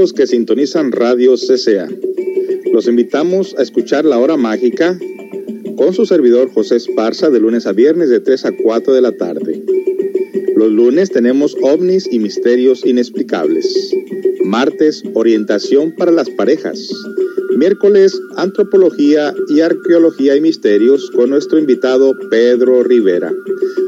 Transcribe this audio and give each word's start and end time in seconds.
que 0.00 0.26
sintonizan 0.26 0.92
Radio 0.92 1.34
CCA. 1.34 1.86
Los 2.72 2.88
invitamos 2.88 3.54
a 3.58 3.62
escuchar 3.62 4.06
La 4.06 4.18
Hora 4.18 4.38
Mágica 4.38 4.98
con 5.76 5.92
su 5.92 6.06
servidor 6.06 6.50
José 6.50 6.76
Esparza 6.76 7.28
de 7.28 7.38
lunes 7.38 7.66
a 7.66 7.72
viernes 7.72 8.08
de 8.08 8.18
3 8.18 8.46
a 8.46 8.52
4 8.62 8.94
de 8.94 9.00
la 9.02 9.12
tarde. 9.12 9.62
Los 10.56 10.72
lunes 10.72 11.10
tenemos 11.10 11.54
ovnis 11.60 12.08
y 12.10 12.18
misterios 12.18 12.86
inexplicables. 12.86 13.94
Martes, 14.42 15.02
orientación 15.12 15.94
para 15.94 16.12
las 16.12 16.30
parejas. 16.30 16.88
Miércoles, 17.58 18.18
antropología 18.36 19.34
y 19.50 19.60
arqueología 19.60 20.34
y 20.34 20.40
misterios 20.40 21.10
con 21.10 21.28
nuestro 21.28 21.58
invitado 21.58 22.16
Pedro 22.30 22.82
Rivera. 22.84 23.34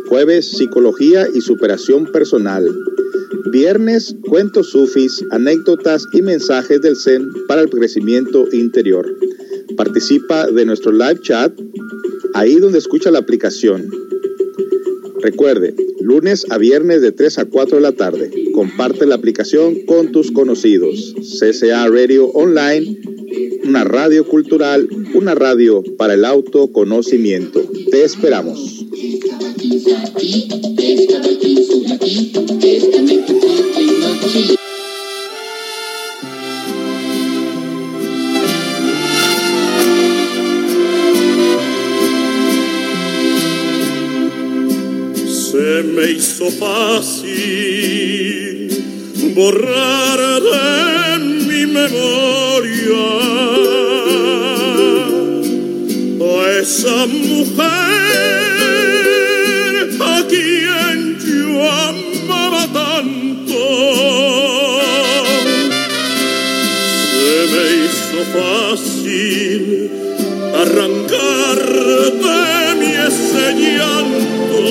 Jueves, 0.08 0.50
psicología 0.50 1.27
y 1.33 1.41
superación 1.41 2.05
personal. 2.12 2.69
Viernes, 3.51 4.14
cuentos 4.28 4.70
sufis, 4.70 5.24
anécdotas 5.30 6.06
y 6.12 6.23
mensajes 6.23 6.80
del 6.80 6.96
Zen 6.96 7.28
para 7.48 7.62
el 7.62 7.70
crecimiento 7.70 8.46
interior. 8.52 9.06
Participa 9.77 10.46
de 10.50 10.64
nuestro 10.64 10.92
live 10.92 11.20
chat 11.23 11.52
ahí 12.34 12.56
donde 12.56 12.78
escucha 12.78 13.10
la 13.10 13.19
aplicación. 13.19 13.91
Recuerde, 15.20 15.74
lunes 16.00 16.47
a 16.50 16.59
viernes 16.59 17.02
de 17.02 17.12
3 17.12 17.38
a 17.38 17.45
4 17.47 17.77
de 17.77 17.83
la 17.83 17.92
tarde. 17.92 18.30
Comparte 18.52 19.06
la 19.06 19.16
aplicación 19.16 19.86
con 19.86 20.12
tus 20.12 20.30
conocidos. 20.30 21.14
CCA 21.16 21.88
Radio 21.88 22.27
Online, 22.27 23.00
una 23.64 23.84
radio 23.84 24.27
cultural, 24.27 24.88
una 25.14 25.34
radio 25.34 25.83
para 25.97 26.14
el 26.14 26.24
autoconocimiento. 26.24 27.62
Te 27.91 28.05
esperamos. 28.05 28.81
Se 45.26 45.82
me 45.82 46.12
hizo 46.12 46.50
fácil 46.52 47.32
borrar 49.34 50.20
de 50.40 51.18
mi 51.18 51.66
memoria 51.66 53.02
a 56.20 56.50
esa 56.60 57.06
mujer 57.06 57.72
fácil 68.25 69.91
arrancar 70.55 71.59
de 72.25 72.75
mi 72.78 72.92
ese 73.09 73.47
llanto. 73.55 74.62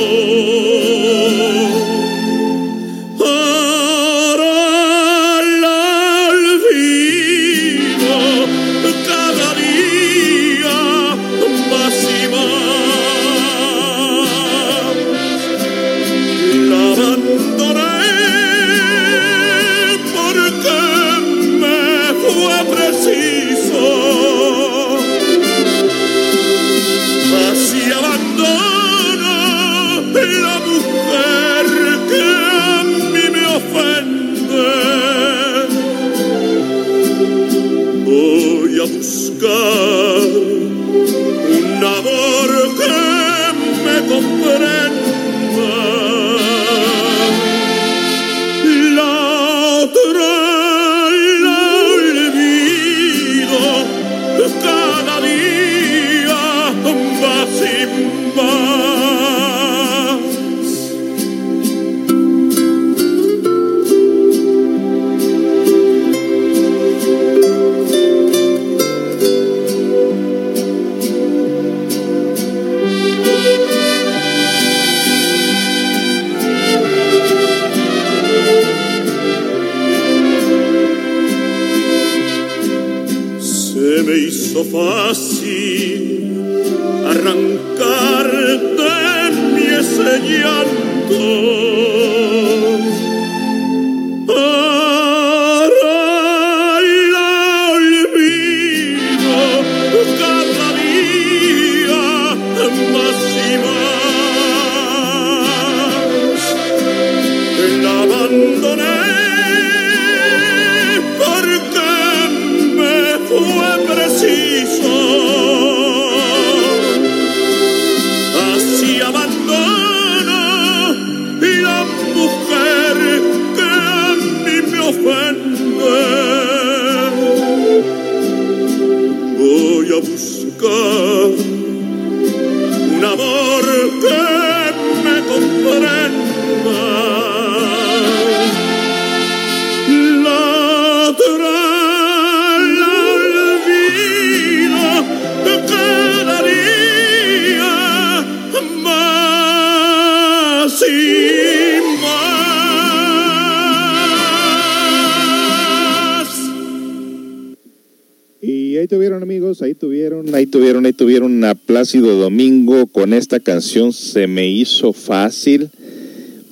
Esta 163.13 163.39
canción 163.39 163.93
Se 163.93 164.27
me 164.27 164.49
hizo 164.49 164.93
fácil. 164.93 165.69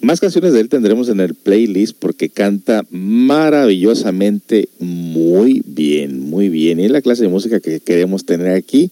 Más 0.02 0.20
canciones 0.20 0.54
de 0.54 0.62
él 0.62 0.70
tendremos 0.70 1.10
en 1.10 1.20
el 1.20 1.36
playlist 1.36 1.96
porque 2.00 2.30
canta 2.30 2.86
maravillosamente 2.90 4.70
muy 4.80 5.62
bien, 5.66 6.22
muy 6.22 6.48
bien. 6.48 6.80
Y 6.80 6.86
es 6.86 6.92
la 6.92 7.02
clase 7.02 7.24
de 7.24 7.30
música 7.30 7.60
que 7.60 7.82
queremos 7.82 8.26
tener 8.26 8.54
aquí. 8.54 8.90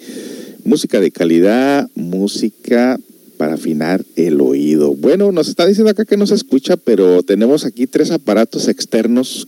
Música 0.65 0.99
de 0.99 1.11
calidad, 1.11 1.89
música 1.95 2.99
para 3.37 3.53
afinar 3.53 4.03
el 4.15 4.41
oído. 4.41 4.95
Bueno, 4.95 5.31
nos 5.31 5.47
está 5.47 5.65
diciendo 5.65 5.91
acá 5.91 6.03
que 6.03 6.17
no 6.17 6.27
se 6.27 6.35
escucha, 6.35 6.75
pero 6.75 7.23
tenemos 7.23 7.63
aquí 7.63 7.87
tres 7.87 8.11
aparatos 8.11 8.67
externos 8.67 9.47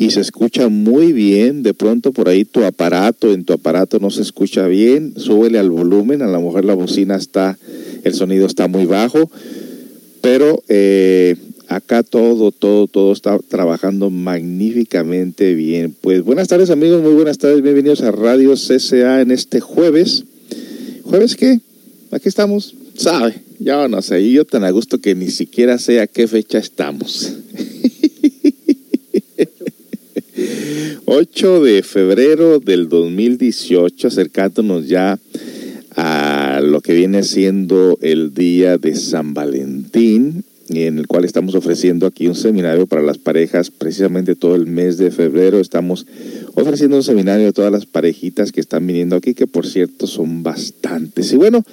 y 0.00 0.12
se 0.12 0.22
escucha 0.22 0.70
muy 0.70 1.12
bien. 1.12 1.62
De 1.62 1.74
pronto 1.74 2.12
por 2.12 2.30
ahí 2.30 2.46
tu 2.46 2.64
aparato, 2.64 3.34
en 3.34 3.44
tu 3.44 3.52
aparato 3.52 3.98
no 3.98 4.10
se 4.10 4.22
escucha 4.22 4.66
bien. 4.66 5.12
Súbele 5.18 5.58
al 5.58 5.68
volumen, 5.68 6.22
a 6.22 6.26
lo 6.26 6.40
mejor 6.40 6.64
la 6.64 6.72
bocina 6.72 7.16
está, 7.16 7.58
el 8.02 8.14
sonido 8.14 8.46
está 8.46 8.66
muy 8.66 8.86
bajo. 8.86 9.30
Pero 10.22 10.62
eh, 10.68 11.36
acá 11.68 12.02
todo, 12.02 12.50
todo, 12.50 12.86
todo 12.86 13.12
está 13.12 13.38
trabajando 13.40 14.08
magníficamente 14.08 15.52
bien. 15.52 15.94
Pues 16.00 16.22
buenas 16.22 16.48
tardes 16.48 16.70
amigos, 16.70 17.02
muy 17.02 17.12
buenas 17.12 17.36
tardes, 17.36 17.60
bienvenidos 17.60 18.00
a 18.00 18.10
Radio 18.10 18.54
CCA 18.54 19.20
en 19.20 19.30
este 19.30 19.60
jueves. 19.60 20.24
¿Jueves 21.02 21.36
qué? 21.36 21.60
Aquí 22.10 22.30
estamos, 22.30 22.74
sabe, 22.96 23.34
ya 23.58 23.86
no 23.86 24.00
sé, 24.00 24.30
yo 24.32 24.46
tan 24.46 24.64
a 24.64 24.70
gusto 24.70 24.98
que 24.98 25.14
ni 25.14 25.28
siquiera 25.28 25.76
sé 25.76 26.00
a 26.00 26.06
qué 26.06 26.26
fecha 26.26 26.56
estamos. 26.56 27.34
8 31.04 31.62
de 31.62 31.82
febrero 31.82 32.60
del 32.60 32.88
2018, 32.88 34.08
acercándonos 34.08 34.88
ya 34.88 35.18
a 35.96 36.60
lo 36.62 36.80
que 36.80 36.94
viene 36.94 37.22
siendo 37.22 37.98
el 38.00 38.32
día 38.32 38.78
de 38.78 38.94
San 38.94 39.34
Valentín 39.34 40.44
en 40.70 40.98
el 40.98 41.06
cual 41.06 41.24
estamos 41.24 41.54
ofreciendo 41.54 42.06
aquí 42.06 42.28
un 42.28 42.34
seminario 42.34 42.86
para 42.86 43.02
las 43.02 43.18
parejas 43.18 43.70
precisamente 43.70 44.36
todo 44.36 44.54
el 44.54 44.66
mes 44.66 44.98
de 44.98 45.10
febrero. 45.10 45.58
Estamos 45.58 46.06
ofreciendo 46.54 46.96
un 46.96 47.02
seminario 47.02 47.48
a 47.48 47.52
todas 47.52 47.72
las 47.72 47.86
parejitas 47.86 48.52
que 48.52 48.60
están 48.60 48.86
viniendo 48.86 49.16
aquí, 49.16 49.34
que 49.34 49.46
por 49.46 49.66
cierto 49.66 50.06
son 50.06 50.42
bastantes. 50.42 51.32
Y 51.32 51.36
bueno, 51.36 51.64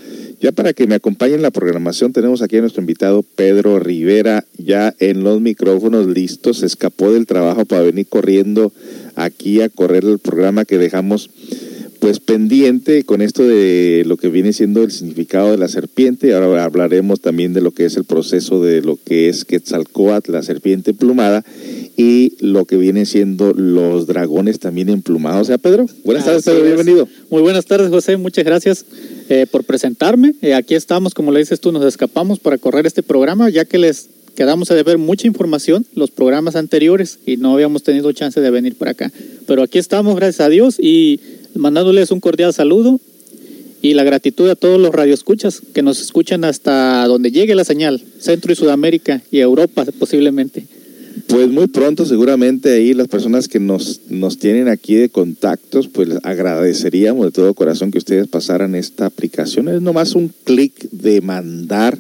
ya 0.42 0.52
para 0.52 0.74
que 0.74 0.88
me 0.88 0.96
acompañen 0.96 1.36
en 1.36 1.42
la 1.44 1.52
programación, 1.52 2.14
tenemos 2.14 2.42
aquí 2.42 2.58
a 2.58 2.62
nuestro 2.62 2.82
invitado 2.82 3.24
Pedro 3.24 3.80
Rivera, 3.80 4.46
ya 4.58 4.96
en 5.00 5.24
los 5.24 5.42
micrófonos 5.42 6.08
listos. 6.08 6.60
Se 6.60 6.66
escapó 6.66 7.12
del 7.12 7.28
trabajo 7.28 7.66
para 7.66 7.84
venir 7.84 8.08
corriendo 8.08 8.72
aquí 9.16 9.62
a 9.62 9.70
correr 9.70 10.06
el 10.06 10.20
programa 10.20 10.66
que 10.66 10.78
dejamos 10.78 11.30
pues 12.00 12.20
pendiente 12.20 13.04
con 13.04 13.22
esto 13.22 13.44
de 13.44 14.04
lo 14.06 14.18
que 14.18 14.30
viene 14.30 14.54
siendo 14.54 14.84
el 14.84 14.92
significado 14.92 15.52
de 15.52 15.58
la 15.58 15.68
serpiente. 15.68 16.34
Ahora 16.34 16.64
hablaremos 16.64 17.22
también 17.22 17.54
de 17.54 17.62
lo 17.62 17.72
que 17.72 17.86
es 17.86 17.98
el 17.98 18.04
proceso 18.04 18.62
de 18.64 18.82
lo 18.82 18.98
que 19.04 19.30
es 19.30 19.46
Quetzalcoatl, 19.46 20.32
la 20.32 20.44
serpiente 20.44 20.92
emplumada, 20.92 21.44
y 21.96 22.34
lo 22.40 22.66
que 22.66 22.78
viene 22.78 23.06
siendo 23.06 23.54
los 23.54 24.08
dragones 24.08 24.60
también 24.60 24.90
emplumados. 24.90 25.42
O 25.42 25.46
sea, 25.46 25.58
Pedro, 25.58 25.88
buenas 26.04 26.26
tardes, 26.26 26.44
Pedro, 26.44 26.64
bienvenido. 26.64 27.08
Muy 27.30 27.42
buenas 27.42 27.66
tardes, 27.66 27.90
José, 27.90 28.18
muchas 28.18 28.46
gracias 28.46 28.86
eh, 29.30 29.46
por 29.50 29.64
presentarme. 29.64 30.36
Eh, 30.42 30.54
aquí 30.54 30.76
estamos, 30.76 31.14
como 31.14 31.32
le 31.32 31.40
dices 31.40 31.60
tú, 31.60 31.72
nos 31.72 31.84
escapamos 31.86 32.40
para 32.40 32.58
correr 32.58 32.86
este 32.86 33.04
programa, 33.04 33.50
ya 33.50 33.66
que 33.66 33.78
les 33.78 34.10
quedamos 34.38 34.70
a 34.70 34.76
deber 34.76 35.00
mucha 35.00 35.26
información 35.26 35.88
los 35.96 36.12
programas 36.12 36.56
anteriores 36.56 37.18
y 37.26 37.38
no 37.38 37.54
habíamos 37.54 37.82
tenido 37.82 38.12
chance 38.12 38.40
de 38.40 38.52
venir 38.52 38.76
por 38.76 38.88
acá. 38.88 39.12
Pero 39.48 39.64
aquí 39.64 39.80
estamos, 39.80 40.16
gracias 40.16 40.46
a 40.46 40.50
Dios, 40.50 40.78
y 40.80 41.20
mandándoles 41.56 42.12
un 42.12 42.20
cordial 42.20 42.54
saludo 42.54 43.00
y 43.82 43.94
la 43.94 44.04
gratitud 44.04 44.50
a 44.50 44.56
todos 44.56 44.80
los 44.80 44.94
radioescuchas 44.94 45.62
que 45.74 45.82
nos 45.82 46.02
escuchan 46.02 46.44
hasta 46.44 47.06
donde 47.08 47.32
llegue 47.32 47.56
la 47.56 47.64
señal, 47.64 48.02
Centro 48.20 48.52
y 48.52 48.56
Sudamérica 48.56 49.22
y 49.32 49.40
Europa 49.40 49.86
posiblemente. 49.98 50.66
Pues 51.28 51.50
muy 51.50 51.68
pronto 51.68 52.06
seguramente 52.06 52.72
ahí 52.72 52.94
las 52.94 53.08
personas 53.08 53.48
que 53.48 53.60
nos, 53.60 54.02
nos 54.10 54.38
tienen 54.38 54.68
aquí 54.68 54.96
de 54.96 55.10
contactos, 55.10 55.88
pues 55.88 56.10
agradeceríamos 56.24 57.26
de 57.26 57.32
todo 57.32 57.54
corazón 57.54 57.92
que 57.92 57.98
ustedes 57.98 58.28
pasaran 58.28 58.76
esta 58.76 59.08
aplicación. 59.08 59.68
Es 59.68 59.82
nomás 59.82 60.16
un 60.16 60.32
clic 60.44 60.90
de 60.92 61.22
mandar 61.22 61.98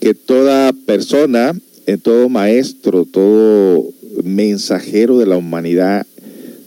que 0.00 0.14
toda 0.14 0.72
persona, 0.72 1.52
eh, 1.86 1.96
todo 1.96 2.28
maestro, 2.28 3.04
todo 3.04 3.84
mensajero 4.22 5.18
de 5.18 5.26
la 5.26 5.36
humanidad 5.36 6.06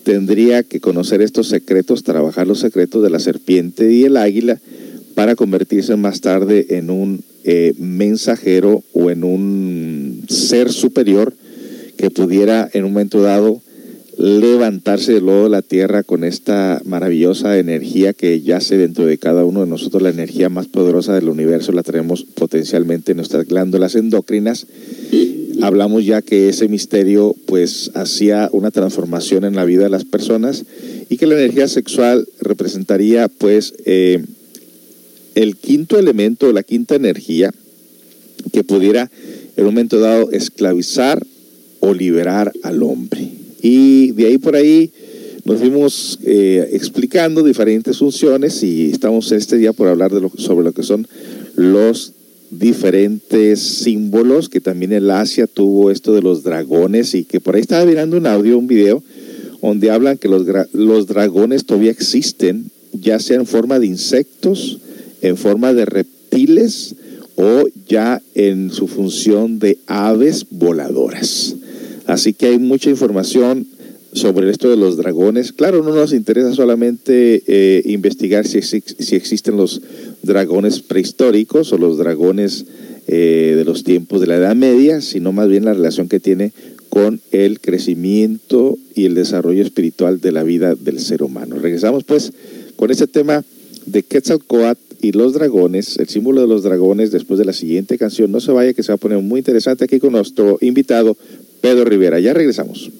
tendría 0.07 0.63
que 0.63 0.80
conocer 0.80 1.21
estos 1.21 1.50
secretos, 1.50 2.04
trabajar 2.04 2.48
los 2.48 2.59
secretos 2.59 3.04
de 3.04 3.09
la 3.09 3.19
serpiente 3.19 3.92
y 3.92 4.06
el 4.06 4.15
águila 4.15 4.57
para 5.15 5.36
convertirse 5.36 5.98
más 5.98 6.21
tarde 6.21 6.65
en 6.69 6.89
un 6.89 7.25
eh, 7.44 7.74
mensajero 7.77 8.86
o 8.94 9.12
en 9.12 9.25
un 9.25 10.24
ser 10.30 10.71
superior 10.71 11.33
que 11.98 12.09
pudiera 12.09 12.69
en 12.71 12.86
un 12.86 12.94
momento 12.94 13.21
dado 13.21 13.62
levantarse 14.18 15.12
de 15.12 15.19
lodo 15.19 15.44
de 15.44 15.50
la 15.50 15.62
tierra 15.62 16.04
con 16.04 16.24
esta 16.24 16.81
maravillosa 16.86 17.57
energía 17.57 18.13
que 18.13 18.42
yace 18.42 18.77
dentro 18.77 19.06
de 19.06 19.18
cada 19.18 19.44
uno 19.44 19.65
de 19.65 19.69
nosotros, 19.69 20.01
la 20.01 20.10
energía 20.10 20.48
más 20.48 20.68
poderosa 20.68 21.15
del 21.15 21.27
universo, 21.27 21.74
la 21.74 21.83
tenemos 21.83 22.24
potencialmente 22.24 23.12
en 23.12 23.17
nuestras 23.17 23.46
glándulas 23.46 23.96
endócrinas. 23.96 24.67
Hablamos 25.61 26.05
ya 26.05 26.21
que 26.21 26.49
ese 26.49 26.67
misterio 26.67 27.35
pues 27.45 27.91
hacía 27.95 28.49
una 28.51 28.71
transformación 28.71 29.43
en 29.43 29.55
la 29.55 29.65
vida 29.65 29.83
de 29.83 29.89
las 29.89 30.05
personas 30.05 30.65
y 31.09 31.17
que 31.17 31.25
la 31.25 31.35
energía 31.35 31.67
sexual 31.67 32.27
representaría 32.39 33.27
pues 33.27 33.73
eh, 33.85 34.23
el 35.35 35.55
quinto 35.55 35.97
elemento, 35.97 36.51
la 36.51 36.63
quinta 36.63 36.95
energía 36.95 37.53
que 38.51 38.63
pudiera 38.63 39.09
en 39.55 39.65
un 39.65 39.73
momento 39.73 39.99
dado 39.99 40.31
esclavizar 40.31 41.25
o 41.79 41.93
liberar 41.93 42.51
al 42.63 42.83
hombre. 42.83 43.29
Y 43.61 44.11
de 44.11 44.27
ahí 44.27 44.37
por 44.37 44.55
ahí 44.55 44.91
nos 45.45 45.59
fuimos 45.59 46.19
eh, 46.25 46.69
explicando 46.73 47.41
diferentes 47.41 47.97
funciones 47.97 48.61
y 48.63 48.91
estamos 48.91 49.31
este 49.31 49.57
día 49.57 49.73
por 49.73 49.87
hablar 49.87 50.11
de 50.13 50.21
lo, 50.21 50.29
sobre 50.37 50.65
lo 50.65 50.73
que 50.73 50.83
son 50.83 51.07
los 51.55 52.13
diferentes 52.50 53.60
símbolos, 53.60 54.50
que 54.50 54.62
también 54.62 54.94
el 54.94 55.10
Asia 55.12 55.48
tuvo 55.48 55.92
esto 55.92 56.13
de 56.13 56.22
los 56.22 56.44
dragones 56.44 57.13
y 57.13 57.25
que 57.25 57.39
por 57.39 57.56
ahí 57.56 57.62
estaba 57.62 57.86
mirando 57.86 58.18
un 58.18 58.27
audio, 58.27 58.58
un 58.58 58.68
video, 58.68 59.04
donde 59.62 59.92
hablan 59.92 60.18
que 60.18 60.30
los, 60.30 60.46
los 60.72 61.08
dragones 61.08 61.66
todavía 61.66 61.92
existen, 61.92 62.72
ya 62.94 63.20
sea 63.20 63.36
en 63.36 63.46
forma 63.46 63.80
de 63.80 63.88
insectos, 63.88 64.80
en 65.22 65.36
forma 65.36 65.74
de 65.74 65.86
reptiles 65.86 66.96
o 67.36 67.66
ya 67.88 68.22
en 68.34 68.72
su 68.72 68.88
función 68.88 69.60
de 69.60 69.77
aves 69.88 70.46
voladoras. 70.50 71.56
Así 72.06 72.34
que 72.34 72.48
hay 72.48 72.60
mucha 72.60 72.89
información 72.89 73.68
sobre 74.13 74.50
esto 74.50 74.70
de 74.70 74.77
los 74.77 74.98
dragones. 74.98 75.51
Claro, 75.51 75.84
no 75.84 75.94
nos 75.94 76.13
interesa 76.13 76.54
solamente 76.54 77.44
eh, 77.48 77.84
investigar 77.86 78.48
si, 78.48 78.62
si, 78.62 79.16
existen 79.16 79.58
los 79.58 79.82
dragones 80.27 80.81
prehistóricos 80.81 81.74
o 81.74 81.77
los 81.77 81.98
dragones 81.98 82.65
eh, 83.07 83.53
de 83.55 83.65
los 83.65 83.84
tiempos 83.84 84.22
de 84.22 84.27
la 84.27 84.36
Edad 84.36 84.55
Media, 84.55 85.01
sino 85.01 85.31
más 85.31 85.48
bien 85.48 85.65
la 85.65 85.74
relación 85.74 86.10
que 86.10 86.19
tiene 86.19 86.51
con 86.89 87.22
el 87.31 87.60
crecimiento 87.60 88.77
y 88.96 89.05
el 89.05 89.15
desarrollo 89.15 89.63
espiritual 89.63 90.22
de 90.22 90.31
la 90.31 90.43
vida 90.43 90.75
del 90.75 91.00
ser 91.00 91.24
humano. 91.24 91.57
Regresamos 91.60 92.03
pues 92.03 92.31
con 92.75 92.91
este 92.91 93.07
tema 93.07 93.43
de 93.86 94.03
Quetzalcoatl 94.03 94.81
y 95.01 95.12
los 95.12 95.34
dragones, 95.34 95.98
el 95.98 96.10
símbolo 96.10 96.41
de 96.41 96.48
los 96.48 96.63
dragones, 96.63 97.12
después 97.12 97.38
de 97.38 97.46
la 97.46 97.53
siguiente 97.53 97.98
canción. 97.98 98.31
No 98.31 98.39
se 98.39 98.51
vaya, 98.51 98.74
que 98.74 98.84
se 98.84 98.91
va 98.91 98.96
a 98.96 99.00
poner 99.00 99.19
muy 99.22 99.39
interesante 99.39 99.86
aquí 99.86 100.00
con 100.00 100.13
nuestro 100.13 100.57
invitado, 100.62 101.15
Pedro 101.62 101.86
Rivera. 101.86 102.19
Ya 102.19 102.34
regresamos. 102.34 102.91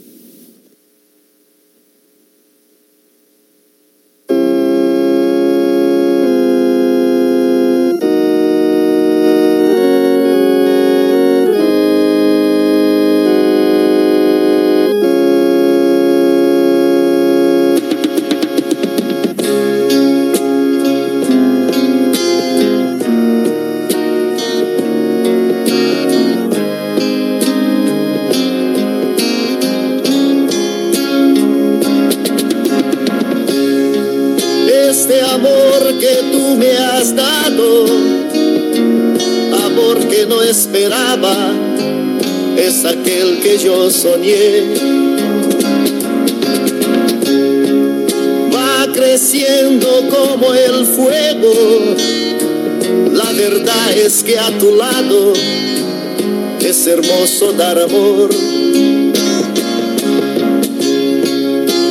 Dar 57.58 57.80
amor. 57.80 58.30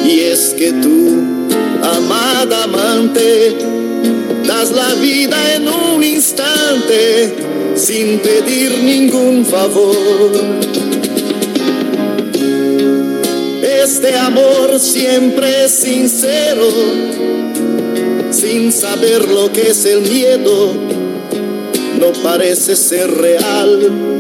Y 0.07 0.21
es 0.21 0.55
que 0.57 0.73
tú, 0.73 1.23
amada 1.83 2.65
amante, 2.65 3.57
das 4.47 4.71
la 4.71 4.95
vida 4.95 5.55
en 5.57 5.69
un 5.69 6.05
instante 6.05 7.35
sin 7.75 8.21
pedir 8.21 8.79
ningún 8.79 9.45
favor. 9.45 10.31
Este 13.63 14.17
amor 14.17 14.79
siempre 14.79 15.65
es 15.65 15.73
sincero, 15.73 16.69
sin 18.31 18.73
saber 18.73 19.29
lo 19.29 19.51
que 19.53 19.71
es 19.71 19.85
el 19.85 20.03
miedo, 20.03 20.73
no 21.99 22.13
parece 22.23 22.77
ser 22.77 23.11
real. 23.11 24.16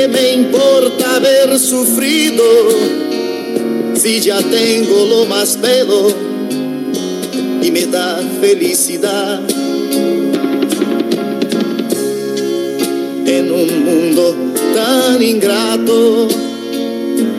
¿Qué 0.00 0.08
me 0.08 0.32
importa 0.32 1.16
haber 1.16 1.58
sufrido 1.58 2.42
si 3.94 4.18
ya 4.18 4.38
tengo 4.38 5.04
lo 5.04 5.26
más 5.26 5.60
bello 5.60 6.08
y 7.60 7.70
me 7.70 7.84
da 7.84 8.18
felicidad? 8.40 9.42
En 13.26 13.52
un 13.52 13.84
mundo 13.84 14.34
tan 14.74 15.22
ingrato, 15.22 16.28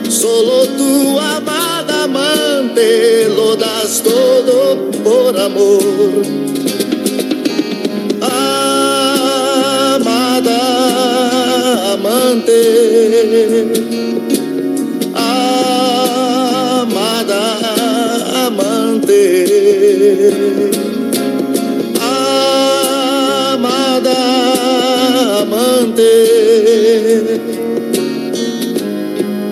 solo 0.07 0.67
tu 0.77 1.19
amada 1.19 2.03
amante 2.03 3.27
lo 3.35 3.55
das 3.55 4.03
todo 4.03 4.91
por 5.03 5.35
amor. 5.35 5.81
Amante, 12.01 12.61
amada 15.13 15.53
amante, 18.47 19.23
amada 23.51 24.17
amante, 25.41 26.13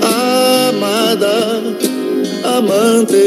amada 0.01 1.35
amante. 2.57 3.25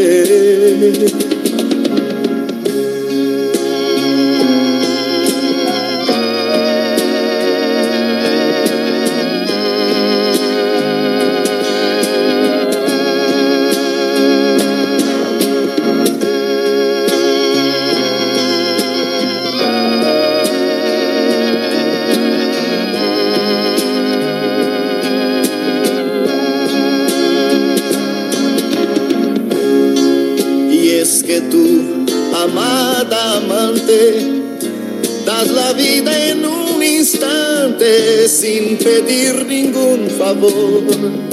Ningún 40.43 41.32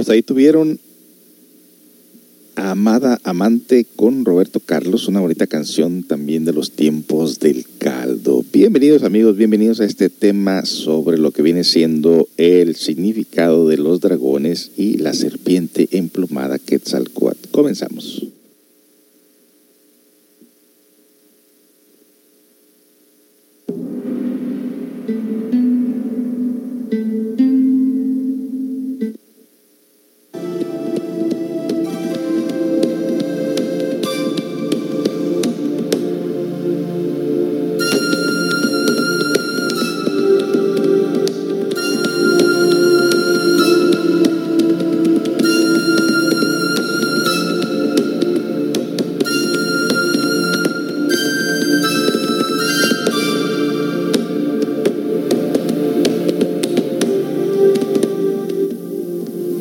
pues 0.00 0.08
ahí 0.08 0.22
tuvieron 0.22 0.80
Amada 2.54 3.20
Amante 3.22 3.84
con 3.96 4.24
Roberto 4.24 4.58
Carlos, 4.58 5.08
una 5.08 5.20
bonita 5.20 5.46
canción 5.46 6.04
también 6.04 6.46
de 6.46 6.54
los 6.54 6.70
tiempos 6.70 7.38
del 7.38 7.66
caldo. 7.76 8.42
Bienvenidos 8.50 9.02
amigos, 9.02 9.36
bienvenidos 9.36 9.78
a 9.80 9.84
este 9.84 10.08
tema 10.08 10.64
sobre 10.64 11.18
lo 11.18 11.32
que 11.32 11.42
viene 11.42 11.64
siendo 11.64 12.28
el 12.38 12.76
significado 12.76 13.68
de 13.68 13.76
los 13.76 14.00
dragones 14.00 14.70
y 14.78 14.96
la 14.96 15.12
serpiente 15.12 15.86
emplumada 15.92 16.58
Quetzalcoatl. 16.58 17.50
Comenzamos. 17.50 18.29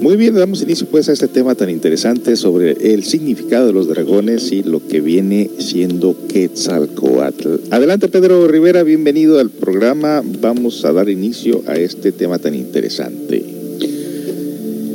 Muy 0.09 0.17
bien, 0.17 0.33
damos 0.33 0.63
inicio 0.63 0.87
pues 0.87 1.07
a 1.07 1.13
este 1.13 1.27
tema 1.27 1.53
tan 1.53 1.69
interesante 1.69 2.35
sobre 2.35 2.71
el 2.95 3.03
significado 3.03 3.67
de 3.67 3.73
los 3.73 3.87
dragones 3.87 4.51
y 4.51 4.63
lo 4.63 4.81
que 4.87 5.01
viene 5.01 5.51
siendo 5.59 6.15
Quetzalcoatl. 6.27 7.69
Adelante 7.69 8.07
Pedro 8.07 8.47
Rivera, 8.47 8.81
bienvenido 8.81 9.39
al 9.39 9.51
programa. 9.51 10.23
Vamos 10.41 10.83
a 10.83 10.93
dar 10.93 11.09
inicio 11.09 11.61
a 11.67 11.75
este 11.75 12.11
tema 12.11 12.39
tan 12.39 12.55
interesante. 12.55 13.45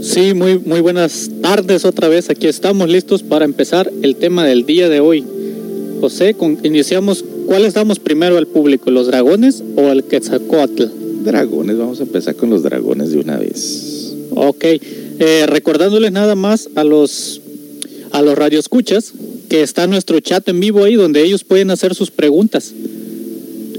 Sí, 0.02 0.34
muy, 0.34 0.58
muy 0.58 0.80
buenas 0.80 1.30
tardes 1.40 1.84
otra 1.84 2.08
vez. 2.08 2.28
Aquí 2.28 2.48
estamos 2.48 2.88
listos 2.88 3.22
para 3.22 3.44
empezar 3.44 3.92
el 4.02 4.16
tema 4.16 4.44
del 4.44 4.66
día 4.66 4.88
de 4.88 4.98
hoy. 4.98 5.24
José, 6.00 6.34
con, 6.34 6.58
iniciamos. 6.64 7.24
¿Cuáles 7.46 7.74
damos 7.74 8.00
primero 8.00 8.36
al 8.36 8.48
público, 8.48 8.90
los 8.90 9.06
dragones 9.06 9.62
o 9.76 9.92
el 9.92 10.02
Quetzalcoatl? 10.02 10.86
Dragones, 11.22 11.78
vamos 11.78 12.00
a 12.00 12.02
empezar 12.02 12.34
con 12.34 12.50
los 12.50 12.64
dragones 12.64 13.12
de 13.12 13.18
una 13.18 13.38
vez. 13.38 13.94
Ok, 14.36 14.64
eh, 15.18 15.46
recordándoles 15.46 16.12
nada 16.12 16.34
más 16.34 16.68
a 16.74 16.84
los, 16.84 17.40
a 18.12 18.22
los 18.22 18.36
radioescuchas 18.36 19.12
que 19.48 19.62
está 19.62 19.86
nuestro 19.86 20.18
chat 20.20 20.48
en 20.48 20.60
vivo 20.60 20.84
ahí 20.84 20.94
donde 20.94 21.22
ellos 21.22 21.44
pueden 21.44 21.70
hacer 21.70 21.94
sus 21.94 22.10
preguntas. 22.10 22.72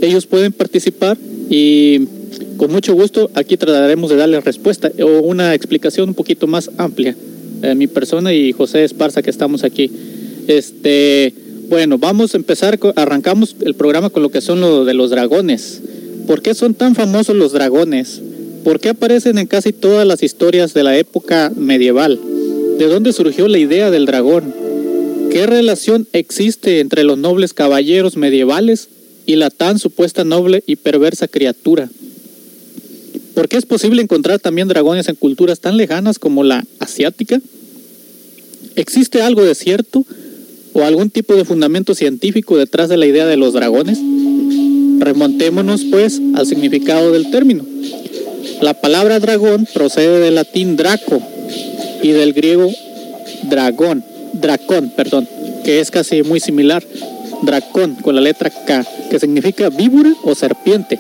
Ellos 0.02 0.26
pueden 0.26 0.54
participar 0.54 1.18
y 1.50 2.08
con 2.58 2.72
mucho 2.72 2.94
gusto 2.94 3.30
aquí 3.34 3.58
trataremos 3.58 4.10
de 4.10 4.16
darles 4.16 4.44
respuesta 4.44 4.92
o 5.02 5.20
una 5.20 5.54
explicación 5.54 6.10
un 6.10 6.16
poquito 6.16 6.48
más 6.48 6.70
amplia. 6.78 7.16
Eh, 7.62 7.76
mi 7.76 7.88
persona 7.88 8.34
y 8.34 8.52
José 8.52 8.84
Esparza 8.84 9.22
que 9.22 9.30
estamos 9.30 9.64
aquí. 9.64 9.92
Este, 10.48 11.34
bueno, 11.70 11.98
vamos 11.98 12.34
a 12.34 12.38
empezar, 12.38 12.80
arrancamos 12.96 13.56
el 13.62 13.74
programa 13.74 14.10
con 14.10 14.24
lo 14.24 14.30
que 14.30 14.42
son 14.42 14.62
lo 14.62 14.86
de 14.86 14.94
los 14.94 15.10
dragones. 15.10 15.82
¿Por 16.28 16.42
qué 16.42 16.54
son 16.54 16.74
tan 16.74 16.96
famosos 16.96 17.36
los 17.36 17.52
dragones? 17.52 18.22
¿Por 18.66 18.80
qué 18.80 18.90
aparecen 18.90 19.38
en 19.38 19.46
casi 19.46 19.74
todas 19.74 20.08
las 20.08 20.24
historias 20.24 20.74
de 20.74 20.82
la 20.82 20.98
época 20.98 21.52
medieval? 21.56 22.20
¿De 22.80 22.88
dónde 22.88 23.14
surgió 23.14 23.48
la 23.48 23.60
idea 23.60 23.92
del 23.92 24.08
dragón? 24.08 24.56
¿Qué 25.32 25.46
relación 25.46 26.08
existe 26.14 26.80
entre 26.80 27.04
los 27.04 27.16
nobles 27.16 27.54
caballeros 27.54 28.18
medievales 28.18 28.90
y 29.28 29.36
la 29.36 29.52
tan 29.52 29.78
supuesta 29.78 30.24
noble 30.24 30.64
y 30.66 30.78
perversa 30.78 31.28
criatura? 31.28 31.92
¿Por 33.36 33.50
qué 33.50 33.58
es 33.58 33.68
posible 33.68 34.02
encontrar 34.02 34.40
también 34.40 34.68
dragones 34.68 35.10
en 35.10 35.16
culturas 35.16 35.60
tan 35.60 35.78
lejanas 35.78 36.18
como 36.18 36.44
la 36.44 36.66
asiática? 36.80 37.40
¿Existe 38.76 39.22
algo 39.22 39.44
de 39.44 39.54
cierto 39.54 40.04
o 40.74 40.82
algún 40.82 41.12
tipo 41.12 41.36
de 41.36 41.46
fundamento 41.46 41.94
científico 41.94 42.58
detrás 42.58 42.90
de 42.90 42.98
la 42.98 43.06
idea 43.06 43.28
de 43.28 43.38
los 43.38 43.54
dragones? 43.54 44.00
Remontémonos 44.98 45.84
pues 45.92 46.20
al 46.34 46.48
significado 46.48 47.12
del 47.12 47.30
término. 47.30 47.75
La 48.62 48.74
palabra 48.74 49.20
dragón 49.20 49.68
procede 49.74 50.20
del 50.20 50.36
latín 50.36 50.76
draco 50.76 51.22
y 52.02 52.10
del 52.10 52.34
griego 52.34 52.72
dragón, 53.44 54.04
dracón, 54.34 54.90
perdón, 54.90 55.28
que 55.64 55.80
es 55.80 55.92
casi 55.92 56.24
muy 56.24 56.40
similar, 56.40 56.84
dracón 57.42 57.96
con 57.96 58.16
la 58.16 58.22
letra 58.22 58.50
K, 58.50 58.86
que 59.10 59.20
significa 59.20 59.70
víbora 59.70 60.14
o 60.24 60.36
serpiente. 60.36 61.00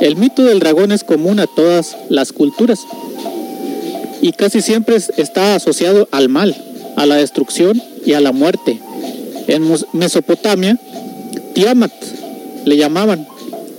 El 0.00 0.16
mito 0.16 0.44
del 0.44 0.60
dragón 0.60 0.92
es 0.92 1.04
común 1.04 1.40
a 1.40 1.46
todas 1.46 1.96
las 2.08 2.32
culturas 2.32 2.80
y 4.20 4.32
casi 4.32 4.60
siempre 4.60 4.96
está 5.16 5.54
asociado 5.54 6.08
al 6.10 6.28
mal, 6.28 6.54
a 6.96 7.06
la 7.06 7.16
destrucción 7.16 7.82
y 8.04 8.12
a 8.12 8.20
la 8.20 8.32
muerte. 8.32 8.78
En 9.46 9.62
Mesopotamia, 9.92 10.78
Tiamat 11.54 11.92
le 12.64 12.76
llamaban 12.76 13.26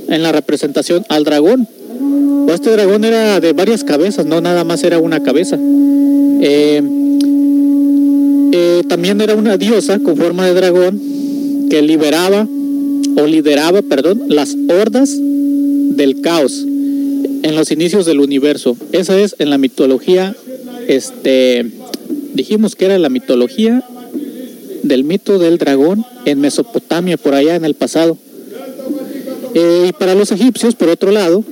en 0.08 0.24
la 0.24 0.32
representación 0.32 1.06
al 1.10 1.24
dragón. 1.24 1.68
O 2.00 2.52
este 2.54 2.72
dragón 2.72 3.04
era 3.04 3.40
de 3.40 3.54
varias 3.54 3.84
cabezas, 3.84 4.26
no 4.26 4.42
nada 4.42 4.64
más 4.64 4.84
era 4.84 5.00
una 5.00 5.22
cabeza. 5.22 5.58
Eh, 6.42 6.82
eh, 8.54 8.84
también 8.88 9.20
era 9.22 9.36
una 9.36 9.58
diosa 9.58 10.00
con 10.00 10.18
forma 10.18 10.46
de 10.46 10.54
dragón 10.54 11.02
que 11.70 11.82
liberaba 11.82 12.48
o 13.18 13.26
lideraba, 13.26 13.82
perdón, 13.82 14.24
las 14.28 14.56
hordas 14.70 15.16
del 15.18 16.22
caos 16.22 16.66
en 17.44 17.56
los 17.56 17.72
inicios 17.72 18.06
del 18.06 18.20
universo. 18.20 18.78
Esa 18.92 19.20
es 19.20 19.36
en 19.40 19.50
la 19.50 19.58
mitología, 19.58 20.36
este, 20.88 21.66
dijimos 22.34 22.76
que 22.76 22.86
era 22.86 22.98
la 22.98 23.10
mitología 23.10 23.84
del 24.84 25.04
mito 25.04 25.40
del 25.40 25.58
dragón 25.58 26.06
en 26.26 26.40
Mesopotamia, 26.40 27.18
por 27.18 27.34
allá 27.34 27.56
en 27.56 27.66
el 27.66 27.74
pasado. 27.74 28.18
Eh, 29.54 29.88
y 29.90 29.92
para 29.94 30.16
los 30.16 30.32
egipcios, 30.32 30.76
por 30.76 30.90
otro 30.90 31.12
lado, 31.12 31.44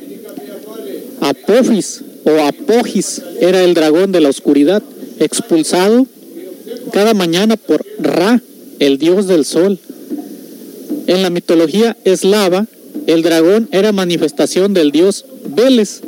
Apophis 1.21 2.01
o 2.23 2.31
Apogis 2.41 3.21
era 3.39 3.63
el 3.63 3.73
dragón 3.73 4.11
de 4.11 4.21
la 4.21 4.29
oscuridad, 4.29 4.83
expulsado 5.19 6.07
cada 6.91 7.13
mañana 7.13 7.57
por 7.57 7.85
Ra, 7.99 8.41
el 8.79 8.97
dios 8.97 9.27
del 9.27 9.45
sol. 9.45 9.79
En 11.07 11.21
la 11.21 11.29
mitología 11.29 11.95
eslava, 12.03 12.67
el 13.07 13.21
dragón 13.21 13.69
era 13.71 13.91
manifestación 13.91 14.73
del 14.73 14.91
dios 14.91 15.25
Veles, 15.47 16.01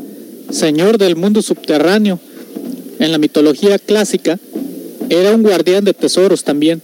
señor 0.50 0.98
del 0.98 1.16
mundo 1.16 1.42
subterráneo. 1.42 2.20
En 3.00 3.12
la 3.12 3.20
mitología 3.20 3.78
clásica, 3.78 4.40
era 5.10 5.34
un 5.34 5.44
guardián 5.44 5.86
de 5.86 5.94
tesoros 5.94 6.44
también. 6.44 6.82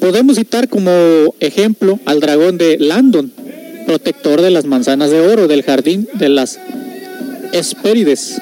Podemos 0.00 0.36
citar 0.36 0.68
como 0.68 1.34
ejemplo 1.40 1.98
al 2.04 2.20
dragón 2.20 2.58
de 2.58 2.78
Landon, 2.78 3.32
protector 3.86 4.40
de 4.40 4.50
las 4.50 4.64
manzanas 4.64 5.10
de 5.10 5.20
oro 5.20 5.48
del 5.48 5.62
jardín 5.62 6.08
de 6.14 6.28
las 6.28 6.58
Hespérides. 7.52 8.40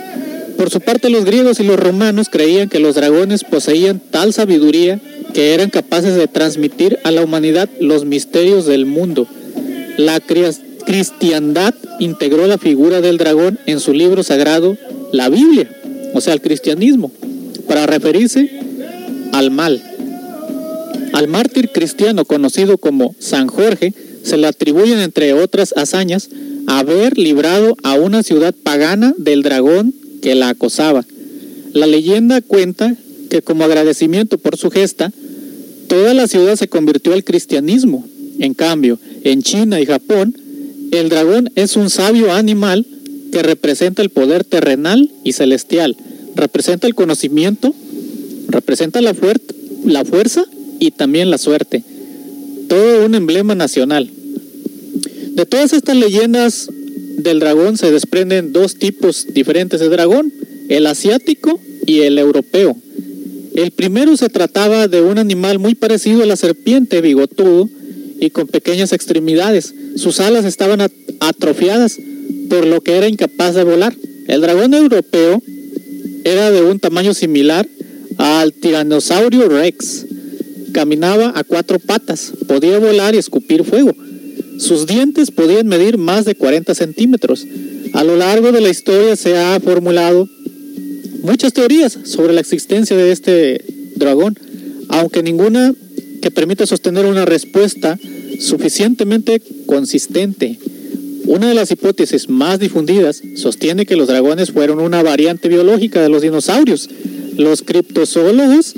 Por 0.57 0.71
su 0.71 0.81
parte, 0.81 1.11
los 1.11 1.25
griegos 1.25 1.61
y 1.61 1.65
los 1.65 1.79
romanos 1.79 2.29
creían 2.31 2.69
que 2.69 2.79
los 2.79 2.95
dragones 2.95 3.45
poseían 3.45 4.01
tal 4.01 4.33
sabiduría 4.33 5.01
que 5.35 5.55
eran 5.55 5.71
capaces 5.71 6.15
de 6.15 6.29
transmitir 6.29 6.99
a 7.05 7.11
la 7.11 7.23
humanidad 7.23 7.69
los 7.81 8.05
misterios 8.05 8.67
del 8.67 8.87
mundo. 8.87 9.27
La 9.97 10.21
cristiandad 10.21 11.75
integró 11.99 12.47
la 12.47 12.59
figura 12.59 13.01
del 13.01 13.19
dragón 13.19 13.59
en 13.67 13.81
su 13.81 13.93
libro 13.93 14.23
sagrado, 14.23 14.77
la 15.13 15.29
Biblia, 15.29 15.69
o 16.15 16.21
sea, 16.21 16.35
el 16.35 16.41
cristianismo, 16.41 17.11
para 17.67 17.87
referirse 17.87 18.51
al 19.33 19.51
mal. 19.51 19.83
Al 21.13 21.29
mártir 21.29 21.71
cristiano 21.71 22.25
conocido 22.25 22.79
como 22.79 23.15
San 23.19 23.49
Jorge 23.49 23.93
se 24.23 24.37
le 24.37 24.47
atribuyen, 24.47 24.99
entre 24.99 25.33
otras 25.33 25.75
hazañas, 25.77 26.29
haber 26.67 27.19
librado 27.19 27.77
a 27.83 27.95
una 27.95 28.23
ciudad 28.23 28.55
pagana 28.55 29.15
del 29.19 29.43
dragón 29.43 29.95
que 30.21 30.35
la 30.35 30.51
acosaba. 30.51 31.05
La 31.73 31.87
leyenda 31.87 32.41
cuenta 32.41 32.97
que 33.31 33.43
como 33.43 33.65
agradecimiento 33.65 34.39
por 34.39 34.57
su 34.57 34.71
gesta, 34.71 35.13
toda 35.89 36.15
la 36.15 36.27
ciudad 36.29 36.57
se 36.57 36.69
convirtió 36.69 37.13
al 37.13 37.25
cristianismo. 37.25 38.07
En 38.39 38.55
cambio, 38.55 38.99
en 39.25 39.43
China 39.43 39.81
y 39.81 39.87
Japón, 39.87 40.37
el 40.91 41.09
dragón 41.09 41.51
es 41.55 41.77
un 41.77 41.91
sabio 41.91 42.33
animal 42.33 42.87
que 43.33 43.43
representa 43.43 44.03
el 44.03 44.11
poder 44.11 44.45
terrenal 44.45 45.11
y 45.25 45.33
celestial, 45.33 45.97
representa 46.35 46.87
el 46.87 46.95
conocimiento, 46.95 47.75
representa 48.49 49.01
la, 49.01 49.15
la 49.85 50.05
fuerza 50.05 50.45
y 50.79 50.91
también 50.91 51.31
la 51.31 51.39
suerte. 51.39 51.83
Todo 52.73 53.05
un 53.05 53.15
emblema 53.15 53.55
nacional. 53.55 54.09
De 55.35 55.45
todas 55.45 55.75
estas 55.75 55.95
leyendas 55.95 56.71
del 57.19 57.39
dragón 57.39 57.77
se 57.77 57.91
desprenden 57.91 58.55
dos 58.55 58.77
tipos 58.77 59.27
diferentes 59.35 59.79
de 59.79 59.91
dragón, 59.91 60.33
el 60.71 60.87
asiático 60.87 61.61
y 61.85 61.99
el 62.01 62.17
europeo. 62.17 62.75
El 63.55 63.73
primero 63.73 64.17
se 64.17 64.31
trataba 64.31 64.89
de 64.89 65.03
un 65.03 65.19
animal 65.19 65.59
muy 65.59 65.75
parecido 65.75 66.23
a 66.23 66.27
la 66.27 66.37
serpiente, 66.37 67.03
bigotudo 67.03 67.69
y 68.19 68.31
con 68.31 68.47
pequeñas 68.47 68.95
extremidades. 68.95 69.75
Sus 69.97 70.19
alas 70.21 70.47
estaban 70.47 70.81
atrofiadas, 71.21 71.99
por 72.49 72.67
lo 72.67 72.81
que 72.81 72.97
era 72.97 73.07
incapaz 73.07 73.55
de 73.55 73.65
volar. 73.65 73.95
El 74.29 74.41
dragón 74.41 74.73
europeo 74.73 75.43
era 76.25 76.51
de 76.51 76.63
un 76.63 76.81
tamaño 76.81 77.13
similar 77.13 77.69
al 78.17 78.55
tiranosaurio 78.55 79.51
rex. 79.51 80.07
Caminaba 80.73 81.33
a 81.35 81.45
cuatro 81.45 81.79
patas, 81.79 82.33
podía 82.47 82.79
volar 82.79 83.15
y 83.15 83.19
escupir 83.19 83.65
fuego. 83.65 83.95
Sus 84.59 84.87
dientes 84.87 85.31
podían 85.31 85.67
medir 85.67 85.99
más 85.99 86.25
de 86.25 86.35
40 86.35 86.75
centímetros. 86.75 87.47
A 87.95 88.05
lo 88.05 88.17
largo 88.17 88.53
de 88.53 88.61
la 88.61 88.71
historia 88.71 89.17
se 89.17 89.37
ha 89.37 89.59
formulado 89.61 90.29
muchas 91.23 91.53
teorías 91.53 91.99
sobre 92.05 92.33
la 92.33 92.41
existencia 92.41 92.97
de 92.97 93.13
este 93.13 93.65
dragón, 93.97 94.39
aunque 94.89 95.23
ninguna 95.23 95.75
que 96.21 96.31
permita 96.31 96.67
sostener 96.67 97.07
una 97.07 97.25
respuesta 97.25 97.99
suficientemente 98.39 99.43
consistente. 99.67 100.59
Una 101.27 101.49
de 101.49 101.55
las 101.55 101.71
hipótesis 101.71 102.29
más 102.29 102.59
difundidas 102.59 103.23
sostiene 103.37 103.87
que 103.87 103.97
los 103.97 104.09
dragones 104.09 104.51
fueron 104.53 104.81
una 104.81 105.03
variante 105.03 105.49
biológica 105.49 106.03
de 106.03 106.09
los 106.09 106.23
dinosaurios. 106.23 106.89
Los 107.37 107.63
criptozoólogos 107.63 108.75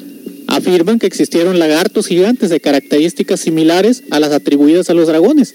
afirman 0.47 0.99
que 0.99 1.07
existieron 1.07 1.59
lagartos 1.59 2.07
gigantes 2.07 2.51
de 2.51 2.61
características 2.61 3.41
similares 3.41 4.03
a 4.11 4.21
las 4.21 4.33
atribuidas 4.33 4.91
a 4.91 4.95
los 4.95 5.07
dragones. 5.07 5.55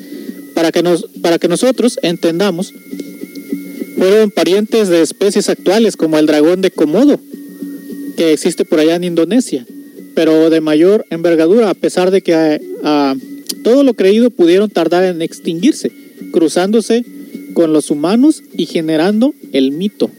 Para 0.54 0.72
que, 0.72 0.84
nos, 0.84 1.06
para 1.22 1.40
que 1.40 1.48
nosotros 1.48 2.00
entendamos, 2.02 2.74
fueron 3.98 4.32
parientes 4.32 4.88
de 4.88 5.02
especies 5.02 5.50
actuales 5.50 5.98
como 5.98 6.18
el 6.18 6.26
dragón 6.26 6.62
de 6.62 6.72
Komodo, 6.72 7.20
que 8.18 8.34
existe 8.34 8.66
por 8.66 8.80
allá 8.80 8.96
en 8.96 9.04
Indonesia, 9.04 9.66
pero 10.16 10.50
de 10.50 10.62
mayor 10.62 11.06
envergadura, 11.10 11.70
a 11.70 11.74
pesar 11.74 12.12
de 12.12 12.22
que 12.22 12.34
a, 12.84 13.16
todo 13.64 13.84
lo 13.84 13.94
creído 13.94 14.30
pudieron 14.30 14.70
tardar 14.70 15.04
en 15.04 15.22
extinguirse, 15.22 15.92
cruzándose 16.32 17.06
con 17.54 17.74
los 17.74 17.92
humanos 17.92 18.44
y 18.54 18.66
generando 18.66 19.34
el 19.52 19.72
mito. 19.72 20.10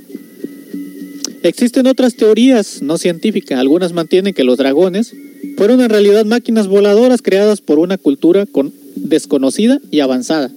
Existen 1.42 1.86
otras 1.86 2.16
teorías 2.16 2.82
no 2.82 2.98
científicas. 2.98 3.58
Algunas 3.58 3.92
mantienen 3.92 4.34
que 4.34 4.44
los 4.44 4.58
dragones 4.58 5.14
fueron 5.56 5.80
en 5.80 5.88
realidad 5.88 6.24
máquinas 6.26 6.66
voladoras 6.66 7.22
creadas 7.22 7.60
por 7.60 7.78
una 7.78 7.96
cultura 7.96 8.46
con- 8.46 8.72
desconocida 8.94 9.80
y 9.90 10.00
avanzada. 10.00 10.50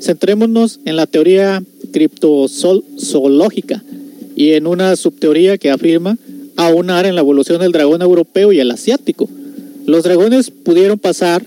Centrémonos 0.00 0.80
en 0.84 0.96
la 0.96 1.06
teoría 1.06 1.62
criptozoológica 1.92 3.82
y 4.34 4.52
en 4.52 4.66
una 4.66 4.96
subteoría 4.96 5.58
que 5.58 5.70
afirma 5.70 6.18
aunar 6.56 7.06
en 7.06 7.14
la 7.14 7.20
evolución 7.20 7.60
del 7.60 7.72
dragón 7.72 8.02
europeo 8.02 8.52
y 8.52 8.58
el 8.60 8.70
asiático. 8.70 9.28
Los 9.86 10.02
dragones 10.02 10.50
pudieron 10.50 10.98
pasar 10.98 11.44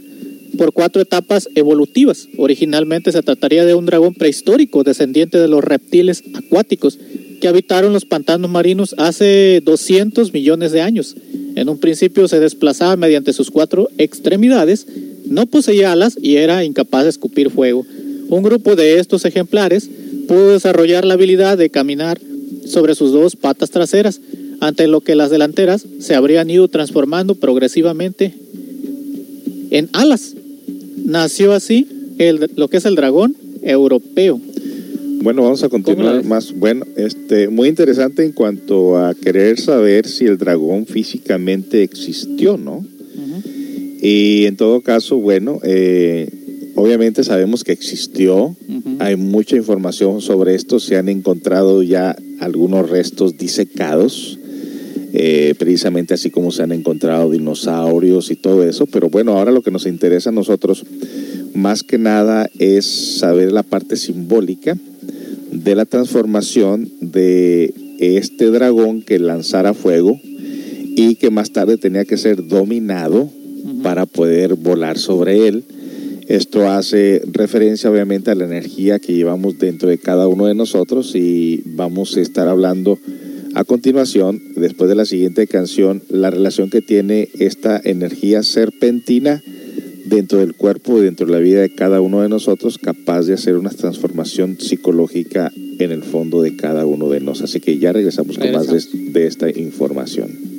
por 0.57 0.73
cuatro 0.73 1.01
etapas 1.01 1.47
evolutivas. 1.55 2.27
Originalmente 2.37 3.11
se 3.11 3.21
trataría 3.21 3.65
de 3.65 3.73
un 3.73 3.85
dragón 3.85 4.13
prehistórico 4.13 4.83
descendiente 4.83 5.37
de 5.37 5.47
los 5.47 5.63
reptiles 5.63 6.23
acuáticos 6.33 6.97
que 7.41 7.49
habitaron 7.49 7.91
los 7.91 8.05
pantanos 8.05 8.49
marinos 8.49 8.95
hace 8.97 9.61
200 9.65 10.31
millones 10.31 10.71
de 10.71 10.79
años. 10.79 11.15
En 11.55 11.67
un 11.67 11.79
principio 11.79 12.29
se 12.29 12.39
desplazaba 12.39 12.95
mediante 12.95 13.33
sus 13.33 13.51
cuatro 13.51 13.89
extremidades, 13.97 14.87
no 15.25 15.47
poseía 15.47 15.91
alas 15.91 16.17
y 16.21 16.37
era 16.37 16.63
incapaz 16.63 17.03
de 17.03 17.09
escupir 17.09 17.49
fuego. 17.49 17.85
Un 18.29 18.43
grupo 18.43 18.77
de 18.77 18.99
estos 18.99 19.25
ejemplares 19.25 19.89
pudo 20.27 20.51
desarrollar 20.51 21.03
la 21.03 21.15
habilidad 21.15 21.57
de 21.57 21.69
caminar 21.69 22.21
sobre 22.65 22.95
sus 22.95 23.11
dos 23.11 23.35
patas 23.35 23.71
traseras, 23.71 24.21
ante 24.61 24.87
lo 24.87 25.01
que 25.01 25.15
las 25.15 25.31
delanteras 25.31 25.85
se 25.99 26.13
habrían 26.13 26.49
ido 26.49 26.67
transformando 26.67 27.35
progresivamente 27.35 28.33
en 29.71 29.89
alas. 29.93 30.35
Nació 31.03 31.53
así 31.53 31.87
lo 32.55 32.67
que 32.67 32.77
es 32.77 32.85
el 32.85 32.95
dragón 32.95 33.35
europeo. 33.63 34.39
Bueno, 35.21 35.43
vamos 35.43 35.63
a 35.63 35.69
¿Cómo 35.69 35.77
la 35.77 35.83
continuar 35.83 36.25
más. 36.25 36.53
Bueno, 36.53 36.83
este, 36.95 37.47
muy 37.47 37.69
interesante 37.69 38.25
en 38.25 38.31
cuanto 38.31 38.97
a 38.97 39.13
querer 39.13 39.59
saber 39.59 40.07
si 40.07 40.25
el 40.25 40.37
dragón 40.37 40.87
físicamente 40.87 41.83
existió, 41.83 42.57
¿no? 42.57 42.83
Y 44.01 44.45
en 44.45 44.57
todo 44.57 44.81
caso, 44.81 45.17
bueno, 45.17 45.59
eh, 45.61 46.27
obviamente 46.73 47.23
sabemos 47.23 47.63
que 47.63 47.71
existió. 47.71 48.55
Hay 48.97 49.15
mucha 49.15 49.55
información 49.55 50.21
sobre 50.21 50.55
esto. 50.55 50.79
Se 50.79 50.97
han 50.97 51.07
encontrado 51.07 51.83
ya 51.83 52.15
algunos 52.39 52.89
restos 52.89 53.37
disecados, 53.37 54.39
eh, 55.13 55.53
precisamente 55.59 56.15
así 56.15 56.31
como 56.31 56.49
se 56.49 56.63
han 56.63 56.71
encontrado 56.71 57.29
dinosaurios 57.29 58.31
y 58.31 58.37
todo 58.37 58.63
eso. 58.63 58.87
Pero 58.87 59.11
bueno, 59.11 59.37
ahora 59.37 59.51
lo 59.51 59.61
que 59.61 59.69
nos 59.69 59.85
interesa 59.85 60.31
a 60.31 60.33
nosotros, 60.33 60.83
más 61.53 61.83
que 61.83 61.99
nada, 61.99 62.49
es 62.57 62.87
saber 63.19 63.51
la 63.51 63.61
parte 63.61 63.97
simbólica 63.97 64.75
de 65.63 65.75
la 65.75 65.85
transformación 65.85 66.89
de 67.01 67.73
este 67.99 68.45
dragón 68.47 69.01
que 69.01 69.19
lanzara 69.19 69.73
fuego 69.73 70.19
y 70.23 71.15
que 71.15 71.29
más 71.29 71.51
tarde 71.51 71.77
tenía 71.77 72.05
que 72.05 72.17
ser 72.17 72.47
dominado 72.47 73.29
para 73.83 74.05
poder 74.05 74.55
volar 74.55 74.97
sobre 74.97 75.47
él. 75.47 75.63
Esto 76.27 76.69
hace 76.69 77.21
referencia 77.31 77.91
obviamente 77.91 78.31
a 78.31 78.35
la 78.35 78.45
energía 78.45 78.99
que 78.99 79.13
llevamos 79.13 79.59
dentro 79.59 79.89
de 79.89 79.97
cada 79.97 80.27
uno 80.27 80.45
de 80.45 80.55
nosotros 80.55 81.15
y 81.15 81.61
vamos 81.65 82.15
a 82.17 82.21
estar 82.21 82.47
hablando 82.47 82.97
a 83.53 83.65
continuación, 83.65 84.41
después 84.55 84.89
de 84.89 84.95
la 84.95 85.05
siguiente 85.05 85.45
canción, 85.45 86.01
la 86.09 86.29
relación 86.29 86.69
que 86.69 86.81
tiene 86.81 87.27
esta 87.37 87.81
energía 87.83 88.43
serpentina 88.43 89.43
dentro 90.05 90.39
del 90.39 90.53
cuerpo 90.55 90.99
y 90.99 91.01
dentro 91.01 91.25
de 91.25 91.33
la 91.33 91.39
vida 91.39 91.61
de 91.61 91.73
cada 91.73 92.01
uno 92.01 92.21
de 92.21 92.29
nosotros, 92.29 92.77
capaz 92.77 93.23
de 93.23 93.33
hacer 93.33 93.55
una 93.55 93.69
transformación 93.69 94.57
psicológica 94.59 95.51
en 95.79 95.91
el 95.91 96.03
fondo 96.03 96.41
de 96.41 96.55
cada 96.55 96.85
uno 96.85 97.09
de 97.09 97.19
nosotros. 97.19 97.49
Así 97.49 97.59
que 97.59 97.77
ya 97.77 97.93
regresamos 97.93 98.37
con 98.37 98.51
más 98.51 98.67
de, 98.67 99.11
de 99.11 99.27
esta 99.27 99.49
información. 99.49 100.50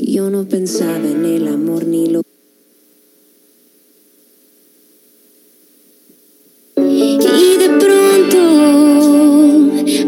Yo 0.00 0.30
no 0.30 0.48
pensaba 0.48 1.06
en 1.06 1.24
el 1.24 1.48
amor 1.48 1.84
ni 1.84 2.06
lo. 2.08 2.22
Y 6.76 7.18
de 7.58 7.68
pronto 7.82 8.38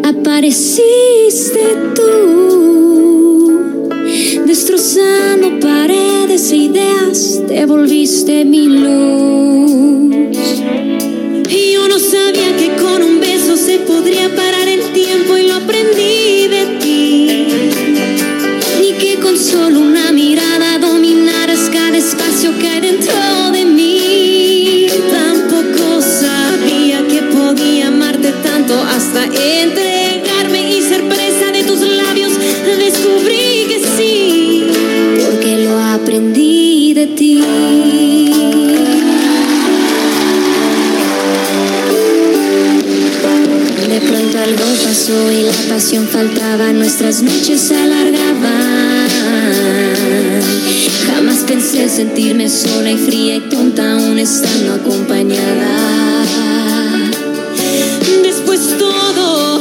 apareciste 0.09 1.77
tú, 1.95 3.89
destrozando 4.47 5.59
paredes 5.61 6.53
e 6.53 6.57
ideas, 6.57 7.43
te 7.49 7.67
volviste 7.67 8.45
mi 8.45 8.67
luz. 8.67 10.15
Y 11.49 11.73
yo 11.73 11.89
no 11.89 11.99
sabía 11.99 12.57
que 12.57 12.77
con 12.81 13.03
un 13.03 13.21
beso 13.21 13.57
se 13.57 13.79
podría 13.81 14.35
parar 14.37 14.69
el 14.69 14.93
tiempo 14.93 15.37
y 15.37 15.49
lo 15.49 15.55
aprendí 15.55 16.10
solo 19.41 19.81
una 19.81 20.13
mirada 20.13 20.79
dominaras 20.79 21.71
cada 21.73 21.97
espacio 21.97 22.57
que 22.59 22.69
hay 22.69 22.81
dentro 22.81 23.51
de 23.53 23.65
mí. 23.65 24.87
Tampoco 25.11 26.03
sabía 26.03 27.07
que 27.09 27.23
podía 27.23 27.89
amarte 27.89 28.33
tanto 28.43 28.75
hasta 28.79 29.25
entregarme 29.25 30.77
y 30.77 30.83
ser 30.83 31.09
presa 31.09 31.53
de 31.53 31.65
tus 31.65 31.81
labios. 31.81 32.33
Descubrí 32.79 33.67
que 33.69 33.83
sí, 33.97 34.67
porque 35.25 35.65
lo 35.65 35.79
aprendí 35.79 36.93
de 36.93 37.07
ti. 37.07 37.43
De 43.89 44.01
pronto 44.03 44.39
algo 44.39 44.65
pasó 44.85 45.33
y 45.33 45.43
la 45.45 45.75
pasión 45.75 46.07
faltaba, 46.07 46.73
nuestras 46.73 47.23
noches 47.23 47.61
se 47.61 47.77
alargaban. 47.77 48.80
Jamás 51.07 51.39
pensé 51.47 51.89
sentirme 51.89 52.49
sola 52.49 52.91
y 52.91 52.97
fría 52.97 53.37
y 53.37 53.41
tonta 53.41 53.93
aún 53.93 54.19
estando 54.19 54.75
acompañada. 54.75 56.25
Después 58.23 58.79
todo 58.79 59.61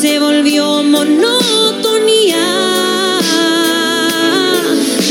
se 0.00 0.18
volvió 0.18 0.82
monotonía. 0.82 2.38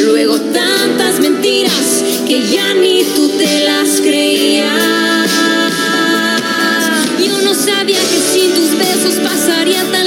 Luego 0.03 0.39
tantas 0.39 1.19
mentiras 1.19 2.03
que 2.27 2.47
ya 2.47 2.73
ni 2.73 3.03
tú 3.15 3.29
te 3.37 3.65
las 3.65 4.01
creías. 4.01 5.29
Yo 7.25 7.41
no 7.43 7.53
sabía 7.53 7.99
que 7.99 8.19
sin 8.31 8.53
tus 8.53 8.77
besos 8.77 9.15
pasaría 9.23 9.83
tan 9.91 9.98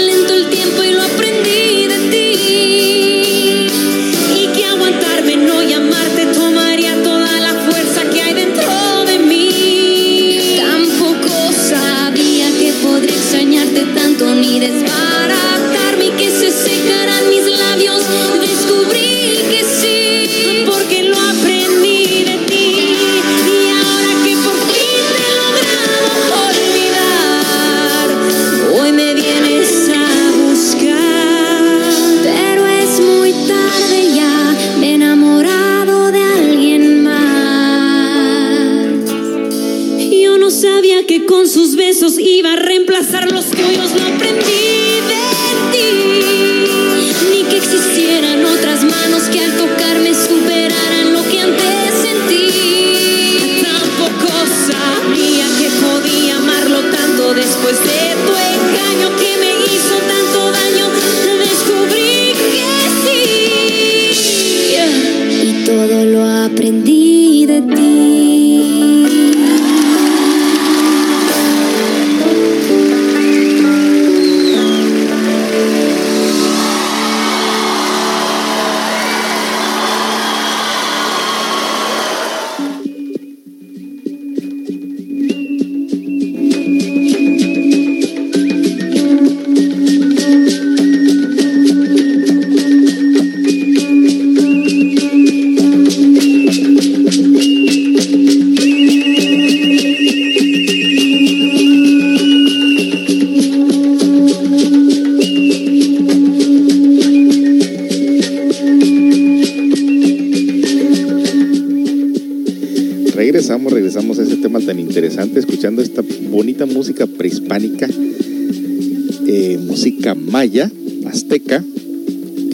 tanto 57.63 57.69
después 57.69 58.02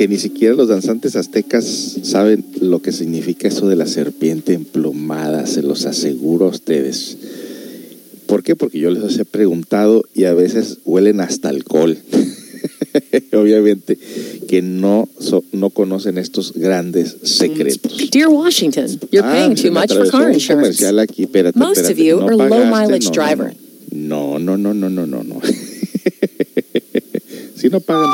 que 0.09 0.15
ni 0.15 0.19
siquiera 0.19 0.55
los 0.55 0.69
danzantes 0.69 1.17
aztecas 1.17 1.67
saben 2.03 2.45
lo 2.61 2.81
que 2.81 2.93
significa 2.93 3.49
eso 3.49 3.69
de 3.69 3.77
la 3.77 3.87
serpiente 3.87 4.55
emplumada, 4.55 5.47
se 5.47 5.61
los 5.63 5.85
aseguro 5.87 6.47
a 6.47 6.49
ustedes. 6.49 7.19
¿Por 8.27 8.43
qué? 8.43 8.57
Porque 8.57 8.79
yo 8.79 8.91
les 8.91 9.19
he 9.19 9.25
preguntado 9.27 10.03
y 10.15 10.25
a 10.25 10.33
veces 10.35 10.79
huelen 10.85 11.21
hasta 11.21 11.49
alcohol. 11.51 11.99
Obviamente 13.33 13.99
que 14.49 14.63
no, 14.63 15.09
so- 15.21 15.45
no 15.53 15.71
conocen 15.71 16.17
estos 16.19 16.53
grandes 16.55 17.17
secretos. 17.23 18.11
Dear 18.11 18.29
Washington, 18.29 18.87
you're 19.13 19.27
Ah, 19.29 19.33
paying 19.33 19.55
too 19.57 19.71
much 19.71 19.93
for 19.93 20.09
car 20.11 20.33
insurance. 20.33 20.79
comercial 20.79 20.99
aquí, 21.01 21.25
espérate, 21.25 21.59
Most 21.59 21.89
of 21.91 21.97
you 21.99 22.19
¿no 22.21 22.27
are 22.27 22.37
low 22.37 22.65
mileage 22.67 23.07
no, 23.07 23.11
driver. 23.13 23.55
No, 23.93 24.39
no, 24.39 24.57
no, 24.57 24.73
no, 24.75 24.89
no, 24.89 25.07
no, 25.07 25.23
no. 25.23 25.41
si 27.57 27.69
no 27.69 27.81
pagan. 27.81 28.09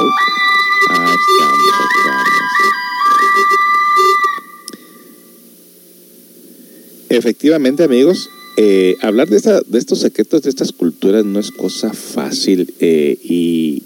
Efectivamente, 7.25 7.83
amigos, 7.83 8.29
eh, 8.59 8.97
hablar 9.01 9.31
de, 9.31 9.39
esta, 9.39 9.63
de 9.63 9.79
estos 9.79 10.01
secretos, 10.01 10.43
de 10.43 10.51
estas 10.51 10.73
culturas, 10.73 11.25
no 11.25 11.41
es 11.41 11.51
cosa 11.53 11.95
fácil 11.95 12.75
eh, 12.81 13.17
y 13.23 13.83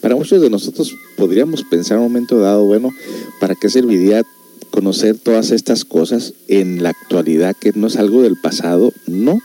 para 0.00 0.16
muchos 0.16 0.40
de 0.40 0.48
nosotros 0.48 0.94
podríamos 1.18 1.62
pensar 1.64 1.98
un 1.98 2.04
momento 2.04 2.38
dado, 2.38 2.64
bueno, 2.64 2.88
¿para 3.38 3.54
qué 3.54 3.68
serviría 3.68 4.22
conocer 4.70 5.18
todas 5.18 5.50
estas 5.50 5.84
cosas 5.84 6.32
en 6.48 6.82
la 6.82 6.88
actualidad, 6.88 7.54
que 7.54 7.72
no 7.74 7.88
es 7.88 7.96
algo 7.96 8.22
del 8.22 8.38
pasado? 8.40 8.94
No, 9.06 9.38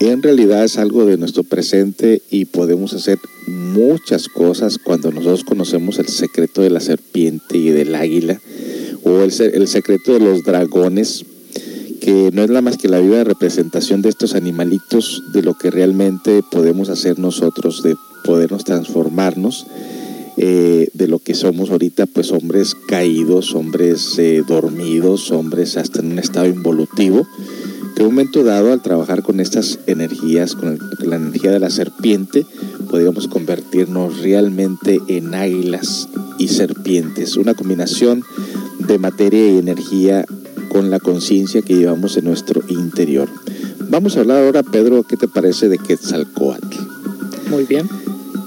en 0.00 0.22
realidad 0.22 0.64
es 0.64 0.78
algo 0.78 1.04
de 1.04 1.18
nuestro 1.18 1.42
presente 1.42 2.22
y 2.30 2.46
podemos 2.46 2.94
hacer 2.94 3.18
muchas 3.46 4.28
cosas 4.28 4.78
cuando 4.78 5.12
nosotros 5.12 5.44
conocemos 5.44 5.98
el 5.98 6.08
secreto 6.08 6.62
de 6.62 6.70
la 6.70 6.80
serpiente 6.80 7.58
y 7.58 7.68
del 7.68 7.94
águila 7.94 8.40
o 9.02 9.20
el, 9.20 9.34
el 9.52 9.68
secreto 9.68 10.14
de 10.14 10.20
los 10.20 10.44
dragones 10.44 11.26
que 12.04 12.30
no 12.34 12.42
es 12.42 12.48
nada 12.50 12.60
más 12.60 12.76
que 12.76 12.90
la 12.90 13.00
viva 13.00 13.24
representación 13.24 14.02
de 14.02 14.10
estos 14.10 14.34
animalitos, 14.34 15.22
de 15.32 15.42
lo 15.42 15.54
que 15.54 15.70
realmente 15.70 16.42
podemos 16.50 16.90
hacer 16.90 17.18
nosotros, 17.18 17.82
de 17.82 17.96
podernos 18.24 18.62
transformarnos, 18.64 19.66
eh, 20.36 20.90
de 20.92 21.08
lo 21.08 21.18
que 21.18 21.32
somos 21.32 21.70
ahorita, 21.70 22.04
pues 22.04 22.30
hombres 22.30 22.76
caídos, 22.88 23.54
hombres 23.54 24.18
eh, 24.18 24.42
dormidos, 24.46 25.30
hombres 25.30 25.78
hasta 25.78 26.00
en 26.00 26.12
un 26.12 26.18
estado 26.18 26.44
involutivo, 26.46 27.26
que 27.96 28.02
en 28.02 28.08
un 28.08 28.14
momento 28.14 28.44
dado 28.44 28.70
al 28.74 28.82
trabajar 28.82 29.22
con 29.22 29.40
estas 29.40 29.78
energías, 29.86 30.56
con, 30.56 30.76
con 30.76 31.08
la 31.08 31.16
energía 31.16 31.52
de 31.52 31.60
la 31.60 31.70
serpiente, 31.70 32.44
podríamos 32.90 33.28
convertirnos 33.28 34.20
realmente 34.20 35.00
en 35.08 35.34
águilas 35.34 36.10
y 36.38 36.48
serpientes, 36.48 37.38
una 37.38 37.54
combinación 37.54 38.22
de 38.78 38.98
materia 38.98 39.48
y 39.48 39.56
energía 39.56 40.26
con 40.74 40.90
la 40.90 40.98
conciencia 40.98 41.62
que 41.62 41.76
llevamos 41.76 42.16
en 42.16 42.24
nuestro 42.24 42.60
interior. 42.68 43.28
Vamos 43.90 44.16
a 44.16 44.20
hablar 44.20 44.42
ahora, 44.42 44.64
Pedro, 44.64 45.04
¿qué 45.04 45.16
te 45.16 45.28
parece 45.28 45.68
de 45.68 45.78
Quetzalcoatl? 45.78 46.76
Muy 47.48 47.62
bien. 47.62 47.88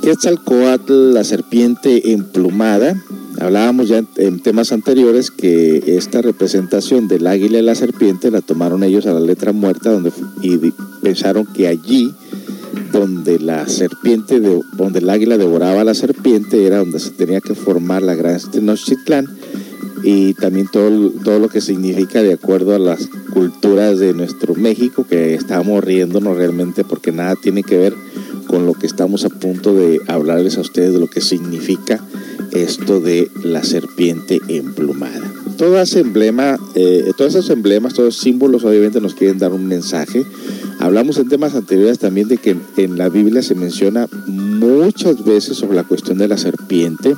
Quetzalcoatl, 0.02 1.13
la 1.13 1.24
serpiente 1.24 2.12
emplumada. 2.12 3.02
Hablábamos 3.40 3.88
ya 3.88 4.04
en, 4.18 4.42
temas 4.42 4.74
anteriores 4.74 5.32
que 5.32 5.96
esta 5.96 6.22
representación 6.22 7.08
del 7.08 7.28
águila 7.28 7.60
y 7.60 7.62
la 7.62 7.76
serpiente 7.76 8.30
la 8.30 8.42
tomaron 8.42 8.84
ellos 8.84 9.06
a 9.06 9.13
la 9.13 9.22
letra 9.22 9.54
muerta 9.54 9.90
donde, 9.92 10.12
y 10.42 10.58
pensaron 11.02 11.46
que 11.46 11.70
allí 11.70 12.12
donde 12.92 13.40
la 13.40 13.70
serpiente, 13.70 14.42
de- 14.42 14.62
donde 14.74 15.00
el 15.00 15.10
águila 15.10 15.38
devoraba 15.38 15.80
a 15.82 15.86
la 15.86 15.94
serpiente 15.94 16.66
era 16.66 16.80
donde 16.80 17.00
se 17.00 17.12
tenía 17.12 17.40
que 17.40 17.56
formar 17.56 18.02
la 18.02 18.16
gran 18.16 18.38
Tenochtitlán 18.52 19.28
y 20.04 20.34
también 20.34 20.68
todo, 20.72 21.12
todo 21.24 21.40
lo 21.40 21.50
que 21.50 21.62
significa 21.62 22.22
de 22.22 22.34
acuerdo 22.34 22.76
a 22.76 22.80
las 22.80 23.08
culturas 23.34 24.00
de 24.00 24.14
nuestro 24.14 24.56
México, 24.56 25.06
que 25.08 25.34
estábamos 25.34 25.84
riéndonos 25.84 26.38
realmente 26.38 26.84
porque 26.84 27.12
nada 27.12 27.36
tiene 27.36 27.64
que 27.64 27.78
ver 27.78 27.94
con 28.48 28.66
lo 28.66 28.74
que 28.74 28.88
estamos 28.88 29.26
a 29.26 29.30
punto 29.30 29.74
de 29.74 30.00
hablarles 30.08 30.58
a 30.58 30.62
ustedes 30.62 30.94
de 30.94 31.00
lo 31.00 31.08
que 31.08 31.22
significa 31.22 32.02
esto 32.52 33.00
de 33.00 33.30
la 33.44 33.64
serpiente 33.64 34.40
emplumada. 34.48 35.32
Todo 35.58 35.82
ese 35.82 36.00
emblema, 36.00 36.58
eh, 36.76 37.12
todos 37.18 37.36
esos 37.36 37.50
emblemas, 37.50 37.94
todos 37.94 38.10
esos 38.14 38.24
símbolos 38.24 38.64
obviamente 38.64 39.02
nos 39.02 39.16
quieren 39.16 39.40
dar 39.40 39.54
un 39.54 39.68
mensaje. 39.68 40.26
Hablamos 40.80 41.18
en 41.18 41.30
temas 41.30 41.56
anteriores 41.56 42.00
también 42.00 42.28
de 42.28 42.38
que 42.38 42.56
en 42.78 42.98
la 42.98 43.10
Biblia 43.10 43.42
se 43.42 43.56
menciona 43.56 44.08
muchas 44.28 45.24
veces 45.26 45.58
sobre 45.58 45.76
la 45.76 45.84
cuestión 45.84 46.20
de 46.20 46.28
la 46.28 46.38
serpiente. 46.38 47.16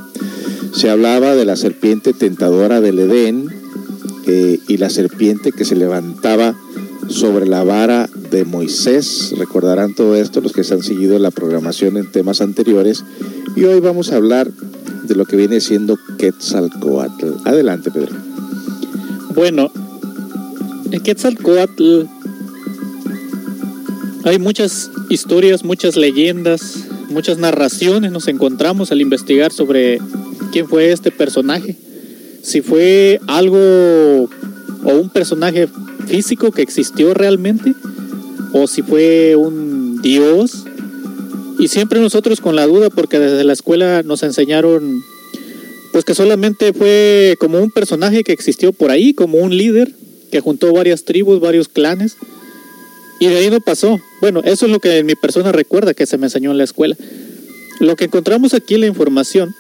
Se 0.73 0.89
hablaba 0.89 1.35
de 1.35 1.45
la 1.45 1.55
serpiente 1.55 2.13
tentadora 2.13 2.81
del 2.81 2.99
Edén 2.99 3.49
eh, 4.25 4.59
y 4.67 4.77
la 4.77 4.89
serpiente 4.89 5.51
que 5.51 5.65
se 5.65 5.75
levantaba 5.75 6.55
sobre 7.07 7.47
la 7.47 7.63
vara 7.63 8.09
de 8.31 8.45
Moisés. 8.45 9.33
Recordarán 9.37 9.95
todo 9.95 10.15
esto 10.15 10.41
los 10.41 10.53
que 10.53 10.63
se 10.63 10.75
han 10.75 10.83
seguido 10.83 11.17
la 11.19 11.31
programación 11.31 11.97
en 11.97 12.11
temas 12.11 12.41
anteriores. 12.41 13.03
Y 13.55 13.63
hoy 13.63 13.79
vamos 13.79 14.11
a 14.11 14.17
hablar 14.17 14.49
de 15.03 15.15
lo 15.15 15.25
que 15.25 15.35
viene 15.35 15.59
siendo 15.59 15.97
Quetzalcoatl. 16.17 17.27
Adelante, 17.45 17.91
Pedro. 17.91 18.15
Bueno, 19.33 19.71
en 20.91 21.01
Quetzalcoatl 21.01 22.03
hay 24.23 24.37
muchas 24.37 24.91
historias, 25.09 25.63
muchas 25.63 25.95
leyendas, 25.95 26.85
muchas 27.09 27.37
narraciones 27.37 28.11
nos 28.11 28.27
encontramos 28.27 28.91
al 28.91 29.01
investigar 29.01 29.51
sobre 29.51 29.99
quién 30.51 30.67
fue 30.67 30.91
este 30.91 31.11
personaje. 31.11 31.75
Si 32.41 32.61
fue 32.61 33.19
algo 33.27 34.29
o 34.83 34.93
un 34.95 35.09
personaje 35.09 35.67
físico 36.07 36.51
que 36.51 36.61
existió 36.61 37.13
realmente 37.13 37.73
o 38.53 38.67
si 38.67 38.81
fue 38.81 39.35
un 39.35 40.01
dios. 40.01 40.65
Y 41.59 41.67
siempre 41.67 41.99
nosotros 41.99 42.39
con 42.39 42.55
la 42.55 42.65
duda 42.65 42.89
porque 42.89 43.19
desde 43.19 43.43
la 43.43 43.53
escuela 43.53 44.03
nos 44.03 44.23
enseñaron 44.23 45.03
pues 45.91 46.05
que 46.05 46.15
solamente 46.15 46.71
fue 46.71 47.35
como 47.39 47.59
un 47.59 47.71
personaje 47.71 48.23
que 48.23 48.31
existió 48.31 48.71
por 48.73 48.91
ahí, 48.91 49.13
como 49.13 49.39
un 49.39 49.55
líder 49.55 49.91
que 50.31 50.39
juntó 50.39 50.71
varias 50.71 51.03
tribus, 51.03 51.39
varios 51.39 51.67
clanes. 51.67 52.15
Y 53.19 53.27
de 53.27 53.37
ahí 53.37 53.49
no 53.49 53.59
pasó. 53.59 53.99
Bueno, 54.21 54.41
eso 54.45 54.65
es 54.65 54.71
lo 54.71 54.79
que 54.79 55.03
mi 55.03 55.15
persona 55.15 55.51
recuerda 55.51 55.93
que 55.93 56.05
se 56.05 56.17
me 56.17 56.27
enseñó 56.27 56.51
en 56.51 56.57
la 56.57 56.63
escuela. 56.63 56.95
Lo 57.79 57.95
que 57.95 58.05
encontramos 58.05 58.53
aquí 58.53 58.75
en 58.75 58.81
la 58.81 58.87
información, 58.87 59.53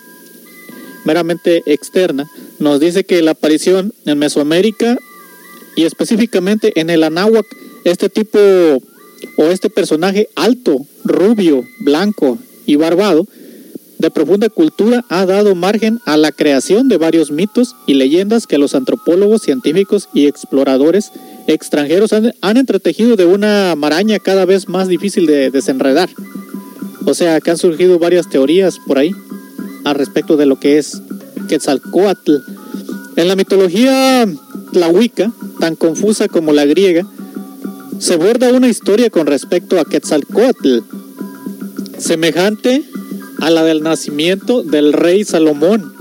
meramente 1.05 1.63
externa, 1.65 2.29
nos 2.59 2.79
dice 2.79 3.03
que 3.03 3.21
la 3.21 3.31
aparición 3.31 3.93
en 4.05 4.19
Mesoamérica 4.19 4.97
y 5.75 5.83
específicamente 5.83 6.79
en 6.79 6.89
el 6.89 7.03
Anáhuac, 7.03 7.45
este 7.85 8.09
tipo 8.09 8.39
o 9.37 9.43
este 9.45 9.69
personaje 9.69 10.27
alto, 10.35 10.85
rubio, 11.03 11.63
blanco 11.79 12.37
y 12.65 12.75
barbado, 12.75 13.25
de 13.97 14.11
profunda 14.11 14.47
cultura, 14.47 15.03
ha 15.09 15.25
dado 15.25 15.55
margen 15.55 15.99
a 16.05 16.15
la 16.15 16.31
creación 16.31 16.87
de 16.87 16.97
varios 16.97 17.31
mitos 17.31 17.75
y 17.85 17.95
leyendas 17.95 18.47
que 18.47 18.57
los 18.57 18.73
antropólogos, 18.73 19.41
científicos 19.41 20.07
y 20.13 20.27
exploradores 20.27 21.11
extranjeros 21.47 22.13
han, 22.13 22.57
entretejido 22.57 23.17
de 23.17 23.25
una 23.25 23.75
maraña 23.75 24.19
cada 24.19 24.45
vez 24.45 24.69
más 24.69 24.87
difícil 24.87 25.25
de 25.25 25.51
desenredar. 25.51 26.09
O 27.05 27.13
sea, 27.13 27.41
que 27.41 27.51
han 27.51 27.57
surgido 27.57 27.99
varias 27.99 28.29
teorías 28.29 28.79
por 28.79 28.99
ahí 28.99 29.11
al 29.85 29.95
respecto 29.95 30.37
de 30.37 30.45
lo 30.45 30.59
que 30.59 30.77
es 30.77 31.01
Quetzalcoatl. 31.47 32.35
En 33.15 33.27
la 33.27 33.35
mitología 33.35 34.27
tlahuica, 34.71 35.31
tan 35.59 35.75
confusa 35.75 36.27
como 36.27 36.53
la 36.53 36.65
griega, 36.65 37.05
se 37.99 38.15
borda 38.15 38.53
una 38.53 38.69
historia 38.69 39.09
con 39.09 39.27
respecto 39.27 39.79
a 39.79 39.85
Quetzalcoatl, 39.85 40.79
semejante 41.97 42.83
a 43.39 43.49
la 43.49 43.63
del 43.63 43.83
nacimiento 43.83 44.63
del 44.63 44.93
rey 44.93 45.25
Salomón, 45.25 45.93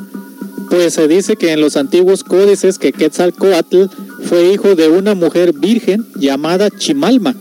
pues 0.71 0.95
se 0.95 1.09
dice 1.09 1.37
que 1.37 1.53
en 1.53 1.61
los 1.61 1.77
antiguos 1.77 2.25
códices 2.25 2.79
que 2.79 2.93
Quetzalcoatl 2.93 3.87
fue 4.25 4.53
hijo 4.53 4.75
de 4.75 4.89
una 4.89 5.15
mujer 5.15 5.53
virgen 5.55 6.07
llamada 6.17 6.71
Chimalma 6.71 7.35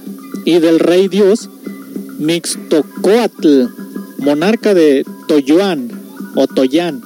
y 0.46 0.60
del 0.60 0.80
rey 0.80 1.08
dios 1.08 1.50
Mixtocoatl, 2.20 3.66
monarca 4.20 4.74
de 4.74 5.06
Toyoán 5.28 5.97
o 6.38 6.46
Toyán, 6.48 7.02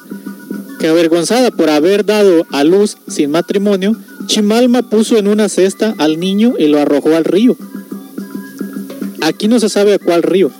que 0.79 0.89
avergonzada 0.89 1.51
por 1.51 1.69
haber 1.69 2.05
dado 2.05 2.45
a 2.51 2.63
luz 2.65 2.97
sin 3.07 3.31
matrimonio, 3.31 3.95
Chimalma 4.25 4.83
puso 4.83 5.17
en 5.17 5.27
una 5.27 5.47
cesta 5.47 5.95
al 5.97 6.19
niño 6.19 6.55
y 6.59 6.67
lo 6.67 6.79
arrojó 6.79 7.15
al 7.15 7.23
río. 7.23 7.55
Aquí 9.21 9.47
no 9.47 9.59
se 9.59 9.69
sabe 9.69 9.93
a 9.93 9.99
cuál 9.99 10.21
río. 10.21 10.51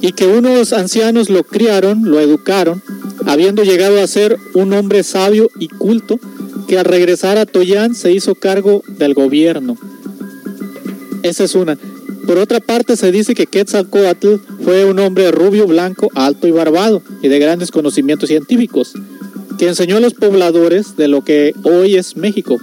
Y 0.00 0.12
que 0.12 0.26
unos 0.26 0.72
ancianos 0.72 1.30
lo 1.30 1.42
criaron, 1.42 2.10
lo 2.10 2.20
educaron, 2.20 2.80
habiendo 3.26 3.64
llegado 3.64 4.00
a 4.00 4.06
ser 4.06 4.38
un 4.54 4.72
hombre 4.72 5.02
sabio 5.02 5.50
y 5.58 5.68
culto, 5.68 6.18
que 6.68 6.78
al 6.78 6.84
regresar 6.84 7.38
a 7.38 7.46
Toyán 7.46 7.94
se 7.94 8.12
hizo 8.12 8.34
cargo 8.36 8.82
del 8.86 9.14
gobierno. 9.14 9.76
Esa 11.22 11.44
es 11.44 11.54
una. 11.54 11.76
Por 12.26 12.38
otra 12.38 12.60
parte, 12.60 12.96
se 12.96 13.10
dice 13.12 13.34
que 13.34 13.46
Quetzalcoatl 13.46 14.36
fue 14.62 14.84
un 14.84 14.98
hombre 14.98 15.30
rubio, 15.30 15.66
blanco, 15.66 16.08
alto 16.14 16.46
y 16.46 16.50
barbado, 16.50 17.02
y 17.22 17.28
de 17.28 17.38
grandes 17.38 17.70
conocimientos 17.70 18.28
científicos, 18.28 18.92
que 19.58 19.68
enseñó 19.68 19.96
a 19.96 20.00
los 20.00 20.14
pobladores 20.14 20.96
de 20.96 21.08
lo 21.08 21.24
que 21.24 21.54
hoy 21.64 21.96
es 21.96 22.16
México, 22.16 22.58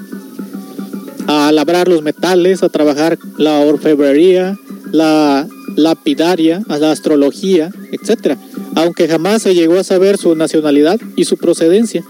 a 1.27 1.51
labrar 1.51 1.87
los 1.87 2.01
metales, 2.01 2.63
a 2.63 2.69
trabajar 2.69 3.17
la 3.37 3.59
orfebrería, 3.59 4.57
la 4.91 5.47
lapidaria, 5.75 6.63
a 6.69 6.77
la 6.77 6.91
astrología, 6.91 7.71
etc. 7.91 8.37
Aunque 8.75 9.07
jamás 9.07 9.43
se 9.43 9.53
llegó 9.53 9.77
a 9.77 9.83
saber 9.83 10.17
su 10.17 10.35
nacionalidad 10.35 10.99
y 11.15 11.25
su 11.25 11.37
procedencia. 11.37 12.03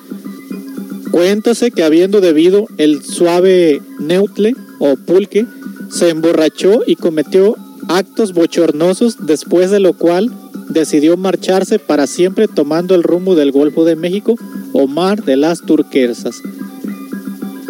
Cuéntase 1.12 1.72
que 1.72 1.84
habiendo 1.84 2.22
debido 2.22 2.68
el 2.78 3.04
suave 3.04 3.82
neutle 4.00 4.56
o 4.80 4.96
pulque, 4.96 5.48
se 5.90 6.10
emborrachó 6.10 6.84
y 6.86 6.96
cometió 6.96 7.56
actos 7.88 8.34
bochornosos, 8.34 9.26
después 9.26 9.72
de 9.72 9.80
lo 9.80 9.94
cual 9.94 10.32
decidió 10.70 11.18
marcharse 11.18 11.80
para 11.80 12.08
siempre 12.08 12.48
tomando 12.48 12.96
el 12.96 13.04
rumbo 13.04 13.36
del 13.36 13.52
Golfo 13.52 13.86
de 13.86 13.96
México 13.96 14.36
o 14.74 14.88
Mar 14.88 15.24
de 15.24 15.38
las 15.38 15.62
Turquesas. 15.62 16.42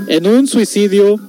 En 0.08 0.26
un 0.26 0.48
suicidio 0.48 1.20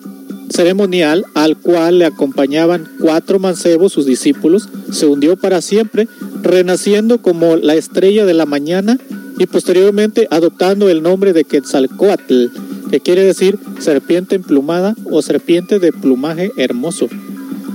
ceremonial 0.51 1.25
al 1.35 1.57
cual 1.57 1.99
le 1.99 2.07
acompañaban 2.07 2.89
cuatro 3.01 3.39
mancebos, 3.39 3.93
sus 3.93 4.07
discípulos, 4.07 4.69
se 4.91 5.07
hundió 5.07 5.37
para 5.37 5.61
siempre, 5.61 6.09
renaciendo 6.43 7.19
como 7.19 7.57
la 7.57 7.75
estrella 7.75 8.25
de 8.25 8.35
la 8.35 8.47
mañana 8.47 8.99
y 9.39 9.47
posteriormente 9.47 10.27
adoptando 10.31 10.89
el 10.89 11.03
nombre 11.03 11.33
de 11.33 11.45
Quetzalcoatl, 11.45 12.47
que 12.91 13.01
quiere 13.01 13.23
decir 13.25 13.59
serpiente 13.81 14.37
emplumada 14.37 14.95
o 15.11 15.23
serpiente 15.23 15.79
de 15.79 15.93
plumaje 15.93 16.51
hermoso. 16.57 17.09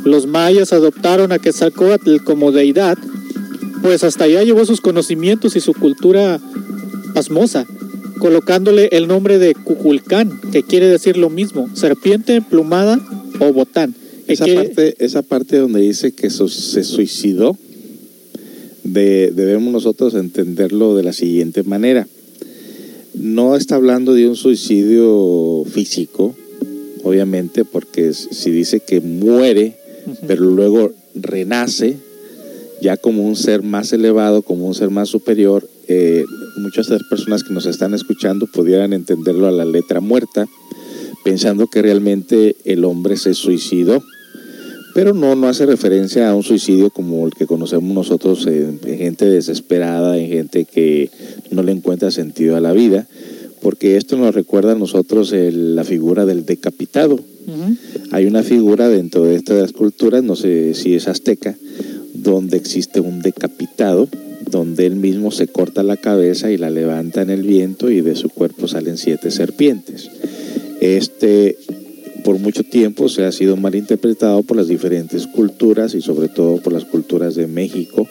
Los 0.06 0.28
mayas 0.28 0.74
adoptaron 0.74 1.32
a 1.32 1.40
Quetzalcoatl 1.40 2.18
como 2.24 2.52
deidad, 2.52 2.98
pues 3.82 4.04
hasta 4.04 4.26
allá 4.26 4.44
llevó 4.44 4.66
sus 4.66 4.82
conocimientos 4.82 5.56
y 5.56 5.60
su 5.60 5.74
cultura 5.74 6.40
pasmosa, 7.14 7.66
colocándole 8.20 8.90
el 8.92 9.08
nombre 9.08 9.38
de 9.40 9.54
Cuculcán, 9.56 10.40
que 10.52 10.64
quiere 10.64 10.88
decir 10.88 11.18
lo 11.18 11.30
mismo, 11.30 11.70
serpiente 11.76 12.36
emplumada 12.36 13.00
o 13.40 13.54
botán. 13.54 13.96
Esa 14.28 14.46
quiere- 14.46 14.64
parte, 14.66 14.96
esa 15.00 15.22
parte 15.22 15.58
donde 15.58 15.82
dice 15.82 16.14
que 16.14 16.30
se 16.30 16.84
suicidó, 16.84 17.58
de- 18.84 19.32
debemos 19.36 19.72
nosotros 19.74 20.14
entenderlo 20.14 20.96
de 20.96 21.04
la 21.04 21.14
siguiente 21.14 21.64
manera. 21.64 22.08
No 23.14 23.56
está 23.56 23.76
hablando 23.76 24.14
de 24.14 24.28
un 24.28 24.36
suicidio 24.36 25.64
físico, 25.66 26.36
obviamente, 27.04 27.64
porque 27.64 28.14
si 28.14 28.52
dice 28.52 28.80
que 28.80 29.02
muere, 29.02 29.78
pero 30.28 30.44
luego 30.46 30.92
renace, 31.14 31.98
ya 32.82 32.98
como 32.98 33.24
un 33.26 33.36
ser 33.36 33.62
más 33.62 33.94
elevado, 33.94 34.42
como 34.42 34.68
un 34.68 34.74
ser 34.74 34.90
más 34.90 35.10
superior, 35.10 35.70
eh, 35.88 36.26
muchas 36.58 36.88
de 36.88 36.94
las 36.94 37.04
personas 37.04 37.44
que 37.44 37.54
nos 37.54 37.66
están 37.66 37.94
escuchando 37.94 38.48
pudieran 38.48 38.94
entenderlo 38.94 39.48
a 39.48 39.52
la 39.52 39.66
letra 39.66 40.00
muerta, 40.00 40.48
pensando 41.24 41.68
que 41.68 41.82
realmente 41.82 42.56
el 42.66 42.84
hombre 42.84 43.18
se 43.18 43.34
suicidó. 43.34 44.04
Pero 44.94 45.14
no, 45.14 45.36
no 45.36 45.48
hace 45.48 45.66
referencia 45.66 46.30
a 46.30 46.36
un 46.36 46.44
suicidio 46.44 46.90
como 46.92 47.26
el 47.26 47.34
que 47.34 47.48
conocemos 47.48 47.94
nosotros 47.96 48.46
en, 48.46 48.80
en 48.86 48.98
gente 48.98 49.26
desesperada, 49.26 50.18
en 50.18 50.30
gente 50.30 50.66
que 50.66 51.10
no 51.52 51.64
le 51.64 51.72
encuentra 51.72 52.12
sentido 52.12 52.56
a 52.56 52.62
la 52.62 52.74
vida, 52.74 53.08
porque 53.62 53.98
esto 53.98 54.18
nos 54.18 54.36
recuerda 54.36 54.74
a 54.74 54.76
nosotros 54.76 55.32
el- 55.34 55.76
la 55.76 55.84
figura 55.84 56.26
del 56.26 56.46
decapitado. 56.46 57.20
Hay 58.12 58.26
una 58.26 58.44
figura 58.44 58.88
dentro 58.88 59.24
de 59.24 59.36
estas 59.36 59.72
culturas, 59.74 60.24
no 60.24 60.36
sé 60.36 60.74
si 60.76 60.94
es 60.96 61.08
azteca, 61.08 61.58
donde 62.14 62.58
existe 62.58 63.00
un 63.00 63.22
decapitado, 63.22 64.08
donde 64.50 64.86
él 64.86 64.96
mismo 64.96 65.32
se 65.32 65.48
corta 65.48 65.82
la 65.84 65.98
cabeza 65.98 66.52
y 66.52 66.58
la 66.58 66.70
levanta 66.70 67.22
en 67.22 67.30
el 67.32 67.42
viento 67.44 67.90
y 67.90 68.02
de 68.02 68.16
su 68.16 68.30
cuerpo 68.30 68.68
salen 68.68 68.98
siete 68.98 69.32
serpientes. 69.32 70.10
Este, 70.80 71.58
por 72.24 72.40
mucho 72.40 72.64
tiempo, 72.64 73.10
se 73.10 73.26
ha 73.26 73.32
sido 73.32 73.58
malinterpretado 73.58 74.44
por 74.44 74.58
las 74.58 74.68
diferentes 74.68 75.28
culturas 75.28 75.94
y 75.94 76.02
sobre 76.02 76.30
todo 76.30 76.58
por 76.58 76.74
las 76.74 76.86
culturas 76.86 77.36
de 77.36 77.48
México, 77.48 78.08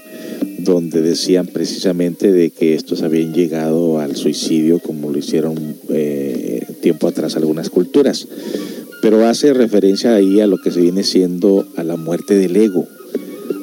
donde 0.58 1.02
decían 1.02 1.46
precisamente 1.46 2.30
de 2.30 2.50
que 2.50 2.74
estos 2.74 3.02
habían 3.02 3.32
llegado 3.32 3.98
al 3.98 4.16
suicidio 4.16 4.78
como 4.78 5.10
lo 5.10 5.18
hicieron 5.18 5.76
eh, 5.88 6.64
tiempo 6.80 7.08
atrás 7.08 7.36
algunas 7.36 7.70
culturas. 7.70 8.28
Pero 9.00 9.26
hace 9.26 9.52
referencia 9.52 10.14
ahí 10.14 10.40
a 10.40 10.46
lo 10.46 10.58
que 10.58 10.70
se 10.70 10.80
viene 10.80 11.02
siendo 11.02 11.66
a 11.76 11.82
la 11.82 11.96
muerte 11.96 12.34
del 12.36 12.54
ego, 12.56 12.86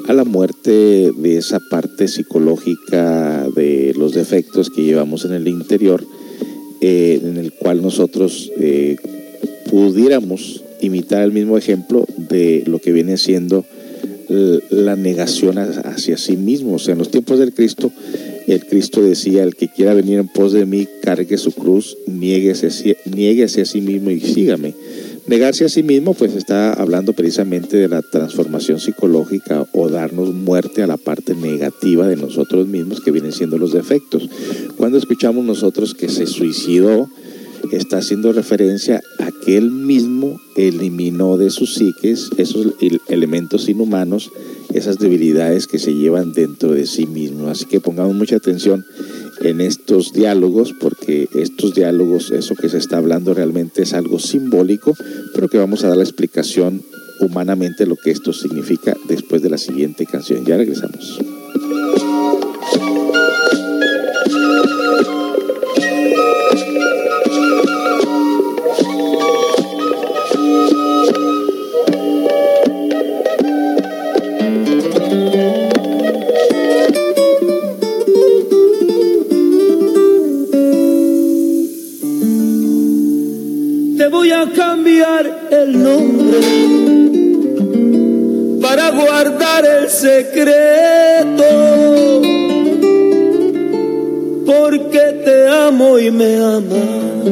a 0.08 0.14
la 0.14 0.26
muerte 0.26 1.12
de 1.16 1.38
esa 1.38 1.60
parte 1.70 2.08
psicológica 2.08 3.48
de 3.56 3.94
los 3.96 4.14
defectos 4.14 4.70
que 4.70 4.84
llevamos 4.84 5.24
en 5.24 5.34
el 5.34 5.48
interior, 5.48 6.04
eh, 6.82 7.22
en 7.24 7.38
el 7.38 7.54
cual 7.54 7.82
nosotros 7.82 8.52
eh, 8.60 8.98
pudiéramos 9.70 10.64
imitar 10.82 11.24
el 11.24 11.32
mismo 11.32 11.58
ejemplo 11.58 12.06
de 12.18 12.64
lo 12.66 12.80
que 12.80 12.92
viene 12.92 13.18
siendo 13.18 13.66
la 14.70 14.96
negación 14.96 15.58
hacia 15.58 16.18
sí 16.18 16.38
mismo. 16.38 16.76
O 16.76 16.80
sea, 16.80 16.94
en 16.94 17.00
los 17.00 17.10
tiempos 17.10 17.40
del 17.40 17.54
Cristo, 17.54 17.92
el 18.48 18.66
Cristo 18.66 19.02
decía, 19.02 19.44
el 19.44 19.56
que 19.56 19.68
quiera 19.70 19.94
venir 19.94 20.20
en 20.20 20.28
pos 20.28 20.54
de 20.54 20.66
mí, 20.66 20.88
cargue 21.02 21.38
su 21.38 21.52
cruz, 21.52 21.98
sí- 22.06 22.96
niéguese 23.06 23.62
a 23.62 23.66
sí 23.66 23.82
mismo 23.82 24.12
y 24.12 24.20
sígame. 24.20 24.76
Negarse 25.28 25.66
a 25.66 25.70
sí 25.70 25.84
mismo, 25.84 26.14
pues 26.14 26.36
está 26.36 26.74
hablando 26.74 27.14
precisamente 27.14 27.78
de 27.78 27.88
la 27.88 28.02
transformación 28.02 28.80
psicológica 28.80 29.68
o 29.74 29.90
darnos 29.90 30.34
muerte 30.34 30.82
a 30.82 30.88
la 30.88 30.98
parte 30.98 31.36
negativa 31.36 32.08
de 32.08 32.16
nosotros 32.16 32.68
mismos 32.68 33.02
que 33.02 33.12
vienen 33.12 33.32
siendo 33.32 33.58
los 33.60 33.72
defectos. 33.74 34.28
Cuando 34.78 34.98
escuchamos 34.98 35.46
nosotros 35.46 35.94
que 35.94 36.10
se 36.10 36.26
suicidó, 36.26 37.10
está 37.72 37.98
haciendo 37.98 38.34
referencia 38.34 39.02
a 39.20 39.32
que 39.32 39.58
él 39.58 39.72
mismo 39.72 40.40
eliminó 40.56 41.38
de 41.38 41.50
sus 41.50 41.76
psiques 41.76 42.30
esos 42.38 42.74
el- 42.82 43.02
elementos 43.08 43.70
inhumanos, 43.70 44.32
esas 44.74 44.98
debilidades 45.00 45.68
que 45.68 45.80
se 45.80 45.94
llevan 45.94 46.34
dentro 46.34 46.72
de 46.74 46.86
sí 46.86 47.06
mismo. 47.08 47.48
Así 47.50 47.66
que 47.66 47.80
pongamos 47.80 48.16
mucha 48.16 48.36
atención 48.38 48.86
en 49.42 49.62
estos 49.62 50.12
diálogos, 50.14 50.74
porque 50.80 51.30
estos 51.34 51.74
diálogos, 51.74 52.32
eso 52.32 52.56
que 52.56 52.70
se 52.70 52.78
está 52.78 52.98
hablando 52.98 53.34
realmente 53.34 53.84
es 53.84 53.94
algo 53.94 54.20
simbólico, 54.20 54.96
pero 55.34 55.48
que 55.48 55.58
vamos 55.58 55.84
a 55.84 55.88
dar 55.88 55.98
la 55.98 56.04
explicación 56.04 56.82
humanamente 57.22 57.86
lo 57.86 57.96
que 57.96 58.12
esto 58.12 58.34
significa 58.34 58.96
después 59.08 59.42
de 59.42 59.50
la 59.50 59.58
siguiente 59.58 60.06
canción. 60.06 60.46
Ya 60.46 60.58
regresamos. 60.58 61.20
Y 95.80 96.12
me 96.12 96.36
amas. 96.36 97.24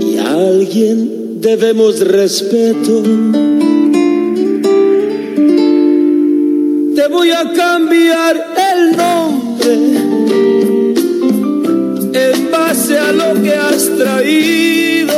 Y 0.00 0.16
a 0.16 0.30
alguien 0.30 1.40
debemos 1.40 1.98
respeto. 2.00 3.02
Te 6.94 7.08
voy 7.08 7.30
a 7.32 7.52
cambiar 7.52 8.46
el 8.72 8.96
nombre 8.96 9.74
en 12.12 12.50
base 12.52 12.96
a 12.96 13.10
lo 13.10 13.42
que 13.42 13.52
has 13.52 13.90
traído. 13.98 15.12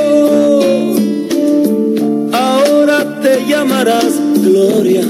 Ahora 2.33 3.21
te 3.21 3.45
llamarás 3.47 4.15
Gloria. 4.43 5.05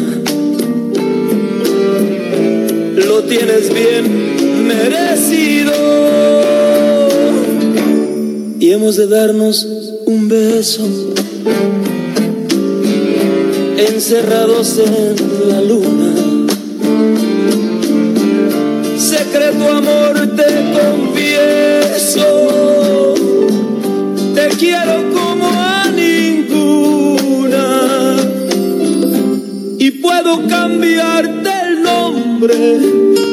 Lo 2.97 3.23
tienes 3.23 3.73
bien 3.73 4.32
merecido. 4.75 5.73
Y 8.59 8.71
hemos 8.71 8.97
de 8.97 9.07
darnos 9.07 9.67
un 10.07 10.29
beso. 10.29 10.85
Encerrados 13.77 14.79
en 14.79 15.17
la 15.49 15.61
luna. 15.61 16.15
Secreto 18.97 19.69
amor 19.69 20.15
te 20.37 20.47
confieso. 20.79 22.27
Te 24.35 24.49
quiero 24.57 25.11
como 25.13 25.49
a 25.49 25.91
ninguna. 25.95 27.67
Y 29.79 29.91
puedo 29.91 30.47
cambiarte 30.49 31.51
el 31.67 31.83
nombre. 31.83 33.32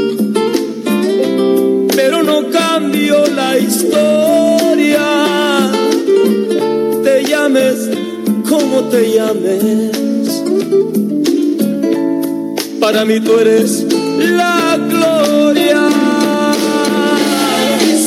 La 3.50 3.58
historia. 3.58 5.08
Te 7.04 7.24
llames 7.24 7.90
como 8.48 8.84
te 8.92 9.14
llames. 9.16 10.44
Para 12.80 13.06
mí 13.06 13.20
tú 13.20 13.38
eres 13.40 13.86
la 14.20 14.78
gloria. 14.90 15.90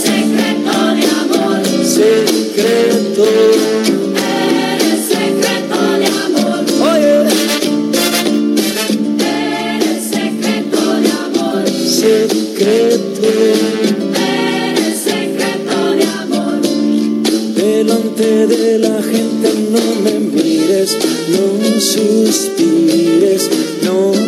secreto 0.05 0.75
de 0.97 1.05
amor, 1.21 1.63
Secreto. 1.85 3.62
De 18.57 18.79
la 18.79 19.03
gente 19.03 19.49
no 19.71 19.95
me 20.03 20.19
mires, 20.21 20.97
no 21.29 21.81
suspires, 21.81 23.49
no 23.83 24.22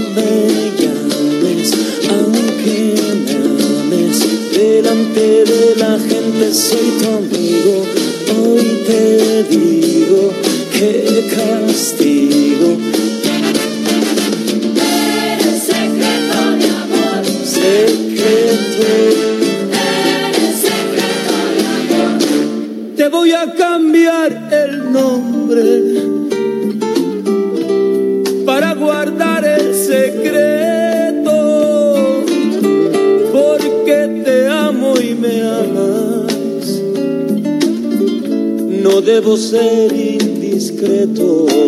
ser 39.37 39.93
indiscreto. 39.93 41.64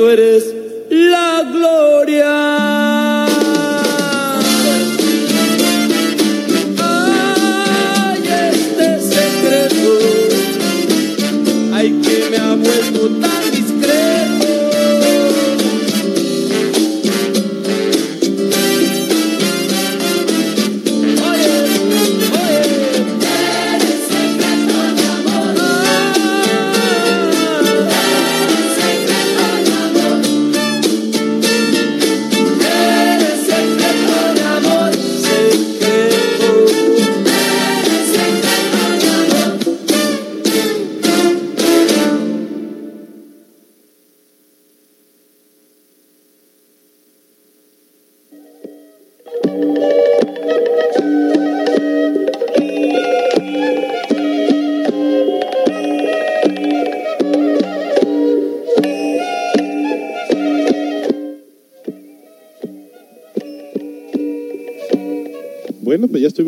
Tú 0.00 0.08
eres 0.08 0.59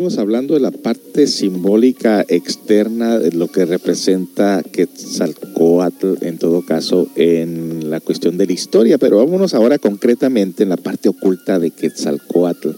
estuvimos 0.03 0.21
hablando 0.21 0.53
de 0.55 0.59
la 0.59 0.71
parte 0.71 1.27
simbólica 1.27 2.25
externa 2.27 3.19
de 3.19 3.31
lo 3.31 3.47
que 3.47 3.63
representa 3.63 4.61
Quetzalcoatl, 4.61 6.25
en 6.25 6.37
todo 6.37 6.61
caso, 6.61 7.07
en 7.15 7.89
la 7.89 8.01
cuestión 8.01 8.37
de 8.37 8.45
la 8.45 8.51
historia, 8.51 8.97
pero 8.97 9.19
vámonos 9.19 9.53
ahora 9.53 9.77
concretamente 9.77 10.63
en 10.63 10.69
la 10.69 10.75
parte 10.75 11.07
oculta 11.07 11.57
de 11.57 11.71
Quetzalcoatl. 11.71 12.71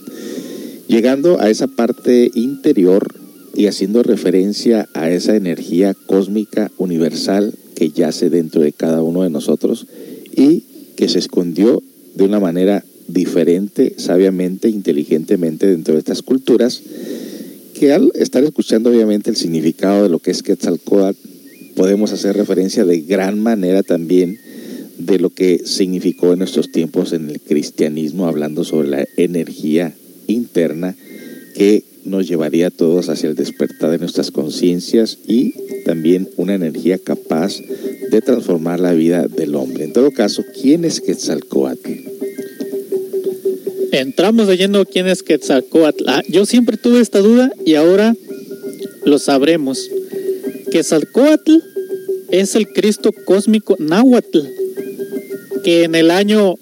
Llegando 0.86 1.40
a 1.40 1.50
esa 1.50 1.66
parte 1.66 2.30
interior, 2.34 3.12
y 3.56 3.66
haciendo 3.66 4.04
referencia 4.04 4.88
a 4.94 5.10
esa 5.10 5.34
energía 5.34 5.94
cósmica 5.94 6.70
universal 6.76 7.54
que 7.74 7.90
yace 7.90 8.30
dentro 8.30 8.60
de 8.60 8.70
cada 8.70 9.02
uno 9.02 9.24
de 9.24 9.30
nosotros 9.30 9.86
y 10.30 10.92
que 10.94 11.08
se 11.08 11.18
escondió 11.18 11.82
de 12.14 12.24
una 12.24 12.38
manera 12.38 12.84
diferente, 13.08 13.94
sabiamente, 13.98 14.68
inteligentemente 14.68 15.66
dentro 15.66 15.94
de 15.94 16.00
estas 16.00 16.22
culturas, 16.22 16.82
que 17.78 17.92
al 17.92 18.10
estar 18.14 18.42
escuchando 18.42 18.90
obviamente 18.90 19.30
el 19.30 19.36
significado 19.36 20.02
de 20.02 20.08
lo 20.08 20.18
que 20.18 20.30
es 20.30 20.42
Quetzalcoatl, 20.42 21.18
podemos 21.74 22.12
hacer 22.12 22.36
referencia 22.36 22.84
de 22.84 23.00
gran 23.02 23.38
manera 23.38 23.82
también 23.82 24.38
de 24.98 25.18
lo 25.18 25.30
que 25.30 25.60
significó 25.64 26.32
en 26.32 26.38
nuestros 26.38 26.72
tiempos 26.72 27.12
en 27.12 27.28
el 27.28 27.40
cristianismo, 27.40 28.26
hablando 28.26 28.64
sobre 28.64 28.88
la 28.88 29.06
energía 29.16 29.94
interna 30.26 30.96
que 31.54 31.84
nos 32.04 32.28
llevaría 32.28 32.68
a 32.68 32.70
todos 32.70 33.08
hacia 33.08 33.28
el 33.28 33.34
despertar 33.34 33.90
de 33.90 33.98
nuestras 33.98 34.30
conciencias 34.30 35.18
y 35.26 35.54
también 35.84 36.28
una 36.36 36.54
energía 36.54 36.98
capaz 36.98 37.60
de 38.10 38.20
transformar 38.22 38.80
la 38.80 38.92
vida 38.92 39.26
del 39.26 39.54
hombre. 39.54 39.84
En 39.84 39.92
todo 39.92 40.10
caso, 40.12 40.44
¿quién 40.60 40.84
es 40.84 41.00
Quetzalcoatl? 41.00 41.90
Entramos 43.92 44.48
leyendo 44.48 44.84
quién 44.84 45.06
es 45.06 45.22
Quetzalcoatl. 45.22 46.04
Ah, 46.08 46.22
yo 46.28 46.44
siempre 46.46 46.76
tuve 46.76 47.00
esta 47.00 47.20
duda 47.20 47.52
y 47.64 47.74
ahora 47.74 48.14
lo 49.04 49.18
sabremos. 49.18 49.90
Quetzalcoatl 50.70 51.56
es 52.30 52.54
el 52.54 52.68
Cristo 52.68 53.12
cósmico 53.24 53.76
Náhuatl, 53.78 54.40
que 55.62 55.84
en 55.84 55.94
el 55.94 56.10
año 56.10 56.56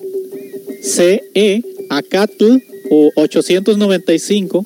CE 0.82 1.62
Acatl 1.88 2.58
o 2.90 3.10
895 3.16 4.64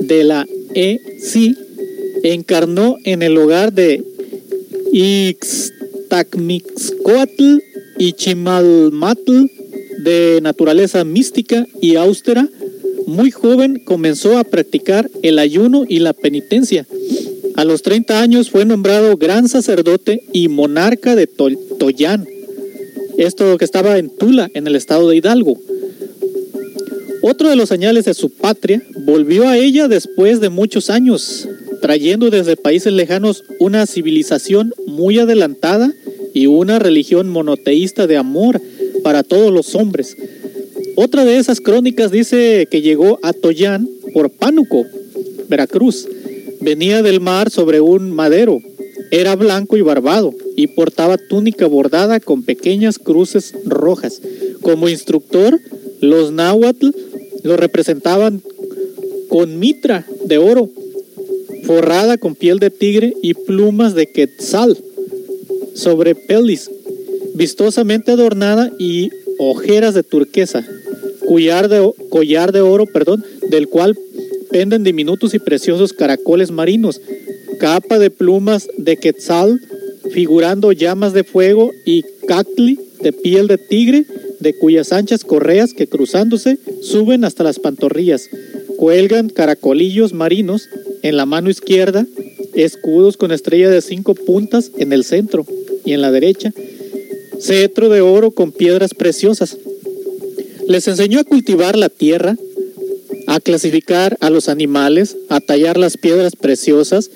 de 0.00 0.24
la 0.24 0.46
ECI 0.74 1.54
encarnó 2.22 2.96
en 3.04 3.20
el 3.22 3.36
hogar 3.36 3.72
de 3.72 4.02
Ixtacmixcoatl 4.92 7.58
y 7.98 8.12
Chimalmatl 8.14 9.61
de 10.02 10.40
naturaleza 10.42 11.04
mística 11.04 11.66
y 11.80 11.96
austera. 11.96 12.48
Muy 13.06 13.30
joven 13.30 13.82
comenzó 13.84 14.38
a 14.38 14.44
practicar 14.44 15.10
el 15.22 15.38
ayuno 15.38 15.84
y 15.88 15.98
la 15.98 16.12
penitencia. 16.12 16.86
A 17.56 17.64
los 17.64 17.82
30 17.82 18.20
años 18.20 18.50
fue 18.50 18.64
nombrado 18.64 19.16
gran 19.16 19.48
sacerdote 19.48 20.24
y 20.32 20.48
monarca 20.48 21.14
de 21.16 21.28
Tol- 21.28 21.58
Toyán. 21.78 22.26
Esto 23.18 23.58
que 23.58 23.64
estaba 23.64 23.98
en 23.98 24.08
Tula, 24.08 24.50
en 24.54 24.66
el 24.66 24.74
estado 24.76 25.08
de 25.08 25.16
Hidalgo. 25.16 25.58
Otro 27.22 27.48
de 27.50 27.56
los 27.56 27.68
señales 27.68 28.04
de 28.06 28.14
su 28.14 28.30
patria 28.30 28.82
volvió 29.04 29.46
a 29.48 29.56
ella 29.56 29.86
después 29.86 30.40
de 30.40 30.48
muchos 30.48 30.90
años, 30.90 31.48
trayendo 31.80 32.30
desde 32.30 32.56
países 32.56 32.92
lejanos 32.92 33.44
una 33.60 33.86
civilización 33.86 34.72
muy 34.86 35.18
adelantada 35.18 35.92
y 36.34 36.46
una 36.46 36.78
religión 36.78 37.28
monoteísta 37.28 38.06
de 38.06 38.16
amor 38.16 38.60
para 39.02 39.22
todos 39.22 39.52
los 39.52 39.74
hombres. 39.74 40.16
Otra 40.96 41.24
de 41.24 41.38
esas 41.38 41.60
crónicas 41.60 42.10
dice 42.10 42.66
que 42.70 42.82
llegó 42.82 43.18
a 43.22 43.32
Toyán 43.32 43.88
por 44.12 44.30
Pánuco, 44.30 44.84
Veracruz. 45.48 46.08
Venía 46.60 47.02
del 47.02 47.20
mar 47.20 47.50
sobre 47.50 47.80
un 47.80 48.10
madero. 48.10 48.60
Era 49.10 49.36
blanco 49.36 49.76
y 49.76 49.82
barbado 49.82 50.32
y 50.56 50.68
portaba 50.68 51.18
túnica 51.18 51.66
bordada 51.66 52.20
con 52.20 52.42
pequeñas 52.42 52.98
cruces 52.98 53.54
rojas. 53.64 54.20
Como 54.62 54.88
instructor, 54.88 55.58
los 56.00 56.32
náhuatl 56.32 56.90
lo 57.42 57.56
representaban 57.56 58.42
con 59.28 59.58
mitra 59.58 60.06
de 60.24 60.38
oro, 60.38 60.68
forrada 61.64 62.18
con 62.18 62.34
piel 62.34 62.58
de 62.58 62.70
tigre 62.70 63.14
y 63.22 63.34
plumas 63.34 63.94
de 63.94 64.06
quetzal 64.06 64.76
sobre 65.74 66.14
pelis, 66.14 66.70
vistosamente 67.34 68.12
adornada 68.12 68.70
y 68.78 69.10
ojeras 69.38 69.94
de 69.94 70.02
turquesa, 70.02 70.64
collar 71.26 71.68
de, 71.68 71.90
collar 72.10 72.52
de 72.52 72.60
oro, 72.60 72.86
perdón, 72.86 73.24
del 73.50 73.68
cual 73.68 73.96
penden 74.50 74.84
diminutos 74.84 75.34
y 75.34 75.38
preciosos 75.38 75.92
caracoles 75.92 76.50
marinos, 76.50 77.00
capa 77.58 77.98
de 77.98 78.10
plumas 78.10 78.68
de 78.76 78.96
quetzal, 78.96 79.60
figurando 80.10 80.72
llamas 80.72 81.12
de 81.12 81.24
fuego 81.24 81.70
y 81.86 82.04
cacli 82.26 82.78
de 83.00 83.12
piel 83.12 83.46
de 83.46 83.58
tigre, 83.58 84.04
de 84.40 84.54
cuyas 84.54 84.92
anchas 84.92 85.24
correas 85.24 85.72
que 85.72 85.86
cruzándose 85.86 86.58
suben 86.82 87.24
hasta 87.24 87.44
las 87.44 87.58
pantorrillas. 87.58 88.28
Cuelgan 88.76 89.28
caracolillos 89.28 90.12
marinos 90.12 90.68
en 91.02 91.16
la 91.16 91.26
mano 91.26 91.50
izquierda, 91.50 92.06
escudos 92.54 93.16
con 93.16 93.32
estrella 93.32 93.70
de 93.70 93.80
cinco 93.80 94.14
puntas 94.14 94.70
en 94.76 94.92
el 94.92 95.04
centro 95.04 95.46
y 95.84 95.92
en 95.92 96.00
la 96.00 96.10
derecha, 96.10 96.52
cetro 97.42 97.88
de 97.88 98.00
oro 98.00 98.30
con 98.30 98.52
piedras 98.52 98.94
preciosas. 98.94 99.56
Les 100.68 100.86
enseñó 100.88 101.20
a 101.20 101.24
cultivar 101.24 101.76
la 101.76 101.88
tierra, 101.88 102.36
a 103.26 103.40
clasificar 103.40 104.16
a 104.20 104.30
los 104.30 104.48
animales, 104.48 105.16
a 105.28 105.40
tallar 105.40 105.76
las 105.76 105.96
piedras 105.96 106.36
preciosas, 106.36 107.10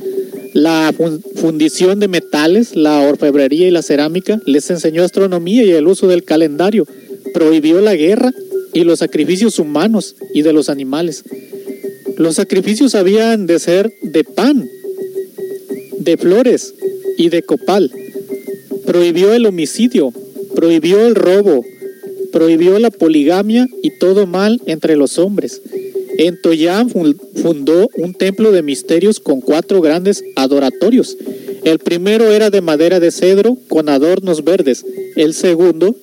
la 0.52 0.92
fun- 0.96 1.22
fundición 1.36 2.00
de 2.00 2.08
metales, 2.08 2.74
la 2.74 3.00
orfebrería 3.00 3.68
y 3.68 3.70
la 3.70 3.82
cerámica, 3.82 4.40
les 4.46 4.68
enseñó 4.70 5.02
astronomía 5.02 5.62
y 5.64 5.70
el 5.70 5.86
uso 5.86 6.08
del 6.08 6.24
calendario, 6.24 6.86
prohibió 7.34 7.80
la 7.80 7.94
guerra 7.94 8.32
y 8.72 8.84
los 8.84 8.98
sacrificios 8.98 9.58
humanos 9.58 10.16
y 10.34 10.42
de 10.42 10.52
los 10.52 10.68
animales. 10.68 11.22
Los 12.16 12.36
sacrificios 12.36 12.94
habían 12.94 13.46
de 13.46 13.58
ser 13.58 13.92
de 14.02 14.24
pan, 14.24 14.68
de 15.98 16.16
flores 16.16 16.74
y 17.18 17.28
de 17.28 17.42
copal. 17.42 17.90
Prohibió 18.86 19.32
el 19.34 19.46
homicidio, 19.46 20.12
prohibió 20.54 21.06
el 21.06 21.14
robo, 21.14 21.64
prohibió 22.32 22.78
la 22.78 22.90
poligamia 22.90 23.66
y 23.82 23.90
todo 23.98 24.26
mal 24.26 24.60
entre 24.66 24.96
los 24.96 25.18
hombres. 25.18 25.60
En 26.18 26.40
Toyán 26.40 26.88
fun- 26.88 27.16
fundó 27.42 27.88
un 27.96 28.14
templo 28.14 28.52
de 28.52 28.62
misterios 28.62 29.20
con 29.20 29.40
cuatro 29.40 29.80
grandes 29.80 30.24
adoratorios. 30.36 31.16
El 31.64 31.78
primero 31.78 32.30
era 32.32 32.48
de 32.50 32.60
madera 32.60 33.00
de 33.00 33.10
cedro 33.10 33.58
con 33.68 33.88
adornos 33.88 34.44
verdes. 34.44 34.84
El 35.16 35.34
segundo 35.34 35.94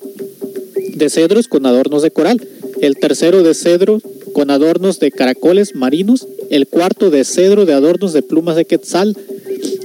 de 0.93 1.09
cedros 1.09 1.47
con 1.47 1.65
adornos 1.65 2.03
de 2.03 2.11
coral. 2.11 2.45
El 2.81 2.97
tercero 2.97 3.43
de 3.43 3.53
cedro 3.53 4.01
con 4.33 4.51
adornos 4.51 4.99
de 4.99 5.09
caracoles 5.11 5.73
marinos. 5.73 6.27
El 6.49 6.67
cuarto 6.67 7.09
de 7.09 7.23
cedro 7.23 7.65
de 7.65 7.73
adornos 7.73 8.13
de 8.13 8.21
plumas 8.21 8.55
de 8.55 8.65
quetzal. 8.65 9.15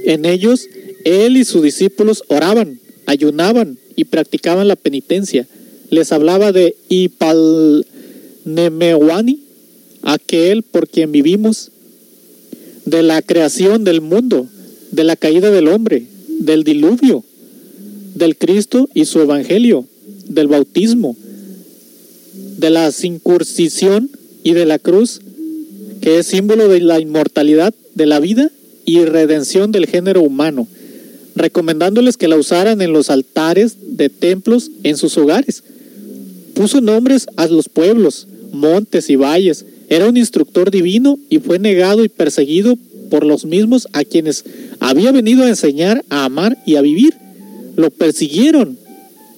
En 0.03 0.25
ellos, 0.25 0.67
él 1.05 1.37
y 1.37 1.45
sus 1.45 1.63
discípulos 1.63 2.23
oraban, 2.27 2.79
ayunaban 3.09 3.77
y 3.95 4.05
practicaban 4.05 4.67
la 4.67 4.75
penitencia. 4.75 5.47
Les 5.89 6.11
hablaba 6.11 6.51
de 6.51 6.75
Ipalnemewani, 6.89 9.39
aquel 10.03 10.61
por 10.61 10.87
quien 10.87 11.11
vivimos, 11.11 11.71
de 12.85 13.01
la 13.01 13.23
creación 13.23 13.83
del 13.83 14.01
mundo, 14.01 14.47
de 14.91 15.03
la 15.03 15.15
caída 15.15 15.49
del 15.49 15.69
hombre, 15.69 16.05
del 16.27 16.63
diluvio, 16.63 17.23
del 18.13 18.37
Cristo 18.37 18.87
y 18.93 19.05
su 19.05 19.21
evangelio, 19.21 19.87
del 20.27 20.47
bautismo, 20.47 21.17
de 22.57 22.69
la 22.69 22.91
circuncisión 22.91 24.11
y 24.43 24.53
de 24.53 24.67
la 24.67 24.77
cruz, 24.77 25.21
que 26.01 26.19
es 26.19 26.27
símbolo 26.27 26.67
de 26.67 26.81
la 26.81 26.99
inmortalidad 26.99 27.73
de 27.95 28.05
la 28.05 28.19
vida 28.19 28.51
y 28.85 29.03
redención 29.05 29.71
del 29.71 29.87
género 29.87 30.21
humano, 30.21 30.67
recomendándoles 31.39 32.17
que 32.17 32.27
la 32.27 32.35
usaran 32.37 32.81
en 32.81 32.93
los 32.93 33.09
altares 33.09 33.77
de 33.97 34.09
templos 34.09 34.69
en 34.83 34.97
sus 34.97 35.17
hogares. 35.17 35.63
Puso 36.53 36.81
nombres 36.81 37.27
a 37.37 37.47
los 37.47 37.69
pueblos, 37.69 38.27
montes 38.51 39.09
y 39.09 39.15
valles. 39.15 39.65
Era 39.89 40.07
un 40.07 40.17
instructor 40.17 40.69
divino 40.69 41.17
y 41.29 41.39
fue 41.39 41.57
negado 41.57 42.03
y 42.03 42.09
perseguido 42.09 42.77
por 43.09 43.25
los 43.25 43.45
mismos 43.45 43.87
a 43.93 44.03
quienes 44.03 44.43
había 44.79 45.11
venido 45.11 45.43
a 45.43 45.49
enseñar 45.49 46.03
a 46.09 46.25
amar 46.25 46.57
y 46.65 46.75
a 46.75 46.81
vivir. 46.81 47.15
Lo 47.75 47.89
persiguieron 47.89 48.77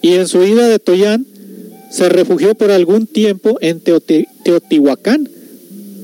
y 0.01 0.13
en 0.13 0.27
su 0.27 0.43
ida 0.43 0.67
de 0.67 0.79
Toyán 0.79 1.25
se 1.91 2.09
refugió 2.09 2.55
por 2.55 2.71
algún 2.71 3.05
tiempo 3.05 3.57
en 3.61 3.81
Teoti- 3.83 4.27
Teotihuacán, 4.43 5.29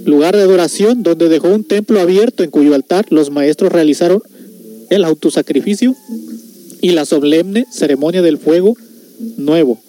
lugar 0.05 0.35
de 0.35 0.43
adoración 0.43 1.01
donde 1.01 1.27
dejó 1.27 1.49
un 1.49 1.63
templo 1.63 1.99
abierto 1.99 2.43
en 2.43 2.51
cuyo 2.51 2.75
altar 2.75 3.07
los 3.09 3.31
maestros 3.31 3.71
realizaron 3.71 4.21
el 4.89 5.03
autosacrificio 5.03 5.95
y 6.81 6.91
la 6.91 7.05
solemne 7.05 7.65
ceremonia 7.71 8.21
del 8.21 8.38
fuego 8.38 8.75
nuevo. 9.38 9.79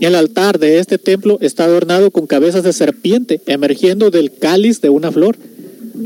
El 0.00 0.14
altar 0.14 0.58
de 0.58 0.78
este 0.78 0.98
templo 0.98 1.38
está 1.40 1.64
adornado 1.64 2.10
con 2.10 2.26
cabezas 2.26 2.62
de 2.64 2.72
serpiente 2.72 3.40
emergiendo 3.46 4.10
del 4.10 4.32
cáliz 4.32 4.80
de 4.80 4.90
una 4.90 5.10
flor, 5.12 5.36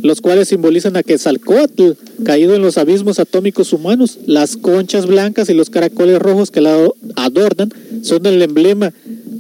los 0.03 0.21
cuales 0.21 0.49
simbolizan 0.49 0.97
a 0.97 1.03
Quetzalcóatl, 1.03 1.93
caído 2.25 2.55
en 2.55 2.63
los 2.63 2.79
abismos 2.79 3.19
atómicos 3.19 3.73
humanos. 3.73 4.19
Las 4.27 4.57
conchas 4.57 5.07
blancas 5.07 5.49
y 5.51 5.55
los 5.55 5.71
caracoles 5.71 6.19
rojos 6.19 6.51
que 6.51 6.61
la 6.63 6.89
adornan 7.17 7.73
son 8.03 8.25
el 8.27 8.41
emblema 8.41 8.93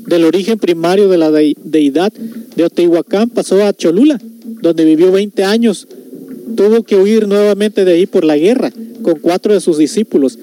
del 0.06 0.24
origen 0.24 0.58
primario 0.58 1.08
de 1.08 1.18
la 1.18 1.30
de- 1.30 1.56
deidad. 1.64 2.12
De 2.56 2.64
Otehuacán 2.64 3.30
pasó 3.30 3.64
a 3.64 3.72
Cholula, 3.72 4.20
donde 4.60 4.84
vivió 4.84 5.10
20 5.10 5.44
años 5.44 5.88
tuvo 6.56 6.82
que 6.82 6.96
huir 6.96 7.28
nuevamente 7.28 7.84
de 7.84 7.92
ahí 7.92 8.06
por 8.06 8.24
la 8.24 8.36
guerra 8.36 8.72
con 9.02 9.18
cuatro 9.18 9.52
de 9.52 9.60
sus 9.60 9.78
discípulos. 9.78 10.38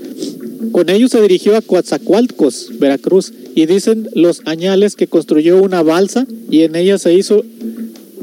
Con 0.71 0.89
ellos 0.89 1.11
se 1.11 1.21
dirigió 1.21 1.55
a 1.55 1.61
Coatzacoalcos, 1.61 2.71
Veracruz, 2.79 3.33
y 3.55 3.65
dicen 3.65 4.09
los 4.13 4.41
añales 4.45 4.95
que 4.95 5.07
construyó 5.07 5.61
una 5.61 5.81
balsa 5.81 6.27
y 6.49 6.61
en 6.63 6.75
ella 6.75 6.97
se 6.97 7.13
hizo 7.13 7.43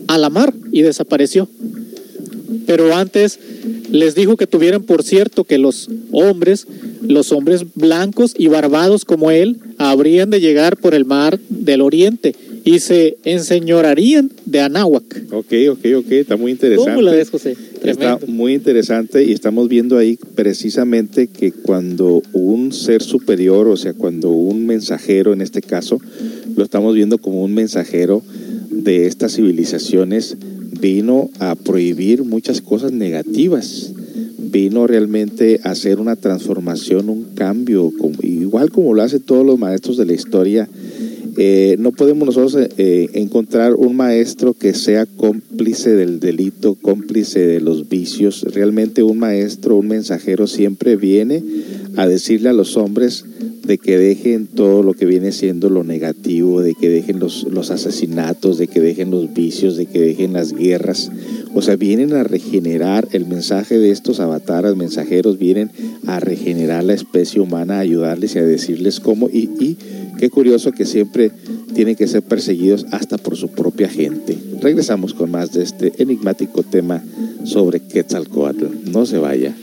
a 0.07 0.19
la 0.19 0.31
mar 0.31 0.55
y 0.71 0.83
desapareció. 0.83 1.49
Pero 2.67 2.95
antes 2.95 3.39
les 3.91 4.15
dijo 4.15 4.37
que 4.37 4.47
tuvieran 4.47 4.83
por 4.83 5.03
cierto 5.03 5.45
que 5.45 5.59
los 5.59 5.89
hombres, 6.13 6.67
los 7.03 7.33
hombres 7.33 7.65
blancos 7.75 8.35
y 8.37 8.49
barbados 8.49 9.05
como 9.05 9.31
él, 9.31 9.59
habrían 9.79 10.31
de 10.31 10.41
llegar 10.41 10.77
por 10.77 10.95
el 10.95 11.05
mar 11.05 11.39
del 11.49 11.81
oriente 11.81 12.35
y 12.67 12.81
se 12.81 13.17
enseñorarían 13.25 14.33
de 14.45 14.61
Anáhuac. 14.61 15.05
Ok, 15.31 15.53
ok, 15.71 15.87
ok, 15.99 16.11
está 16.11 16.37
muy 16.37 16.51
interesante. 16.51 16.91
¿Cómo 16.91 17.03
la 17.03 17.13
ves, 17.13 17.31
José? 17.31 17.57
Está 17.85 18.19
muy 18.27 18.55
interesante 18.55 19.23
y 19.23 19.31
estamos 19.31 19.69
viendo 19.69 19.97
ahí 19.97 20.19
precisamente 20.35 21.29
que 21.29 21.53
cuando 21.53 22.25
un 22.33 22.73
ser 22.73 23.03
superior, 23.03 23.69
o 23.69 23.77
sea, 23.77 23.95
cuando 23.95 24.31
un 24.31 24.67
mensajero 24.67 25.33
en 25.33 25.43
este 25.43 25.63
caso, 25.63 26.01
lo 26.57 26.65
estamos 26.65 26.93
viendo 26.97 27.19
como 27.19 27.45
un 27.45 27.55
mensajero 27.55 28.25
de 28.71 29.07
estas 29.07 29.37
civilizaciones, 29.37 30.37
vino 30.81 31.31
a 31.39 31.55
prohibir 31.55 32.25
muchas 32.25 32.61
cosas 32.61 32.93
negativas, 32.93 33.93
vino 34.39 34.87
realmente 34.87 35.61
a 35.65 35.71
hacer 35.71 36.01
una 36.01 36.17
transformación, 36.17 37.09
un 37.09 37.25
cambio, 37.35 37.93
igual 38.23 38.71
como 38.71 38.95
lo 38.95 39.03
hacen 39.03 39.21
todos 39.21 39.45
los 39.45 39.59
maestros 39.59 39.97
de 39.97 40.07
la 40.07 40.13
historia. 40.13 40.69
Eh, 41.39 41.77
no 41.79 41.93
podemos 41.93 42.27
nosotros 42.27 42.69
eh, 42.79 43.11
encontrar 43.15 43.75
un 43.75 43.95
maestro 43.95 44.55
que 44.55 44.73
sea 44.73 45.05
cómplice 45.05 45.95
del 45.95 46.19
delito, 46.19 46.77
cómplice 46.77 47.47
de 47.47 47.61
los 47.61 47.89
vicios. 47.89 48.43
Realmente 48.55 49.03
un 49.03 49.19
maestro, 49.19 49.77
un 49.77 49.89
mensajero 49.89 50.47
siempre 50.47 50.97
viene 50.97 51.43
a 51.97 52.07
decirle 52.07 52.49
a 52.49 52.55
los 52.55 52.77
hombres 52.77 53.25
de 53.67 53.79
que 53.79 53.99
dejen 53.99 54.47
todo 54.47 54.83
lo 54.83 54.95
que 54.95 55.07
viene 55.07 55.33
siendo 55.33 55.69
lo 55.69 55.83
negativo, 55.83 56.63
de 56.63 56.75
que 56.75 56.89
dejen 56.89 57.19
los, 57.19 57.45
los 57.51 57.71
asesinatos, 57.71 58.59
de 58.59 58.69
que 58.69 58.81
dejen 58.81 59.11
los 59.11 59.35
vicios, 59.35 59.77
de 59.77 59.87
que 59.87 60.01
dejen 60.01 60.33
las 60.33 60.53
guerras. 60.53 61.11
O 61.53 61.63
sea, 61.63 61.77
vienen 61.77 62.13
a 62.13 62.23
regenerar 62.23 63.09
el 63.13 63.27
mensaje 63.27 63.79
de 63.79 63.91
estos 63.91 64.21
avatares, 64.21 64.77
mensajeros, 64.77 65.39
vienen 65.39 65.71
a 66.07 66.21
regenerar 66.21 66.85
la 66.85 66.95
especie 66.95 67.41
humana, 67.41 67.79
a 67.79 67.81
ayudarles 67.81 68.37
y 68.37 68.39
a 68.39 68.45
decirles 68.45 69.01
cómo. 69.01 69.29
Y, 69.29 69.51
y 69.59 69.77
qué 70.19 70.31
curioso 70.31 70.73
que 70.73 70.85
siempre 70.85 71.31
tienen 71.75 71.97
que 71.97 72.09
ser 72.09 72.23
perseguidos 72.23 72.87
hasta 72.91 73.19
por 73.19 73.37
su 73.37 73.49
propia 73.49 73.89
gente. 73.89 74.37
Regresamos 74.61 75.15
con 75.15 75.31
más 75.31 75.53
de 75.53 75.63
este 75.63 75.93
enigmático 75.99 76.63
tema 76.63 77.03
sobre 77.45 77.81
Quetzalcoatl. 77.81 78.91
No 78.91 79.07
se 79.07 79.19
vaya. 79.19 79.55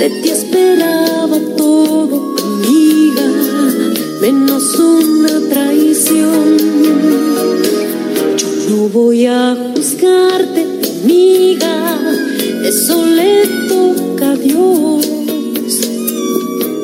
De 0.00 0.08
ti 0.08 0.30
esperaba 0.30 1.38
todo, 1.58 2.34
amiga, 2.42 3.28
menos 4.22 4.74
una 4.78 5.40
traición. 5.50 6.56
Yo 8.38 8.48
no 8.70 8.88
voy 8.88 9.26
a 9.26 9.54
juzgarte, 9.54 10.66
amiga, 11.02 11.98
eso 12.64 13.04
le 13.04 13.46
toca 13.68 14.30
a 14.30 14.36
Dios. 14.36 15.06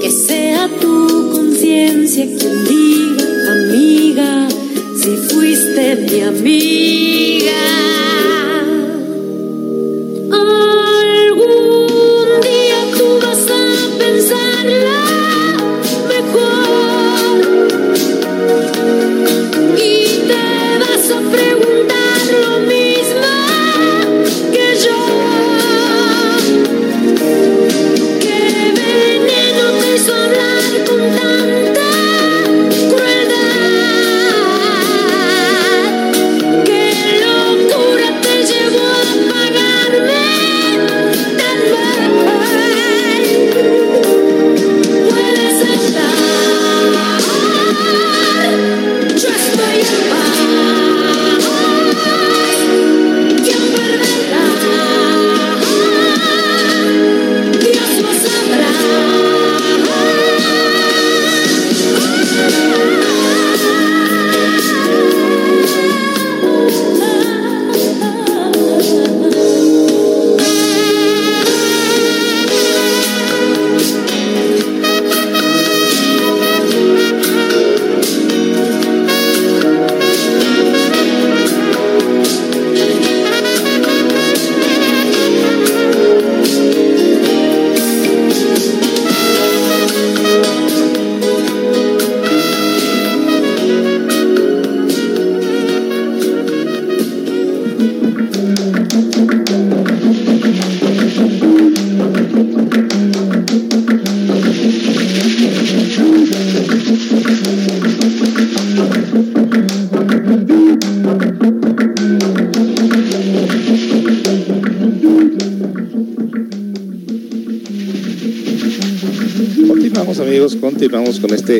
Que 0.02 0.10
sea 0.10 0.68
tu 0.78 1.30
conciencia 1.32 2.26
quien 2.26 2.64
diga, 2.66 3.52
amiga, 3.52 4.48
si 5.02 5.16
fuiste 5.16 5.96
mi 5.96 6.20
amiga. 6.20 8.15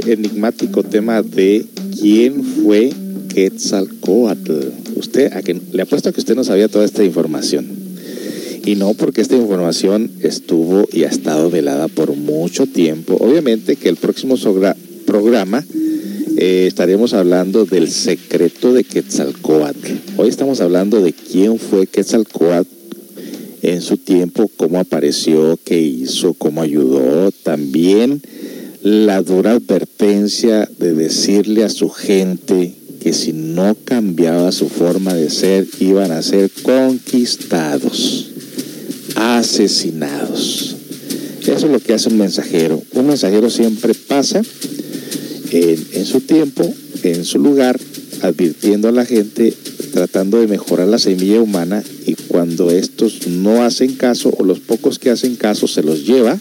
Enigmático 0.07 0.82
tema 0.82 1.22
de 1.22 1.64
quién 2.01 2.42
fue 2.42 2.90
Quetzalcoatl. 3.34 4.53
Usted, 4.97 5.32
a 5.32 5.42
le 5.42 5.82
apuesto 5.82 6.09
a 6.09 6.12
que 6.12 6.20
usted 6.20 6.34
no 6.34 6.44
sabía 6.44 6.68
toda 6.68 6.84
esta 6.84 7.05
información. 7.05 7.66
Y 8.64 8.74
no 8.74 8.94
porque 8.94 9.20
esta 9.20 9.36
información 9.36 10.11
estuvo 10.22 10.88
y 10.92 11.05
ha 11.05 11.09
estado 11.09 11.51
velada 11.51 11.88
por 11.88 12.16
mucho 12.16 12.66
tiempo. 12.66 13.16
Obviamente 13.20 13.76
que 13.76 13.88
el 13.88 13.97
próximo 13.97 14.36
programa 15.07 15.64
eh, 16.36 16.64
estaremos 16.66 17.14
hablando 17.14 17.64
del 17.64 17.90
secreto 17.90 18.72
de 18.72 18.84
Quetzalcoatl. 18.84 19.92
Hoy 20.16 20.28
estamos 20.28 20.61
hablando 20.61 21.01
de 21.01 21.12
quién 21.12 21.59
fue 21.59 21.86
Quetzalcoatl 21.86 22.68
en 23.62 23.80
su 23.80 23.97
tiempo, 23.97 24.51
cómo 24.57 24.78
apareció, 24.78 25.59
qué 25.64 25.80
hizo, 25.80 26.34
cómo 26.34 26.62
ayudó. 26.62 27.30
También 27.42 28.20
la 28.87 29.20
dura 29.20 29.55
advertencia 29.55 30.70
de 30.78 30.95
decirle 30.95 31.64
a 31.64 31.68
su 31.68 31.91
gente 31.91 32.72
que 33.01 33.12
si 33.12 33.32
no 33.32 33.74
cambiaba 33.84 34.53
su 34.53 34.68
forma 34.68 35.12
de 35.12 35.28
ser, 35.28 35.66
iban 35.80 36.12
a 36.12 36.22
ser 36.22 36.53
conquistados, 36.62 38.28
asesinados. 39.16 40.76
Eso 41.41 41.66
es 41.66 41.72
lo 41.72 41.80
que 41.80 41.95
hace 41.95 42.11
un 42.11 42.18
mensajero. 42.18 42.80
Un 42.93 43.09
mensajero 43.09 43.51
siempre 43.51 43.93
pasa 43.93 44.41
en, 45.51 46.07
su 46.07 46.20
tiempo, 46.20 46.72
en 47.03 47.24
su 47.24 47.41
lugar, 47.41 47.76
advirtiendo 48.22 48.87
a 48.87 48.93
la 48.93 49.05
gente, 49.05 49.53
tratando 49.93 50.39
de 50.39 50.47
mejorar 50.47 50.87
la 50.87 51.01
semilla 51.01 51.41
humana 51.41 51.82
y 52.07 52.14
cuando 52.14 52.70
estos 52.70 53.26
no 53.26 53.64
hacen 53.64 53.97
caso 53.97 54.32
o 54.39 54.45
los 54.45 54.61
pocos 54.61 55.01
que 55.01 55.11
hacen 55.11 55.34
caso 55.34 55.66
se 55.66 55.82
los 55.82 56.07
lleva 56.07 56.39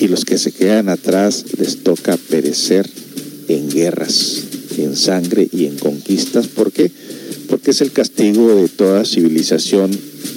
y 0.00 0.08
los 0.08 0.24
que 0.24 0.38
se 0.38 0.52
quedan 0.52 0.88
atrás 0.88 1.44
les 1.58 1.82
toca 1.82 2.16
perecer 2.16 2.88
en 3.48 3.68
guerras, 3.68 4.42
en 4.78 4.96
sangre 4.96 5.46
y 5.52 5.66
en 5.66 5.76
conquistas. 5.76 6.48
¿Por 6.48 6.72
qué? 6.72 6.90
Porque 7.48 7.72
es 7.72 7.82
el 7.82 7.92
castigo 7.92 8.56
de 8.56 8.68
toda 8.68 9.04
civilización 9.04 9.90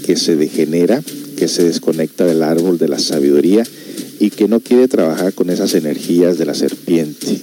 que 0.05 0.17
se 0.17 0.35
degenera, 0.35 1.01
que 1.37 1.47
se 1.47 1.63
desconecta 1.63 2.25
del 2.25 2.43
árbol 2.43 2.77
de 2.77 2.89
la 2.89 2.99
sabiduría 2.99 3.63
y 4.19 4.31
que 4.31 4.47
no 4.47 4.59
quiere 4.59 4.87
trabajar 4.87 5.33
con 5.33 5.49
esas 5.49 5.73
energías 5.75 6.37
de 6.37 6.45
la 6.45 6.55
serpiente 6.55 7.41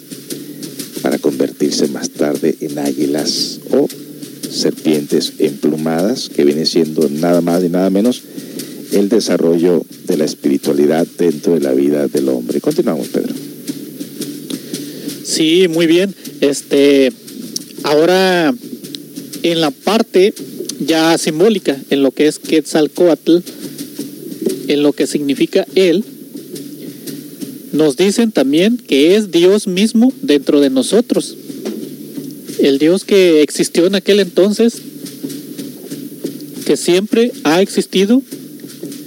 para 1.02 1.18
convertirse 1.18 1.88
más 1.88 2.10
tarde 2.10 2.56
en 2.60 2.78
águilas 2.78 3.60
o 3.70 3.88
serpientes 4.50 5.34
emplumadas, 5.38 6.28
que 6.28 6.44
viene 6.44 6.66
siendo 6.66 7.08
nada 7.08 7.40
más 7.40 7.64
y 7.64 7.68
nada 7.68 7.88
menos 7.88 8.22
el 8.92 9.08
desarrollo 9.08 9.84
de 10.06 10.16
la 10.16 10.24
espiritualidad 10.24 11.06
dentro 11.18 11.54
de 11.54 11.60
la 11.60 11.72
vida 11.72 12.08
del 12.08 12.28
hombre. 12.28 12.60
Continuamos, 12.60 13.08
Pedro. 13.08 13.34
Sí, 15.24 15.68
muy 15.68 15.86
bien. 15.86 16.14
Este, 16.40 17.12
ahora 17.84 18.54
en 19.42 19.60
la 19.60 19.70
parte 19.70 20.34
ya 20.80 21.16
simbólica, 21.18 21.76
en 21.90 22.02
lo 22.02 22.10
que 22.10 22.26
es 22.26 22.38
Quetzalcoatl, 22.38 23.38
en 24.68 24.82
lo 24.82 24.92
que 24.92 25.06
significa 25.06 25.66
él, 25.74 26.04
nos 27.72 27.96
dicen 27.96 28.32
también 28.32 28.76
que 28.76 29.16
es 29.16 29.30
Dios 29.30 29.66
mismo 29.66 30.12
dentro 30.22 30.60
de 30.60 30.70
nosotros. 30.70 31.36
El 32.58 32.78
Dios 32.78 33.04
que 33.04 33.42
existió 33.42 33.86
en 33.86 33.94
aquel 33.94 34.20
entonces, 34.20 34.74
que 36.66 36.76
siempre 36.76 37.32
ha 37.44 37.62
existido 37.62 38.22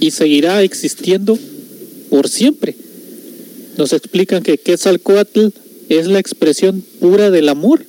y 0.04 0.10
seguirá 0.10 0.62
existiendo 0.62 1.38
por 2.10 2.28
siempre. 2.28 2.74
Nos 3.78 3.94
explican 3.94 4.42
que 4.42 4.58
Quetzalcoatl 4.58 5.46
es 5.88 6.08
la 6.08 6.18
expresión 6.18 6.84
pura 7.00 7.30
del 7.30 7.48
amor. 7.48 7.86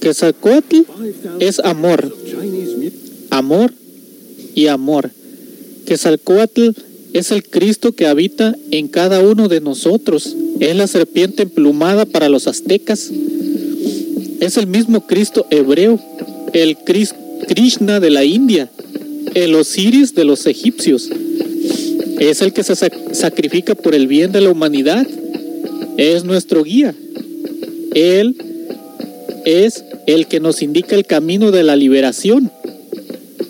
Quetzalcoatl 0.00 0.82
es 1.40 1.60
amor, 1.60 2.14
amor 3.30 3.72
y 4.54 4.66
amor. 4.66 5.10
Quetzalcoatl 5.86 6.72
es 7.14 7.30
el 7.30 7.42
Cristo 7.42 7.92
que 7.92 8.06
habita 8.06 8.54
en 8.70 8.88
cada 8.88 9.20
uno 9.20 9.48
de 9.48 9.62
nosotros. 9.62 10.36
Es 10.60 10.76
la 10.76 10.88
serpiente 10.88 11.44
emplumada 11.44 12.04
para 12.04 12.28
los 12.28 12.46
aztecas. 12.46 13.10
Es 14.40 14.58
el 14.58 14.66
mismo 14.66 15.06
Cristo 15.06 15.46
hebreo, 15.48 15.98
el 16.52 16.76
Krishna 16.76 17.98
de 17.98 18.10
la 18.10 18.24
India, 18.24 18.70
el 19.44 19.54
Osiris 19.54 20.14
de 20.14 20.24
los 20.24 20.46
egipcios. 20.46 21.08
Es 22.18 22.42
el 22.42 22.52
que 22.52 22.64
se 22.64 22.74
sac- 22.74 23.12
sacrifica 23.12 23.74
por 23.74 23.94
el 23.94 24.06
bien 24.06 24.32
de 24.32 24.40
la 24.40 24.50
humanidad. 24.50 25.06
Es 25.96 26.24
nuestro 26.24 26.64
guía. 26.64 26.94
Él 27.94 28.36
es 29.44 29.84
el 30.06 30.26
que 30.26 30.40
nos 30.40 30.62
indica 30.62 30.94
el 30.96 31.06
camino 31.06 31.50
de 31.50 31.62
la 31.62 31.76
liberación, 31.76 32.50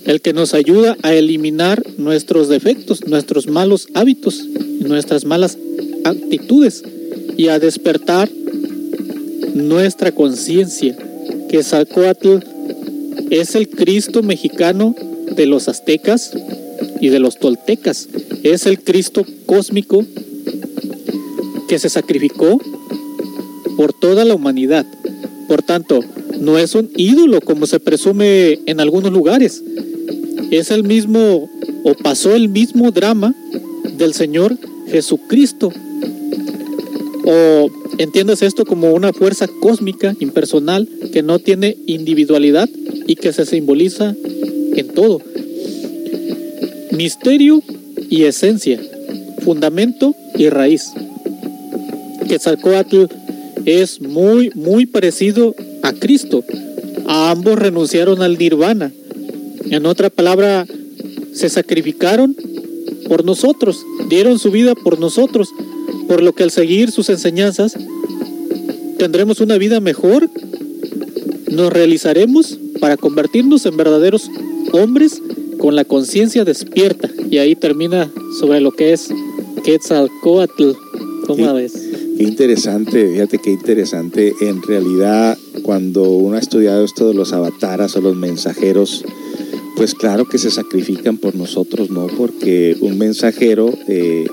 el 0.05 0.21
que 0.21 0.33
nos 0.33 0.55
ayuda 0.55 0.97
a 1.03 1.15
eliminar 1.15 1.83
nuestros 1.97 2.49
defectos, 2.49 3.07
nuestros 3.07 3.47
malos 3.47 3.89
hábitos, 3.95 4.45
nuestras 4.81 5.25
malas 5.25 5.59
actitudes 6.05 6.83
y 7.37 7.49
a 7.49 7.59
despertar 7.59 8.29
nuestra 9.55 10.13
conciencia. 10.13 10.97
Que 11.49 11.63
Zacoatl 11.63 12.39
es 13.31 13.55
el 13.55 13.69
Cristo 13.69 14.23
mexicano 14.23 14.95
de 15.37 15.47
los 15.47 15.69
aztecas 15.69 16.33
y 17.01 17.09
de 17.09 17.19
los 17.19 17.39
toltecas. 17.39 18.09
Es 18.43 18.67
el 18.67 18.81
Cristo 18.81 19.25
cósmico 19.47 20.05
que 21.69 21.79
se 21.79 21.89
sacrificó 21.89 22.61
por 23.77 23.93
toda 23.93 24.25
la 24.25 24.35
humanidad. 24.35 24.87
Por 25.47 25.63
tanto, 25.63 26.01
no 26.41 26.59
es 26.59 26.75
un 26.75 26.91
ídolo 26.97 27.41
como 27.41 27.67
se 27.67 27.81
presume 27.81 28.61
en 28.67 28.81
algunos 28.81 29.13
lugares. 29.13 29.63
Es 30.51 30.71
el 30.71 30.85
mismo 30.85 31.51
o 31.85 31.95
pasó 31.95 32.35
el 32.35 32.49
mismo 32.49 32.91
drama 32.91 33.35
del 33.97 34.15
Señor 34.15 34.57
Jesucristo. 34.89 35.73
O 37.25 37.71
entiendes 37.99 38.43
esto 38.43 38.65
como 38.65 38.93
una 38.93 39.13
fuerza 39.13 39.47
cósmica, 39.61 40.15
impersonal, 40.21 40.89
que 41.13 41.23
no 41.23 41.39
tiene 41.39 41.77
individualidad 41.87 42.69
y 43.07 43.17
que 43.17 43.33
se 43.33 43.45
simboliza 43.45 44.15
en 44.79 44.89
todo. 44.89 45.21
Misterio 46.93 47.63
y 48.09 48.25
esencia, 48.25 48.81
fundamento 49.45 50.15
y 50.37 50.49
raíz. 50.49 50.93
Quetzalcoatl 52.29 53.07
es 53.65 54.01
muy, 54.01 54.51
muy 54.55 54.87
parecido 54.87 55.55
a 55.83 55.93
Cristo. 55.93 56.45
A 57.07 57.31
ambos 57.31 57.59
renunciaron 57.59 58.23
al 58.23 58.39
nirvana. 58.39 58.93
En 59.71 59.87
otra 59.87 60.11
palabra, 60.11 60.67
se 61.33 61.49
sacrificaron 61.49 62.37
por 63.09 63.25
nosotros, 63.25 63.85
dieron 64.09 64.39
su 64.39 64.51
vida 64.51 64.75
por 64.75 64.99
nosotros, 64.99 65.51
por 66.09 66.23
lo 66.23 66.33
que 66.33 66.43
al 66.43 66.51
seguir 66.51 66.91
sus 66.91 67.09
enseñanzas 67.09 67.77
tendremos 68.99 69.41
una 69.41 69.57
vida 69.59 69.81
mejor, 69.81 70.29
nos 71.51 71.73
realizaremos 71.73 72.59
para 72.81 72.97
convertirnos 72.97 73.65
en 73.67 73.77
verdaderos 73.77 74.31
hombres 74.73 75.23
con 75.59 75.75
la 75.77 75.85
conciencia 75.85 76.45
despierta. 76.45 77.11
Y 77.31 77.39
ahí 77.39 77.55
termina 77.57 78.11
sobre 78.39 78.61
lo 78.61 78.73
que 78.73 78.93
es 78.93 79.09
Quetzalcoatl. 79.65 80.71
¿Cómo 81.27 81.55
ves? 81.55 81.73
Qué 82.17 82.25
interesante, 82.25 83.11
fíjate 83.13 83.39
qué 83.39 83.51
interesante. 83.51 84.35
En 84.41 84.63
realidad, 84.63 85.37
cuando 85.63 86.03
uno 86.11 86.37
ha 86.37 86.41
estudiado 86.41 86.85
esto 86.85 87.07
de 87.09 87.15
los 87.15 87.33
avataras 87.33 87.95
o 87.97 88.01
los 88.01 88.17
mensajeros, 88.17 89.05
pues 89.77 89.95
claro 89.95 90.25
que 90.29 90.39
se 90.39 90.51
sacrifican 90.51 91.19
por 91.19 91.37
nosotros, 91.37 91.91
¿no? 91.91 92.07
Porque 92.09 92.77
un 92.81 92.99
mensajero 92.99 93.73
eh, 93.87 94.27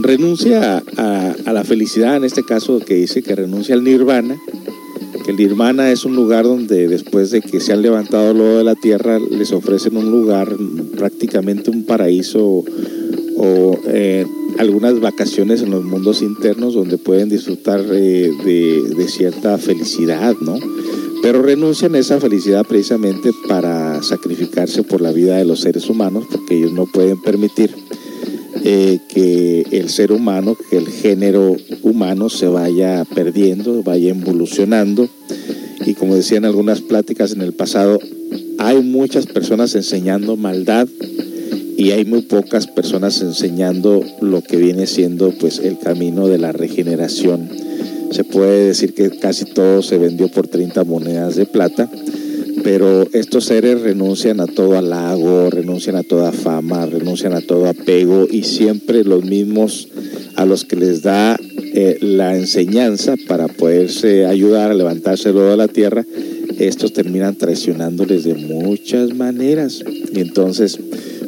renuncia 0.00 0.78
a, 0.78 0.82
a- 0.96 1.36
a 1.44 1.52
la 1.52 1.64
felicidad, 1.64 2.16
en 2.16 2.24
este 2.24 2.42
caso 2.42 2.78
que 2.80 2.94
dice 2.94 3.22
que 3.22 3.34
renuncia 3.34 3.74
al 3.74 3.84
nirvana, 3.84 4.36
que 5.30 5.42
el 5.42 5.48
nirvana 5.48 5.90
es 5.90 6.04
un 6.04 6.16
lugar 6.16 6.44
donde 6.44 6.88
después 6.88 7.30
de 7.30 7.40
que 7.40 7.60
se 7.60 7.72
han 7.72 7.82
levantado 7.82 8.32
luego 8.34 8.58
de 8.58 8.64
la 8.64 8.74
tierra, 8.74 9.18
les 9.18 9.52
ofrecen 9.52 9.96
un 9.96 10.10
lugar, 10.10 10.56
prácticamente 10.96 11.70
un 11.70 11.84
paraíso 11.84 12.64
o 13.36 13.78
eh, 13.86 14.26
algunas 14.58 15.00
vacaciones 15.00 15.62
en 15.62 15.70
los 15.70 15.84
mundos 15.84 16.22
internos 16.22 16.74
donde 16.74 16.98
pueden 16.98 17.28
disfrutar 17.28 17.84
eh, 17.92 18.30
de, 18.44 18.82
de 18.96 19.08
cierta 19.08 19.56
felicidad, 19.58 20.34
¿no? 20.40 20.58
Pero 21.22 21.42
renuncian 21.42 21.94
a 21.94 21.98
esa 21.98 22.18
felicidad 22.18 22.66
precisamente 22.66 23.30
para 23.46 24.02
sacrificarse 24.02 24.82
por 24.82 25.00
la 25.00 25.12
vida 25.12 25.36
de 25.36 25.44
los 25.44 25.60
seres 25.60 25.88
humanos, 25.90 26.24
porque 26.30 26.56
ellos 26.56 26.72
no 26.72 26.86
pueden 26.86 27.20
permitir 27.20 27.74
eh, 28.64 28.98
que 29.08 29.66
el 29.70 29.88
ser 29.88 30.12
humano, 30.12 30.56
que 30.70 30.76
el 30.76 30.88
género 30.88 31.56
humano 31.82 32.28
se 32.28 32.46
vaya 32.46 33.04
perdiendo, 33.14 33.82
vaya 33.82 34.10
evolucionando. 34.10 35.08
Y 35.86 35.94
como 35.94 36.14
decían 36.14 36.44
algunas 36.44 36.80
pláticas 36.80 37.32
en 37.32 37.42
el 37.42 37.52
pasado, 37.52 37.98
hay 38.58 38.82
muchas 38.82 39.26
personas 39.26 39.74
enseñando 39.74 40.36
maldad 40.36 40.86
y 41.76 41.92
hay 41.92 42.04
muy 42.04 42.20
pocas 42.22 42.66
personas 42.66 43.22
enseñando 43.22 44.04
lo 44.20 44.42
que 44.42 44.58
viene 44.58 44.86
siendo 44.86 45.30
pues 45.30 45.58
el 45.60 45.78
camino 45.78 46.28
de 46.28 46.36
la 46.36 46.52
regeneración. 46.52 47.48
Se 48.10 48.24
puede 48.24 48.66
decir 48.66 48.92
que 48.92 49.08
casi 49.10 49.46
todo 49.46 49.80
se 49.80 49.96
vendió 49.96 50.28
por 50.28 50.46
30 50.46 50.84
monedas 50.84 51.36
de 51.36 51.46
plata 51.46 51.90
pero 52.62 53.06
estos 53.12 53.44
seres 53.44 53.80
renuncian 53.80 54.40
a 54.40 54.46
todo 54.46 54.76
halago, 54.76 55.50
renuncian 55.50 55.96
a 55.96 56.02
toda 56.02 56.32
fama, 56.32 56.86
renuncian 56.86 57.32
a 57.32 57.40
todo 57.40 57.68
apego 57.68 58.26
y 58.30 58.42
siempre 58.42 59.04
los 59.04 59.24
mismos 59.24 59.88
a 60.36 60.46
los 60.46 60.64
que 60.64 60.76
les 60.76 61.02
da 61.02 61.38
eh, 61.72 61.98
la 62.00 62.36
enseñanza 62.36 63.14
para 63.28 63.48
poderse 63.48 64.26
ayudar 64.26 64.70
a 64.70 64.74
levantarse 64.74 65.32
luego 65.32 65.50
de 65.50 65.56
la 65.56 65.68
tierra, 65.68 66.04
estos 66.58 66.92
terminan 66.92 67.36
traicionándoles 67.36 68.24
de 68.24 68.34
muchas 68.34 69.14
maneras. 69.14 69.82
Y 70.12 70.20
entonces, 70.20 70.78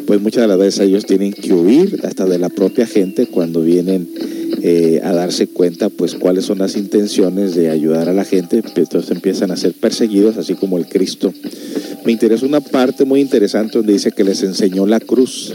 pues 0.06 0.20
muchas 0.20 0.42
de 0.42 0.48
las 0.48 0.58
veces 0.58 0.80
ellos 0.80 1.06
tienen 1.06 1.32
que 1.32 1.52
huir 1.52 2.00
hasta 2.04 2.26
de 2.26 2.38
la 2.38 2.48
propia 2.48 2.86
gente 2.86 3.26
cuando 3.26 3.62
vienen 3.62 4.08
eh, 4.64 5.00
a 5.02 5.12
darse 5.12 5.48
cuenta 5.48 5.88
pues 5.88 6.14
cuáles 6.14 6.44
son 6.44 6.58
las 6.58 6.76
intenciones 6.76 7.56
de 7.56 7.68
ayudar 7.68 8.08
a 8.08 8.12
la 8.12 8.24
gente, 8.24 8.62
entonces 8.76 9.10
empiezan 9.10 9.50
a 9.50 9.56
ser 9.56 9.72
perseguidos, 9.72 10.36
así 10.36 10.54
como 10.54 10.78
el 10.78 10.86
Cristo. 10.86 11.34
Me 12.04 12.12
interesa 12.12 12.46
una 12.46 12.60
parte 12.60 13.04
muy 13.04 13.20
interesante 13.20 13.78
donde 13.78 13.94
dice 13.94 14.12
que 14.12 14.22
les 14.22 14.40
enseñó 14.44 14.86
la 14.86 15.00
cruz. 15.00 15.52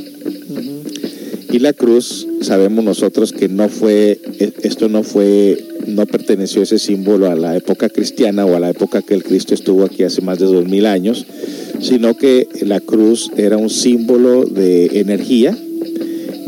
Y 1.50 1.60
la 1.60 1.72
cruz, 1.72 2.28
sabemos 2.42 2.84
nosotros 2.84 3.32
que 3.32 3.48
no 3.48 3.70
fue, 3.70 4.20
e, 4.40 4.52
esto 4.64 4.90
no 4.90 5.04
fue, 5.04 5.58
no 5.88 6.06
perteneció 6.06 6.62
ese 6.62 6.78
símbolo 6.78 7.32
a 7.32 7.36
la 7.36 7.56
época 7.56 7.88
cristiana 7.88 8.46
o 8.46 8.58
a 8.58 8.60
la 8.60 8.70
época 8.70 9.02
que 9.02 9.14
el 9.14 9.24
Cristo 9.24 9.54
estuvo 9.54 9.86
aquí 9.86 10.04
hace 10.04 10.22
más 10.22 10.38
de 10.40 10.48
dos 10.48 10.66
mil 10.66 10.86
años, 10.86 11.26
sino 11.80 12.18
que 12.18 12.50
la 12.62 12.82
cruz 12.82 13.32
era 13.38 13.56
un 13.56 13.70
símbolo 13.70 14.44
de 14.44 15.00
energía, 15.00 15.58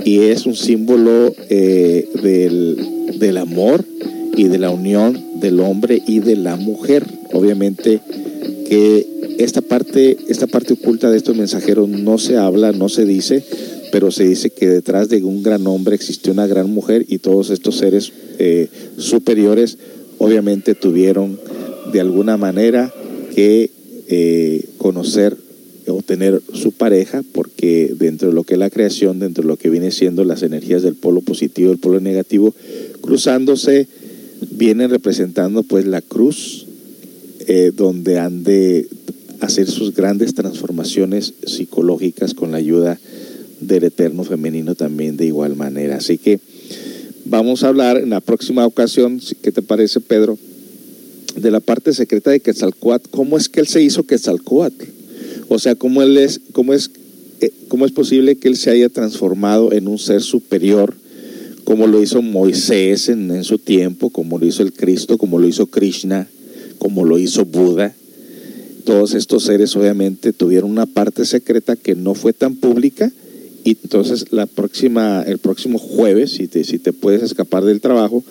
y 0.05 0.19
es 0.19 0.45
un 0.45 0.55
símbolo 0.55 1.33
eh, 1.49 2.07
del, 2.21 3.19
del, 3.19 3.37
amor 3.37 3.83
y 4.35 4.45
de 4.45 4.57
la 4.57 4.69
unión 4.69 5.39
del 5.39 5.59
hombre 5.59 6.01
y 6.05 6.19
de 6.19 6.35
la 6.35 6.55
mujer. 6.55 7.05
Obviamente 7.33 8.01
que 8.67 9.07
esta 9.39 9.61
parte, 9.61 10.17
esta 10.27 10.47
parte 10.47 10.73
oculta 10.73 11.09
de 11.09 11.17
estos 11.17 11.35
mensajeros 11.35 11.87
no 11.89 12.17
se 12.17 12.37
habla, 12.37 12.71
no 12.71 12.89
se 12.89 13.05
dice, 13.05 13.43
pero 13.91 14.11
se 14.11 14.25
dice 14.25 14.49
que 14.49 14.67
detrás 14.67 15.09
de 15.09 15.23
un 15.23 15.43
gran 15.43 15.65
hombre 15.67 15.95
existió 15.95 16.33
una 16.33 16.47
gran 16.47 16.69
mujer 16.69 17.05
y 17.07 17.19
todos 17.19 17.49
estos 17.49 17.77
seres 17.77 18.11
eh, 18.37 18.67
superiores 18.97 19.77
obviamente 20.17 20.75
tuvieron 20.75 21.39
de 21.91 21.99
alguna 21.99 22.37
manera 22.37 22.93
que 23.33 23.71
eh, 24.07 24.65
conocer 24.77 25.37
o 25.95 26.01
tener 26.01 26.41
su 26.53 26.71
pareja, 26.71 27.23
porque 27.33 27.93
dentro 27.97 28.29
de 28.29 28.33
lo 28.33 28.43
que 28.43 28.53
es 28.53 28.59
la 28.59 28.69
creación, 28.69 29.19
dentro 29.19 29.43
de 29.43 29.47
lo 29.47 29.57
que 29.57 29.69
viene 29.69 29.91
siendo 29.91 30.23
las 30.23 30.43
energías 30.43 30.83
del 30.83 30.95
polo 30.95 31.21
positivo 31.21 31.69
y 31.69 31.73
el 31.73 31.79
polo 31.79 31.99
negativo, 31.99 32.53
cruzándose, 33.01 33.87
vienen 34.51 34.89
representando 34.89 35.63
pues 35.63 35.85
la 35.85 36.01
cruz, 36.01 36.65
eh, 37.47 37.71
donde 37.75 38.19
han 38.19 38.43
de 38.43 38.87
hacer 39.39 39.67
sus 39.69 39.93
grandes 39.93 40.33
transformaciones 40.33 41.33
psicológicas 41.45 42.33
con 42.33 42.51
la 42.51 42.57
ayuda 42.57 42.99
del 43.59 43.85
eterno 43.85 44.23
femenino 44.23 44.75
también 44.75 45.17
de 45.17 45.25
igual 45.25 45.55
manera. 45.55 45.97
Así 45.97 46.17
que 46.17 46.39
vamos 47.25 47.63
a 47.63 47.69
hablar 47.69 47.97
en 47.97 48.09
la 48.09 48.21
próxima 48.21 48.65
ocasión, 48.65 49.19
¿qué 49.41 49.51
te 49.51 49.61
parece 49.61 49.99
Pedro? 49.99 50.37
De 51.35 51.51
la 51.51 51.59
parte 51.59 51.93
secreta 51.93 52.31
de 52.31 52.39
Quetzalcoatl, 52.39 53.09
¿cómo 53.09 53.37
es 53.37 53.49
que 53.49 53.59
él 53.61 53.67
se 53.67 53.81
hizo 53.81 54.03
Quetzalcoatl? 54.03 54.98
O 55.49 55.59
sea, 55.59 55.75
¿cómo, 55.75 56.01
él 56.01 56.17
es, 56.17 56.41
cómo, 56.51 56.73
es, 56.73 56.91
eh, 57.41 57.51
¿cómo 57.67 57.85
es 57.85 57.91
posible 57.91 58.37
que 58.37 58.47
él 58.47 58.55
se 58.55 58.69
haya 58.69 58.87
transformado 58.89 59.73
en 59.73 59.87
un 59.87 59.97
ser 59.97 60.21
superior, 60.21 60.95
como 61.63 61.87
lo 61.87 62.01
hizo 62.01 62.21
Moisés 62.21 63.09
en, 63.09 63.31
en 63.31 63.43
su 63.43 63.57
tiempo, 63.57 64.11
como 64.11 64.37
lo 64.37 64.45
hizo 64.45 64.63
el 64.63 64.73
Cristo, 64.73 65.17
como 65.17 65.39
lo 65.39 65.47
hizo 65.47 65.67
Krishna, 65.67 66.29
como 66.77 67.03
lo 67.03 67.17
hizo 67.17 67.45
Buda? 67.45 67.95
Todos 68.85 69.13
estos 69.15 69.43
seres 69.43 69.75
obviamente 69.75 70.33
tuvieron 70.33 70.69
una 70.69 70.85
parte 70.85 71.25
secreta 71.25 71.75
que 71.75 71.95
no 71.95 72.13
fue 72.13 72.31
tan 72.31 72.55
pública 72.55 73.11
y 73.63 73.77
entonces 73.83 74.31
la 74.31 74.45
próxima, 74.45 75.23
el 75.23 75.37
próximo 75.37 75.79
jueves, 75.79 76.31
si 76.31 76.47
te, 76.47 76.63
si 76.63 76.79
te 76.79 76.93
puedes 76.93 77.21
escapar 77.21 77.65
del 77.65 77.81
trabajo, 77.81 78.23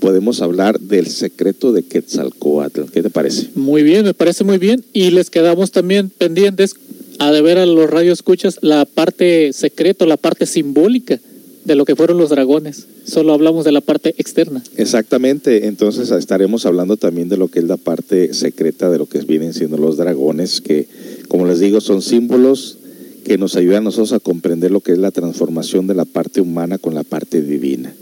podemos 0.00 0.42
hablar 0.42 0.80
del 0.80 1.06
secreto 1.06 1.72
de 1.72 1.82
Quetzalcoatl. 1.82 2.82
¿Qué 2.92 3.02
te 3.02 3.10
parece? 3.10 3.48
Muy 3.54 3.82
bien, 3.82 4.04
me 4.04 4.14
parece 4.14 4.44
muy 4.44 4.58
bien. 4.58 4.84
Y 4.92 5.10
les 5.10 5.30
quedamos 5.30 5.70
también 5.70 6.10
pendientes 6.10 6.76
a 7.18 7.32
de 7.32 7.42
ver 7.42 7.58
a 7.58 7.66
los 7.66 7.88
radioescuchas 7.88 8.58
la 8.62 8.84
parte 8.84 9.52
secreta, 9.52 10.06
la 10.06 10.16
parte 10.16 10.46
simbólica 10.46 11.18
de 11.64 11.74
lo 11.74 11.84
que 11.84 11.96
fueron 11.96 12.18
los 12.18 12.30
dragones. 12.30 12.86
Solo 13.04 13.32
hablamos 13.32 13.64
de 13.64 13.72
la 13.72 13.80
parte 13.80 14.14
externa. 14.18 14.62
Exactamente, 14.76 15.66
entonces 15.66 16.10
estaremos 16.10 16.64
hablando 16.64 16.96
también 16.96 17.28
de 17.28 17.36
lo 17.36 17.48
que 17.48 17.58
es 17.58 17.64
la 17.64 17.76
parte 17.76 18.32
secreta 18.34 18.88
de 18.88 18.98
lo 18.98 19.06
que 19.06 19.18
vienen 19.20 19.52
siendo 19.52 19.76
los 19.76 19.96
dragones, 19.96 20.60
que 20.60 20.86
como 21.28 21.46
les 21.46 21.58
digo 21.58 21.80
son 21.80 22.02
símbolos 22.02 22.78
que 23.24 23.38
nos 23.38 23.56
ayudan 23.56 23.78
a 23.78 23.80
nosotros 23.86 24.12
a 24.12 24.20
comprender 24.20 24.70
lo 24.70 24.80
que 24.80 24.92
es 24.92 24.98
la 24.98 25.10
transformación 25.10 25.88
de 25.88 25.96
la 25.96 26.04
parte 26.04 26.40
humana 26.40 26.78
con 26.78 26.94
la 26.94 27.02
parte 27.02 27.42
divina. 27.42 27.92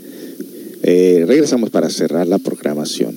Eh, 0.87 1.23
regresamos 1.25 1.71
para 1.71 1.89
cerrar 1.89 2.27
la 2.27 2.37
programación. 2.37 3.15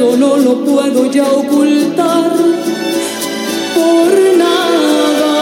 No 0.00 0.38
lo 0.38 0.64
puedo 0.64 1.10
ya 1.10 1.24
ocultar 1.30 2.32
por 3.74 4.36
nada. 4.38 5.34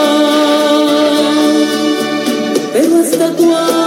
Pero 2.72 2.96
hasta 2.96 3.30
cuándo 3.34 3.77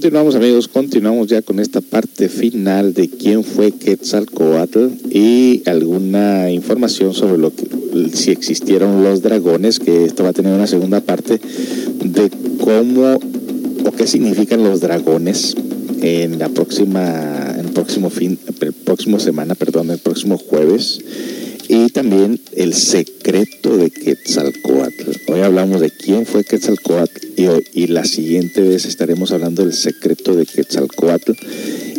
continuamos 0.00 0.34
amigos, 0.34 0.66
continuamos 0.66 1.26
ya 1.26 1.42
con 1.42 1.60
esta 1.60 1.82
parte 1.82 2.30
final 2.30 2.94
de 2.94 3.10
quién 3.10 3.44
fue 3.44 3.70
Quetzalcoatl 3.70 4.86
y 5.10 5.62
alguna 5.66 6.50
información 6.50 7.12
sobre 7.12 7.36
lo 7.36 7.52
si 8.14 8.30
existieron 8.30 9.04
los 9.04 9.20
dragones, 9.20 9.78
que 9.78 10.06
esto 10.06 10.22
va 10.22 10.30
a 10.30 10.32
tener 10.32 10.54
una 10.54 10.66
segunda 10.66 11.02
parte 11.02 11.38
de 12.02 12.30
cómo 12.64 13.18
o 13.84 13.92
qué 13.92 14.06
significan 14.06 14.64
los 14.64 14.80
dragones 14.80 15.54
en 16.00 16.38
la 16.38 16.48
próxima, 16.48 17.56
en 17.58 17.68
próximo 17.74 18.08
fin, 18.08 18.38
el 18.62 18.72
próximo 18.72 19.20
semana, 19.20 19.54
perdón, 19.54 19.90
el 19.90 19.98
próximo 19.98 20.38
jueves 20.38 20.98
y 21.68 21.90
también 21.90 22.40
el 22.56 22.72
secreto 22.72 23.76
de 23.76 23.90
Quetzalcoatl. 23.90 24.99
Hoy 25.32 25.40
hablamos 25.42 25.80
de 25.80 25.90
quién 25.90 26.26
fue 26.26 26.42
Quetzalcoatl 26.42 27.26
y, 27.36 27.46
hoy- 27.46 27.64
y 27.72 27.86
la 27.86 28.04
siguiente 28.04 28.62
vez 28.62 28.84
estaremos 28.84 29.30
hablando 29.30 29.62
del 29.62 29.72
secreto 29.74 30.34
de 30.34 30.44
Quetzalcoatl 30.44 31.32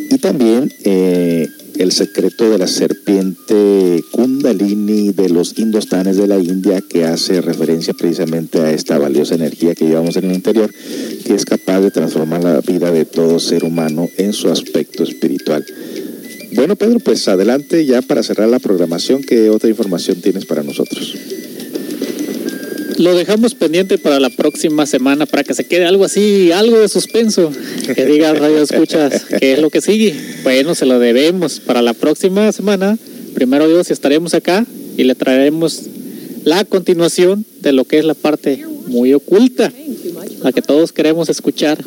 y 0.09 0.17
también 0.17 0.73
eh, 0.83 1.47
el 1.77 1.93
secreto 1.93 2.49
de 2.49 2.57
la 2.57 2.67
serpiente 2.67 4.03
Kundalini 4.11 5.13
de 5.13 5.29
los 5.29 5.57
indostanes 5.57 6.17
de 6.17 6.27
la 6.27 6.39
India 6.39 6.81
que 6.81 7.05
hace 7.05 7.39
referencia 7.39 7.93
precisamente 7.93 8.59
a 8.59 8.71
esta 8.73 8.97
valiosa 8.97 9.35
energía 9.35 9.75
que 9.75 9.85
llevamos 9.85 10.17
en 10.17 10.25
el 10.25 10.33
interior 10.33 10.69
que 11.25 11.33
es 11.33 11.45
capaz 11.45 11.79
de 11.79 11.91
transformar 11.91 12.43
la 12.43 12.59
vida 12.59 12.91
de 12.91 13.05
todo 13.05 13.39
ser 13.39 13.63
humano 13.63 14.09
en 14.17 14.33
su 14.33 14.49
aspecto 14.49 15.03
espiritual. 15.03 15.65
Bueno, 16.53 16.75
Pedro, 16.75 16.99
pues 16.99 17.25
adelante 17.29 17.85
ya 17.85 18.01
para 18.01 18.23
cerrar 18.23 18.49
la 18.49 18.59
programación, 18.59 19.23
¿qué 19.23 19.49
otra 19.49 19.69
información 19.69 20.19
tienes 20.19 20.43
para 20.45 20.63
nosotros? 20.63 21.15
Lo 23.01 23.15
dejamos 23.15 23.55
pendiente 23.55 23.97
para 23.97 24.19
la 24.19 24.29
próxima 24.29 24.85
semana 24.85 25.25
para 25.25 25.43
que 25.43 25.55
se 25.55 25.63
quede 25.63 25.85
algo 25.85 26.05
así, 26.05 26.51
algo 26.51 26.77
de 26.77 26.87
suspenso. 26.87 27.51
Que 27.95 28.05
diga 28.05 28.31
Radio 28.35 28.61
Escuchas 28.61 29.25
qué 29.39 29.53
es 29.53 29.59
lo 29.59 29.71
que 29.71 29.81
sigue. 29.81 30.13
Bueno, 30.43 30.75
se 30.75 30.85
lo 30.85 30.99
debemos. 30.99 31.59
Para 31.59 31.81
la 31.81 31.95
próxima 31.95 32.51
semana, 32.51 32.99
primero 33.33 33.67
Dios, 33.67 33.89
estaremos 33.89 34.35
acá 34.35 34.67
y 34.97 35.03
le 35.05 35.15
traeremos 35.15 35.81
la 36.43 36.63
continuación 36.63 37.43
de 37.61 37.71
lo 37.71 37.85
que 37.85 37.97
es 37.97 38.05
la 38.05 38.13
parte 38.13 38.63
muy 38.85 39.15
oculta, 39.15 39.73
la 40.43 40.51
que 40.51 40.61
todos 40.61 40.93
queremos 40.93 41.27
escuchar. 41.29 41.83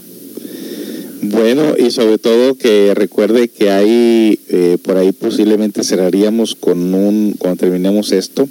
Bueno, 1.23 1.77
y 1.79 1.93
sobre 1.93 2.19
todo 2.19 2.57
que 2.57 2.93
recuerde 2.93 3.47
que 3.47 3.71
hay, 3.71 4.41
eh, 4.49 4.79
por 4.83 4.97
ahí 4.97 5.13
posiblemente 5.13 5.85
cerraríamos 5.85 6.57
con 6.57 6.93
un, 6.93 7.37
cuando 7.39 7.61
terminemos 7.61 8.11
esto, 8.11 8.49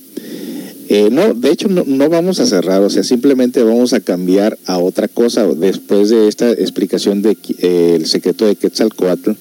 eh, 0.96 1.10
no, 1.12 1.34
de 1.34 1.50
hecho 1.50 1.68
no, 1.70 1.84
no 1.88 2.08
vamos 2.10 2.40
a 2.40 2.46
cerrar, 2.46 2.82
o 2.84 2.90
sea, 2.90 3.04
simplemente 3.04 3.64
vamos 3.64 3.94
a 3.94 4.00
cambiar 4.00 4.58
a 4.68 4.78
otra 4.78 5.08
cosa 5.08 5.48
después 5.48 6.10
de 6.10 6.28
esta 6.28 6.52
explicación 6.52 7.22
de 7.24 7.36
eh, 7.58 7.94
el 7.96 8.06
secreto 8.06 8.46
de 8.46 8.56
Quetzalcoatl, 8.56 9.32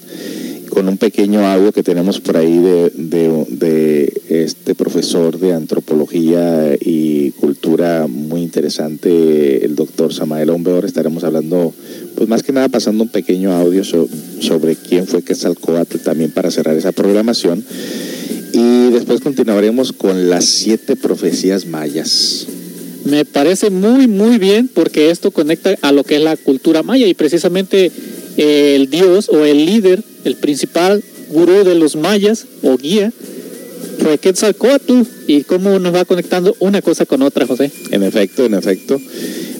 con 0.70 0.88
un 0.88 0.96
pequeño 0.96 1.46
audio 1.46 1.70
que 1.70 1.82
tenemos 1.82 2.20
por 2.20 2.38
ahí 2.38 2.58
de, 2.58 4.10
este 4.30 4.74
profesor 4.74 5.38
de 5.38 5.52
antropología 5.52 6.74
y 6.80 7.32
cultura 7.32 8.06
muy 8.08 8.40
interesante, 8.40 9.62
el 9.66 9.74
doctor 9.74 10.14
Samael 10.14 10.48
Ombeor. 10.48 10.86
Estaremos 10.86 11.24
hablando, 11.24 11.74
pues 12.16 12.26
más 12.30 12.42
que 12.42 12.52
nada 12.52 12.70
pasando 12.70 13.04
un 13.04 13.10
pequeño 13.10 13.52
audio 13.52 13.84
so- 13.84 14.08
sobre 14.40 14.74
quién 14.76 15.06
fue 15.06 15.22
Quetzalcoatl 15.22 15.98
también 15.98 16.30
para 16.30 16.50
cerrar 16.50 16.74
esa 16.74 16.92
programación. 16.92 17.62
Y 18.52 18.90
después 18.90 19.20
continuaremos 19.20 19.92
con 19.92 20.28
las 20.28 20.44
siete 20.44 20.96
profecías 20.96 21.66
mayas. 21.66 22.46
Me 23.04 23.24
parece 23.24 23.70
muy, 23.70 24.06
muy 24.06 24.38
bien 24.38 24.68
porque 24.72 25.10
esto 25.10 25.30
conecta 25.30 25.76
a 25.82 25.92
lo 25.92 26.04
que 26.04 26.16
es 26.16 26.22
la 26.22 26.36
cultura 26.36 26.82
maya 26.82 27.06
y 27.06 27.14
precisamente 27.14 27.90
eh, 28.36 28.76
el 28.76 28.90
dios 28.90 29.28
o 29.28 29.44
el 29.44 29.66
líder, 29.66 30.04
el 30.24 30.36
principal 30.36 31.02
gurú 31.30 31.64
de 31.64 31.74
los 31.74 31.96
mayas 31.96 32.46
o 32.62 32.76
guía 32.76 33.12
fue 33.98 34.18
Quetzalcoatl 34.18 35.02
y 35.26 35.42
cómo 35.42 35.78
nos 35.78 35.94
va 35.94 36.04
conectando 36.04 36.56
una 36.58 36.82
cosa 36.82 37.06
con 37.06 37.22
otra, 37.22 37.46
José. 37.46 37.70
En 37.90 38.02
efecto, 38.02 38.44
en 38.44 38.54
efecto. 38.54 39.00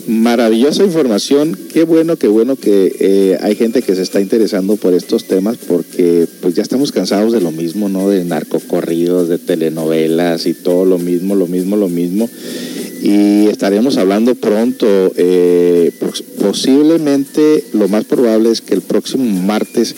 Maravillosa 0.07 0.83
información. 0.83 1.57
Qué 1.73 1.83
bueno, 1.83 2.17
qué 2.17 2.27
bueno 2.27 2.57
que 2.57 2.93
eh, 2.99 3.37
hay 3.41 3.55
gente 3.55 3.81
que 3.81 3.95
se 3.95 4.01
está 4.01 4.19
interesando 4.19 4.75
por 4.75 4.93
estos 4.93 5.25
temas 5.25 5.55
porque 5.57 6.27
pues 6.41 6.55
ya 6.55 6.61
estamos 6.61 6.91
cansados 6.91 7.31
de 7.31 7.39
lo 7.39 7.51
mismo, 7.51 7.87
¿no? 7.87 8.09
De 8.09 8.25
narcocorridos, 8.25 9.29
de 9.29 9.37
telenovelas 9.37 10.45
y 10.45 10.53
todo 10.53 10.83
lo 10.83 10.97
mismo, 10.97 11.35
lo 11.35 11.47
mismo, 11.47 11.77
lo 11.77 11.87
mismo. 11.87 12.29
Y 13.01 13.47
estaremos 13.47 13.95
hablando 13.97 14.35
pronto, 14.35 14.85
eh, 15.15 15.91
pos- 15.99 16.23
posiblemente 16.39 17.63
lo 17.73 17.87
más 17.87 18.03
probable 18.03 18.51
es 18.51 18.59
que 18.61 18.73
el 18.73 18.81
próximo 18.81 19.23
martes 19.41 19.95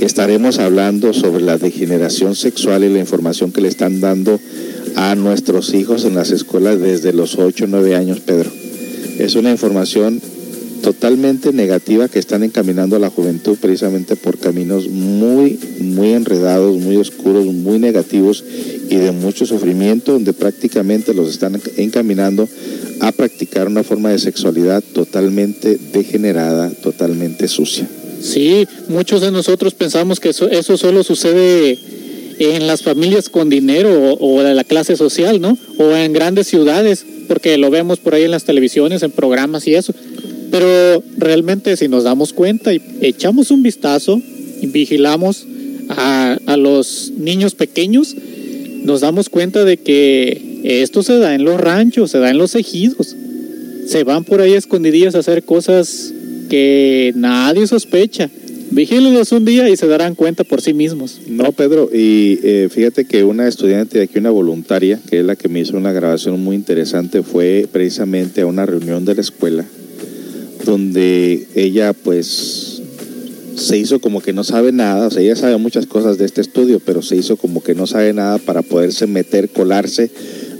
estaremos 0.00 0.58
hablando 0.58 1.12
sobre 1.12 1.44
la 1.44 1.58
degeneración 1.58 2.34
sexual 2.34 2.82
y 2.82 2.88
la 2.88 2.98
información 2.98 3.52
que 3.52 3.60
le 3.60 3.68
están 3.68 4.00
dando 4.00 4.40
a 4.96 5.14
nuestros 5.14 5.74
hijos 5.74 6.04
en 6.04 6.14
las 6.16 6.32
escuelas 6.32 6.80
desde 6.80 7.12
los 7.12 7.38
8 7.38 7.64
o 7.64 7.68
9 7.68 7.94
años, 7.94 8.18
Pedro. 8.20 8.50
Es 9.18 9.34
una 9.34 9.50
información 9.50 10.20
totalmente 10.82 11.50
negativa 11.52 12.08
que 12.08 12.18
están 12.18 12.42
encaminando 12.42 12.96
a 12.96 12.98
la 12.98 13.08
juventud 13.08 13.56
precisamente 13.58 14.16
por 14.16 14.38
caminos 14.38 14.88
muy, 14.88 15.58
muy 15.80 16.10
enredados, 16.10 16.78
muy 16.78 16.96
oscuros, 16.96 17.46
muy 17.46 17.78
negativos 17.78 18.44
y 18.90 18.96
de 18.96 19.10
mucho 19.12 19.46
sufrimiento, 19.46 20.12
donde 20.12 20.34
prácticamente 20.34 21.14
los 21.14 21.30
están 21.30 21.58
encaminando 21.78 22.46
a 23.00 23.12
practicar 23.12 23.66
una 23.66 23.82
forma 23.82 24.10
de 24.10 24.18
sexualidad 24.18 24.84
totalmente 24.92 25.78
degenerada, 25.92 26.70
totalmente 26.70 27.48
sucia. 27.48 27.88
Sí, 28.20 28.66
muchos 28.88 29.22
de 29.22 29.30
nosotros 29.30 29.74
pensamos 29.74 30.20
que 30.20 30.30
eso, 30.30 30.50
eso 30.50 30.76
solo 30.76 31.02
sucede 31.02 31.78
en 32.38 32.66
las 32.66 32.82
familias 32.82 33.28
con 33.28 33.48
dinero 33.48 33.90
o, 33.92 34.36
o 34.36 34.42
de 34.42 34.54
la 34.54 34.64
clase 34.64 34.96
social, 34.96 35.40
¿no? 35.40 35.56
O 35.78 35.94
en 35.94 36.12
grandes 36.12 36.46
ciudades, 36.46 37.04
porque 37.28 37.58
lo 37.58 37.70
vemos 37.70 37.98
por 37.98 38.14
ahí 38.14 38.24
en 38.24 38.30
las 38.30 38.44
televisiones, 38.44 39.02
en 39.02 39.10
programas 39.10 39.66
y 39.66 39.74
eso. 39.74 39.94
Pero 40.50 41.02
realmente 41.16 41.76
si 41.76 41.88
nos 41.88 42.04
damos 42.04 42.32
cuenta 42.32 42.72
y 42.72 42.80
echamos 43.00 43.50
un 43.50 43.62
vistazo 43.62 44.20
y 44.60 44.66
vigilamos 44.66 45.46
a, 45.88 46.38
a 46.46 46.56
los 46.56 47.12
niños 47.16 47.54
pequeños, 47.54 48.14
nos 48.84 49.00
damos 49.00 49.28
cuenta 49.28 49.64
de 49.64 49.78
que 49.78 50.54
esto 50.64 51.02
se 51.02 51.18
da 51.18 51.34
en 51.34 51.44
los 51.44 51.60
ranchos, 51.60 52.10
se 52.10 52.18
da 52.18 52.30
en 52.30 52.38
los 52.38 52.54
ejidos. 52.54 53.16
Se 53.86 54.02
van 54.04 54.24
por 54.24 54.40
ahí 54.40 54.54
escondidillas 54.54 55.14
a 55.14 55.18
hacer 55.18 55.44
cosas 55.44 56.12
que 56.48 57.12
nadie 57.16 57.66
sospecha. 57.66 58.30
Vigílenlos 58.74 59.30
un 59.30 59.44
día 59.44 59.68
y 59.68 59.76
se 59.76 59.86
darán 59.86 60.16
cuenta 60.16 60.42
por 60.42 60.60
sí 60.60 60.74
mismos. 60.74 61.20
No, 61.28 61.52
Pedro, 61.52 61.88
y 61.92 62.40
eh, 62.42 62.68
fíjate 62.68 63.04
que 63.04 63.22
una 63.22 63.46
estudiante 63.46 63.98
de 63.98 64.04
aquí, 64.04 64.18
una 64.18 64.30
voluntaria, 64.30 64.98
que 65.08 65.20
es 65.20 65.24
la 65.24 65.36
que 65.36 65.48
me 65.48 65.60
hizo 65.60 65.76
una 65.76 65.92
grabación 65.92 66.42
muy 66.42 66.56
interesante, 66.56 67.22
fue 67.22 67.68
precisamente 67.70 68.40
a 68.40 68.46
una 68.46 68.66
reunión 68.66 69.04
de 69.04 69.14
la 69.14 69.20
escuela, 69.20 69.64
donde 70.64 71.46
ella 71.54 71.92
pues 71.92 72.82
se 73.54 73.78
hizo 73.78 74.00
como 74.00 74.20
que 74.20 74.32
no 74.32 74.42
sabe 74.42 74.72
nada, 74.72 75.06
o 75.06 75.10
sea, 75.12 75.22
ella 75.22 75.36
sabe 75.36 75.56
muchas 75.56 75.86
cosas 75.86 76.18
de 76.18 76.24
este 76.24 76.40
estudio, 76.40 76.80
pero 76.84 77.00
se 77.00 77.14
hizo 77.14 77.36
como 77.36 77.62
que 77.62 77.76
no 77.76 77.86
sabe 77.86 78.12
nada 78.12 78.38
para 78.38 78.62
poderse 78.62 79.06
meter, 79.06 79.50
colarse, 79.50 80.10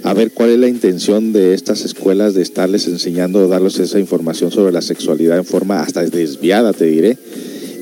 a 0.04 0.14
ver 0.14 0.30
cuál 0.30 0.50
es 0.50 0.58
la 0.60 0.68
intención 0.68 1.32
de 1.32 1.52
estas 1.52 1.84
escuelas 1.84 2.34
de 2.34 2.42
estarles 2.42 2.86
enseñando, 2.86 3.48
darles 3.48 3.80
esa 3.80 3.98
información 3.98 4.52
sobre 4.52 4.72
la 4.72 4.82
sexualidad 4.82 5.36
en 5.36 5.44
forma 5.44 5.80
hasta 5.80 6.04
desviada, 6.04 6.72
te 6.72 6.84
diré 6.84 7.18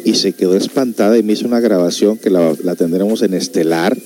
y 0.05 0.15
se 0.15 0.33
quedó 0.33 0.57
espantada 0.57 1.19
y 1.19 1.23
me 1.23 1.35
hizo 1.35 1.47
una 1.47 1.61
grabación 1.61 2.19
que 2.19 2.31
la, 2.31 2.55
la 2.63 2.75
tendremos 2.75 3.23
en 3.23 3.35
Estelar, 3.35 3.97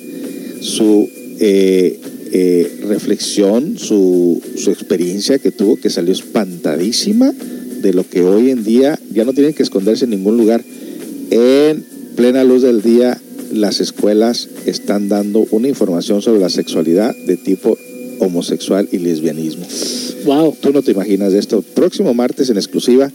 su 0.61 1.09
eh, 1.39 2.01
eh, 2.33 2.81
reflexión, 2.89 3.79
su, 3.79 4.43
su 4.57 4.71
experiencia 4.71 5.39
que 5.39 5.51
tuvo, 5.51 5.77
que 5.77 5.91
salió 5.91 6.13
espantadísima 6.13 7.33
de 7.81 7.93
lo 7.93 8.09
que 8.09 8.23
hoy 8.23 8.51
en 8.51 8.65
día 8.65 8.99
ya 9.13 9.25
no 9.25 9.33
tienen 9.33 9.55
que 9.55 9.63
esconderse 9.63 10.05
en 10.05 10.11
ningún 10.11 10.37
lugar. 10.37 10.63
En 11.31 11.85
plena 12.17 12.45
luz 12.45 12.63
del 12.63 12.83
día, 12.83 13.21
las 13.53 13.81
escuelas 13.81 14.49
están 14.67 15.09
dando 15.09 15.47
una 15.51 15.69
información 15.69 16.23
sobre 16.23 16.41
la 16.41 16.51
sexualidad 16.51 17.15
de 17.27 17.37
tipo 17.37 17.79
homosexual 18.19 18.89
y 18.91 18.99
lesbianismo. 18.99 19.67
Wow. 20.25 20.57
Tú 20.61 20.73
no 20.73 20.83
te 20.83 20.93
imaginas 20.93 21.33
de 21.33 21.39
esto. 21.39 21.63
Próximo 21.63 22.13
martes 22.15 22.51
en 22.51 22.57
exclusiva 22.57 23.11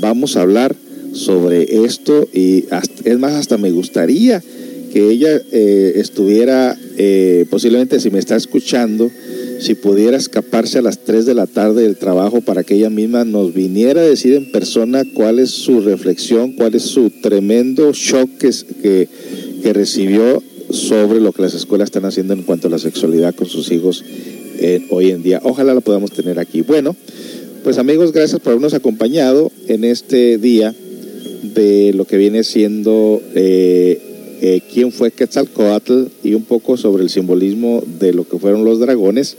vamos 0.00 0.36
a 0.36 0.42
hablar 0.42 0.76
sobre 1.14 1.84
esto 1.84 2.28
y 2.32 2.64
hasta- 2.70 3.08
es 3.08 3.18
más, 3.18 3.32
hasta 3.34 3.56
me 3.56 3.70
gustaría 3.70 4.42
que 4.92 5.10
ella 5.10 5.40
eh, 5.52 5.92
estuviera, 5.96 6.76
eh, 6.98 7.46
posiblemente 7.50 7.98
si 8.00 8.10
me 8.10 8.18
está 8.18 8.36
escuchando, 8.36 9.10
si 9.58 9.74
pudiera 9.74 10.16
escaparse 10.16 10.78
a 10.78 10.82
las 10.82 10.98
3 11.04 11.26
de 11.26 11.34
la 11.34 11.46
tarde 11.46 11.82
del 11.82 11.96
trabajo 11.96 12.40
para 12.42 12.62
que 12.64 12.74
ella 12.74 12.90
misma 12.90 13.24
nos 13.24 13.54
viniera 13.54 14.02
a 14.02 14.04
decir 14.04 14.34
en 14.34 14.50
persona 14.52 15.04
cuál 15.14 15.38
es 15.38 15.50
su 15.50 15.80
reflexión, 15.80 16.52
cuál 16.52 16.74
es 16.74 16.82
su 16.82 17.10
tremendo 17.10 17.92
shock 17.92 18.30
que, 18.38 19.08
que 19.62 19.72
recibió 19.72 20.42
sobre 20.70 21.20
lo 21.20 21.32
que 21.32 21.42
las 21.42 21.54
escuelas 21.54 21.86
están 21.88 22.04
haciendo 22.04 22.34
en 22.34 22.42
cuanto 22.42 22.68
a 22.68 22.70
la 22.70 22.78
sexualidad 22.78 23.34
con 23.34 23.48
sus 23.48 23.70
hijos 23.72 24.04
eh, 24.58 24.86
hoy 24.90 25.10
en 25.10 25.22
día. 25.22 25.40
Ojalá 25.44 25.74
la 25.74 25.80
podamos 25.80 26.12
tener 26.12 26.38
aquí. 26.38 26.62
Bueno, 26.62 26.94
pues 27.64 27.78
amigos, 27.78 28.12
gracias 28.12 28.40
por 28.40 28.52
habernos 28.52 28.74
acompañado 28.74 29.50
en 29.68 29.84
este 29.84 30.38
día 30.38 30.74
de 31.54 31.92
lo 31.94 32.04
que 32.04 32.16
viene 32.16 32.44
siendo 32.44 33.22
eh, 33.34 34.00
eh, 34.40 34.60
quién 34.72 34.92
fue 34.92 35.10
Quetzalcoatl 35.10 36.04
y 36.22 36.34
un 36.34 36.42
poco 36.42 36.76
sobre 36.76 37.02
el 37.02 37.10
simbolismo 37.10 37.82
de 37.98 38.12
lo 38.12 38.28
que 38.28 38.38
fueron 38.38 38.64
los 38.64 38.78
dragones. 38.80 39.36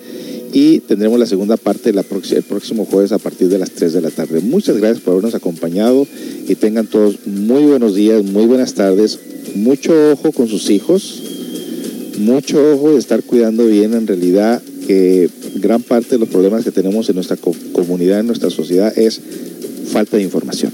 Y 0.54 0.80
tendremos 0.80 1.20
la 1.20 1.26
segunda 1.26 1.58
parte 1.58 1.92
la 1.92 2.06
el 2.32 2.44
próximo 2.44 2.86
jueves 2.86 3.12
a 3.12 3.18
partir 3.18 3.50
de 3.50 3.60
las 3.60 3.72
3 3.72 3.92
de 3.92 4.02
la 4.02 4.10
tarde. 4.10 4.40
Muchas 4.40 4.78
gracias 4.78 5.02
por 5.02 5.12
habernos 5.12 5.36
acompañado 5.36 6.08
y 6.48 6.56
tengan 6.56 6.88
todos 6.88 7.28
muy 7.28 7.64
buenos 7.64 7.94
días, 7.94 8.24
muy 8.24 8.46
buenas 8.46 8.74
tardes. 8.74 9.20
Mucho 9.56 9.92
ojo 10.14 10.32
con 10.32 10.48
sus 10.48 10.70
hijos, 10.70 11.22
mucho 12.20 12.74
ojo 12.74 12.94
de 12.94 13.00
estar 13.00 13.22
cuidando 13.24 13.66
bien 13.68 13.94
en 13.94 14.08
realidad 14.08 14.62
que 14.88 15.30
gran 15.56 15.84
parte 15.84 16.12
de 16.12 16.20
los 16.20 16.30
problemas 16.30 16.64
que 16.64 16.72
tenemos 16.72 17.10
en 17.10 17.16
nuestra 17.16 17.38
comunidad, 17.74 18.22
en 18.22 18.28
nuestra 18.28 18.50
sociedad, 18.50 18.98
es 18.98 19.20
falta 19.92 20.18
de 20.18 20.24
información 20.24 20.72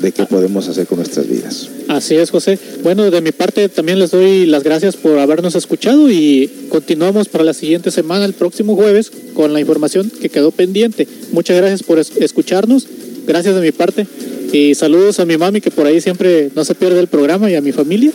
de 0.00 0.12
qué 0.12 0.24
podemos 0.26 0.68
hacer 0.68 0.86
con 0.86 0.98
nuestras 0.98 1.28
vidas. 1.28 1.68
Así 1.88 2.14
es, 2.14 2.30
José. 2.30 2.58
Bueno, 2.82 3.10
de 3.10 3.20
mi 3.20 3.32
parte 3.32 3.68
también 3.68 3.98
les 3.98 4.10
doy 4.10 4.46
las 4.46 4.62
gracias 4.62 4.96
por 4.96 5.18
habernos 5.18 5.54
escuchado 5.54 6.10
y 6.10 6.50
continuamos 6.68 7.28
para 7.28 7.44
la 7.44 7.54
siguiente 7.54 7.90
semana, 7.90 8.24
el 8.24 8.32
próximo 8.32 8.76
jueves, 8.76 9.10
con 9.34 9.52
la 9.52 9.60
información 9.60 10.10
que 10.20 10.28
quedó 10.28 10.50
pendiente. 10.50 11.06
Muchas 11.32 11.56
gracias 11.56 11.82
por 11.82 11.98
escucharnos. 11.98 12.86
Gracias 13.26 13.54
de 13.54 13.60
mi 13.60 13.72
parte. 13.72 14.06
Y 14.52 14.74
saludos 14.74 15.20
a 15.20 15.26
mi 15.26 15.36
mami 15.36 15.60
que 15.60 15.70
por 15.70 15.86
ahí 15.86 16.00
siempre 16.00 16.50
no 16.54 16.64
se 16.64 16.74
pierde 16.74 16.98
el 16.98 17.06
programa 17.06 17.50
y 17.50 17.54
a 17.54 17.60
mi 17.60 17.72
familia. 17.72 18.12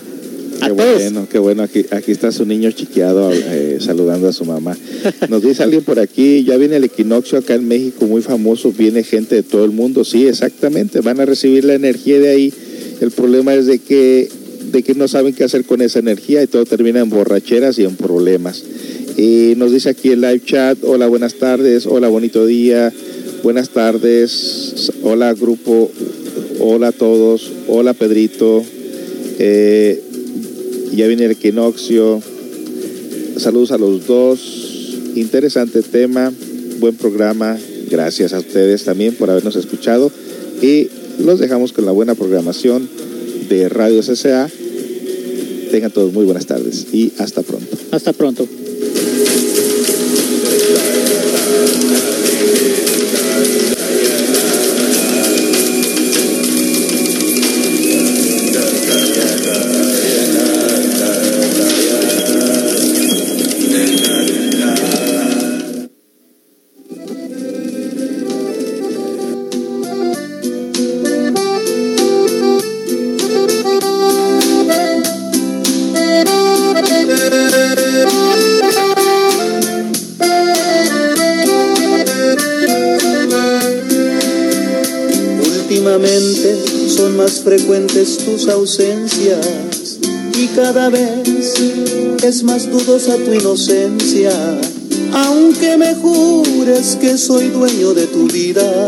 Qué 0.63 0.71
bueno, 0.71 1.27
qué 1.29 1.39
bueno. 1.39 1.63
Aquí, 1.63 1.85
aquí 1.91 2.11
está 2.11 2.31
su 2.31 2.45
niño 2.45 2.71
chiqueado 2.71 3.31
eh, 3.31 3.77
saludando 3.79 4.27
a 4.27 4.33
su 4.33 4.45
mamá. 4.45 4.77
Nos 5.29 5.43
dice 5.43 5.63
alguien 5.63 5.83
por 5.83 5.99
aquí, 5.99 6.43
ya 6.43 6.57
viene 6.57 6.77
el 6.77 6.83
equinoccio 6.83 7.37
acá 7.37 7.55
en 7.55 7.67
México 7.67 8.05
muy 8.05 8.21
famoso, 8.21 8.71
viene 8.71 9.03
gente 9.03 9.35
de 9.35 9.43
todo 9.43 9.65
el 9.65 9.71
mundo. 9.71 10.03
Sí, 10.03 10.27
exactamente, 10.27 11.01
van 11.01 11.19
a 11.19 11.25
recibir 11.25 11.65
la 11.65 11.73
energía 11.73 12.19
de 12.19 12.29
ahí. 12.29 12.53
El 13.01 13.11
problema 13.11 13.53
es 13.53 13.65
de 13.65 13.79
que, 13.79 14.29
de 14.71 14.83
que 14.83 14.95
no 14.95 15.07
saben 15.07 15.33
qué 15.33 15.43
hacer 15.43 15.65
con 15.65 15.81
esa 15.81 15.99
energía 15.99 16.41
y 16.41 16.47
todo 16.47 16.65
termina 16.65 16.99
en 16.99 17.09
borracheras 17.09 17.77
y 17.77 17.83
en 17.83 17.95
problemas. 17.95 18.63
Y 19.17 19.53
nos 19.57 19.71
dice 19.71 19.89
aquí 19.89 20.09
el 20.09 20.21
live 20.21 20.41
chat, 20.45 20.77
hola, 20.83 21.07
buenas 21.07 21.35
tardes, 21.35 21.85
hola, 21.85 22.07
bonito 22.07 22.45
día, 22.45 22.91
buenas 23.43 23.69
tardes, 23.69 24.91
hola 25.03 25.33
grupo, 25.33 25.91
hola 26.59 26.89
a 26.89 26.91
todos, 26.91 27.51
hola 27.67 27.93
Pedrito. 27.93 28.63
Eh, 29.37 30.01
ya 30.95 31.07
viene 31.07 31.25
el 31.25 31.31
equinoccio. 31.31 32.21
Saludos 33.37 33.71
a 33.71 33.77
los 33.77 34.07
dos. 34.07 34.99
Interesante 35.15 35.81
tema, 35.81 36.31
buen 36.79 36.95
programa. 36.95 37.57
Gracias 37.89 38.33
a 38.33 38.39
ustedes 38.39 38.83
también 38.83 39.15
por 39.15 39.29
habernos 39.29 39.55
escuchado. 39.55 40.11
Y 40.61 40.89
los 41.19 41.39
dejamos 41.39 41.73
con 41.73 41.85
la 41.85 41.91
buena 41.91 42.15
programación 42.15 42.89
de 43.49 43.69
Radio 43.69 44.01
CCA. 44.01 44.49
Tengan 45.71 45.91
todos 45.91 46.13
muy 46.13 46.25
buenas 46.25 46.45
tardes 46.45 46.87
y 46.93 47.11
hasta 47.17 47.41
pronto. 47.41 47.77
Hasta 47.91 48.13
pronto. 48.13 48.47
Frecuentes 87.45 88.17
tus 88.17 88.47
ausencias 88.47 89.99
y 90.35 90.47
cada 90.55 90.89
vez 90.89 91.53
es 92.23 92.41
más 92.41 92.71
dudosa 92.71 93.17
tu 93.17 93.33
inocencia. 93.33 94.31
Aunque 95.13 95.77
me 95.77 95.93
jures 95.93 96.97
que 96.99 97.19
soy 97.19 97.49
dueño 97.49 97.93
de 97.93 98.07
tu 98.07 98.27
vida, 98.27 98.87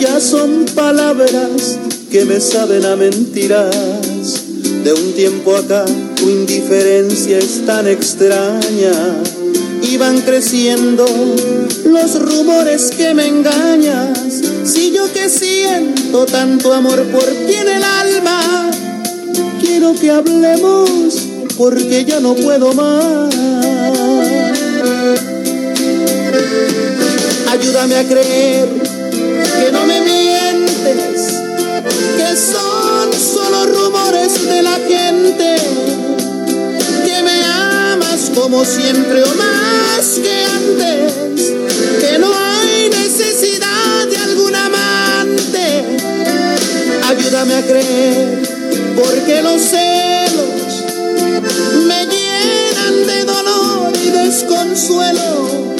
ya 0.00 0.18
son 0.18 0.66
palabras 0.74 1.78
que 2.10 2.24
me 2.24 2.40
saben 2.40 2.84
a 2.84 2.96
mentiras. 2.96 4.42
De 4.82 4.92
un 4.92 5.12
tiempo 5.12 5.54
acá 5.54 5.84
tu 6.16 6.28
indiferencia 6.28 7.38
es 7.38 7.64
tan 7.64 7.86
extraña 7.86 9.22
y 9.80 9.96
van 9.96 10.20
creciendo 10.22 11.06
los 11.84 12.20
rumores 12.20 12.90
que 12.96 13.14
me 13.14 13.28
engañas. 13.28 14.47
Si 14.68 14.92
yo 14.92 15.10
que 15.12 15.30
siento 15.30 16.26
tanto 16.26 16.74
amor 16.74 17.02
por 17.04 17.24
ti 17.24 17.54
en 17.54 17.68
el 17.68 17.82
alma, 17.82 18.70
quiero 19.60 19.94
que 19.94 20.10
hablemos 20.10 21.10
porque 21.56 22.04
ya 22.04 22.20
no 22.20 22.34
puedo 22.34 22.74
más. 22.74 23.34
Ayúdame 27.50 27.96
a 27.96 28.04
creer 28.04 28.68
que 29.60 29.72
no 29.72 29.86
me 29.86 30.00
mientes, 30.02 31.32
que 32.18 32.36
son 32.36 33.12
solo 33.14 33.66
rumores 33.66 34.46
de 34.46 34.62
la 34.62 34.78
gente 34.86 35.58
como 38.34 38.64
siempre 38.64 39.22
o 39.22 39.34
más 39.34 40.20
que 40.22 40.44
antes, 40.44 41.52
que 42.00 42.18
no 42.18 42.28
hay 42.34 42.87
Ayúdame 47.28 47.56
a 47.56 47.62
creer, 47.62 48.42
porque 48.96 49.42
los 49.42 49.60
celos 49.60 50.82
me 51.86 52.06
llenan 52.06 53.06
de 53.06 53.24
dolor 53.24 53.92
y 54.02 54.08
desconsuelo. 54.08 55.74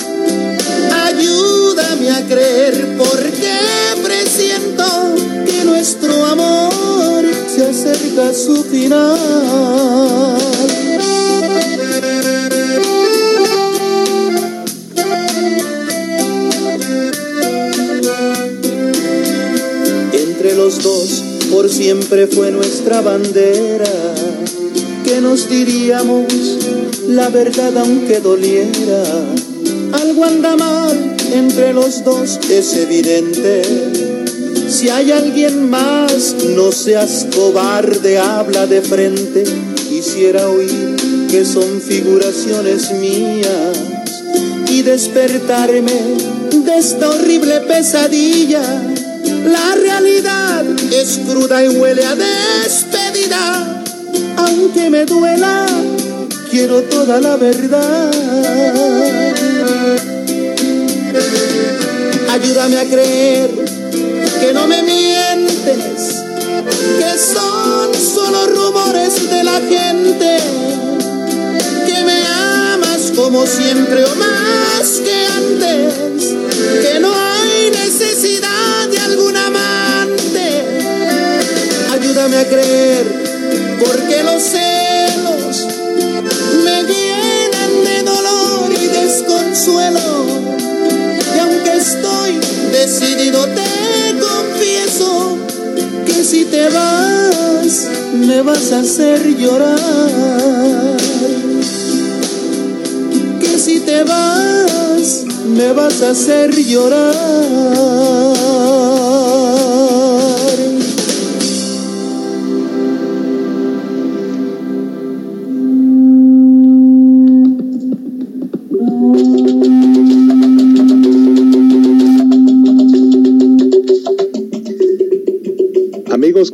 Ayúdame 1.07 2.11
a 2.11 2.23
creer, 2.27 2.99
porque 2.99 3.59
presiento 4.05 4.85
que 5.47 5.65
nuestro 5.65 6.27
amor 6.27 7.25
se 7.49 7.65
acerca 7.65 8.29
a 8.29 8.35
su 8.35 8.63
final. 8.65 9.98
Por 21.59 21.69
siempre 21.69 22.29
fue 22.29 22.53
nuestra 22.53 23.01
bandera, 23.01 23.91
que 25.05 25.21
nos 25.21 25.49
diríamos 25.49 26.33
la 27.09 27.31
verdad 27.31 27.77
aunque 27.79 28.21
doliera. 28.21 29.03
Algo 29.91 30.25
anda 30.25 30.55
mal 30.55 31.17
entre 31.35 31.73
los 31.73 32.05
dos, 32.05 32.39
es 32.49 32.77
evidente. 32.77 33.63
Si 34.69 34.89
hay 34.89 35.11
alguien 35.11 35.69
más, 35.69 36.37
no 36.55 36.71
seas 36.71 37.27
cobarde, 37.35 38.19
habla 38.19 38.69
de 38.69 38.81
frente. 38.81 39.43
Quisiera 39.89 40.49
oír 40.49 40.95
que 41.29 41.45
son 41.45 41.81
figuraciones 41.81 42.93
mías 42.93 44.23
y 44.71 44.83
despertarme 44.83 46.01
de 46.53 46.79
esta 46.79 47.11
horrible 47.11 47.63
pesadilla 47.63 48.95
la 49.49 49.75
realidad 49.75 50.65
es 50.93 51.19
cruda 51.27 51.65
y 51.65 51.69
huele 51.69 52.05
a 52.05 52.15
despedida. 52.15 53.83
Aunque 54.37 54.91
me 54.91 55.05
duela, 55.05 55.67
quiero 56.51 56.83
toda 56.83 57.21
la 57.21 57.37
verdad. 57.37 58.11
Ayúdame 62.31 62.77
a 62.79 62.85
creer 62.85 63.51
que 64.41 64.53
no 64.53 64.67
me 64.67 64.83
mientes, 64.83 66.23
que 66.99 67.19
son 67.19 67.95
solo 67.95 68.47
rumores 68.47 69.31
de 69.31 69.45
la 69.45 69.61
gente, 69.61 70.39
que 71.87 72.05
me 72.05 72.23
amas 72.75 73.13
como 73.17 73.47
siempre 73.47 74.05
o 74.05 74.15
más 74.15 75.01
que 75.05 75.27
antes, 75.27 76.35
que 76.83 77.01
no 77.01 77.13
hay 77.15 77.71
necesidad 77.71 78.38
Ayúdame 82.29 82.37
a 82.37 82.49
creer, 82.49 83.07
porque 83.79 84.23
los 84.23 84.43
celos 84.43 85.67
me 86.63 86.83
llenan 86.83 87.85
de 87.85 88.03
dolor 88.03 88.71
y 88.71 88.87
desconsuelo. 88.87 90.27
Y 91.35 91.39
aunque 91.39 91.77
estoy 91.77 92.39
decidido, 92.71 93.47
te 93.47 94.19
confieso 94.21 95.39
que 96.05 96.23
si 96.23 96.45
te 96.45 96.69
vas, 96.69 97.89
me 98.13 98.43
vas 98.43 98.73
a 98.73 98.81
hacer 98.81 99.35
llorar. 99.37 99.79
Que 103.41 103.59
si 103.59 103.81
te 103.81 104.05
vas, 104.05 105.25
me 105.47 105.73
vas 105.73 106.03
a 106.03 106.11
hacer 106.11 106.55
llorar. 106.55 107.15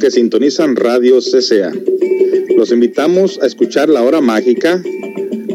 Que 0.05 0.11
sintonizan 0.11 0.77
Radio 0.77 1.19
CCA, 1.21 1.73
los 2.59 2.71
invitamos 2.73 3.41
a 3.41 3.47
escuchar 3.47 3.89
La 3.89 4.03
Hora 4.03 4.21
Mágica 4.21 4.83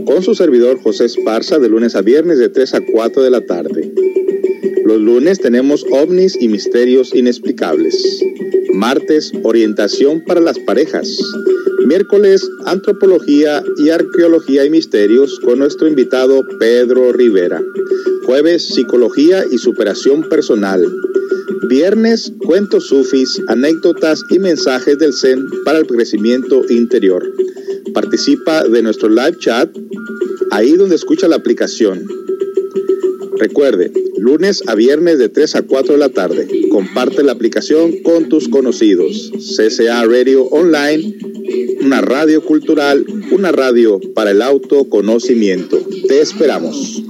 con 0.07 0.23
su 0.23 0.33
servidor 0.33 0.79
José 0.81 1.05
Esparza 1.05 1.59
de 1.59 1.69
lunes 1.69 1.95
a 1.95 2.01
viernes 2.01 2.39
de 2.39 2.49
3 2.49 2.73
a 2.73 2.81
4 2.81 3.21
de 3.21 3.29
la 3.29 3.45
tarde. 3.45 3.93
Los 4.85 4.99
lunes 4.99 5.37
tenemos 5.37 5.85
ovnis 5.91 6.35
y 6.41 6.47
misterios 6.47 7.13
inexplicables. 7.13 8.23
Martes, 8.73 9.31
orientación 9.43 10.23
para 10.25 10.41
las 10.41 10.57
parejas. 10.57 11.15
Miércoles, 11.85 12.49
antropología 12.65 13.63
y 13.77 13.91
arqueología 13.91 14.65
y 14.65 14.71
misterios 14.71 15.39
con 15.41 15.59
nuestro 15.59 15.87
invitado 15.87 16.43
Pedro 16.57 17.13
Rivera. 17.13 17.61
Jueves, 18.25 18.65
psicología 18.65 19.43
y 19.51 19.59
superación 19.59 20.27
personal. 20.27 20.91
Viernes, 21.67 22.31
cuentos 22.45 22.87
sufis, 22.87 23.41
anécdotas 23.47 24.23
y 24.29 24.39
mensajes 24.39 24.97
del 24.97 25.13
Zen 25.13 25.45
para 25.65 25.79
el 25.79 25.87
crecimiento 25.87 26.61
interior. 26.69 27.23
Participa 27.93 28.63
de 28.63 28.81
nuestro 28.81 29.09
live 29.09 29.37
chat 29.39 29.69
ahí 30.51 30.73
donde 30.73 30.95
escucha 30.95 31.27
la 31.27 31.35
aplicación. 31.35 32.07
Recuerde, 33.37 33.91
lunes 34.17 34.63
a 34.67 34.75
viernes 34.75 35.19
de 35.19 35.29
3 35.29 35.55
a 35.55 35.61
4 35.63 35.93
de 35.93 35.99
la 35.99 36.09
tarde. 36.09 36.47
Comparte 36.79 37.23
la 37.23 37.33
aplicación 37.33 37.97
con 38.03 38.29
tus 38.29 38.47
conocidos. 38.47 39.33
CCA 39.33 40.05
Radio 40.05 40.45
Online, 40.45 41.13
una 41.81 41.99
radio 41.99 42.41
cultural, 42.41 43.05
una 43.31 43.51
radio 43.51 43.99
para 44.15 44.31
el 44.31 44.41
autoconocimiento. 44.41 45.77
Te 46.07 46.21
esperamos. 46.21 47.03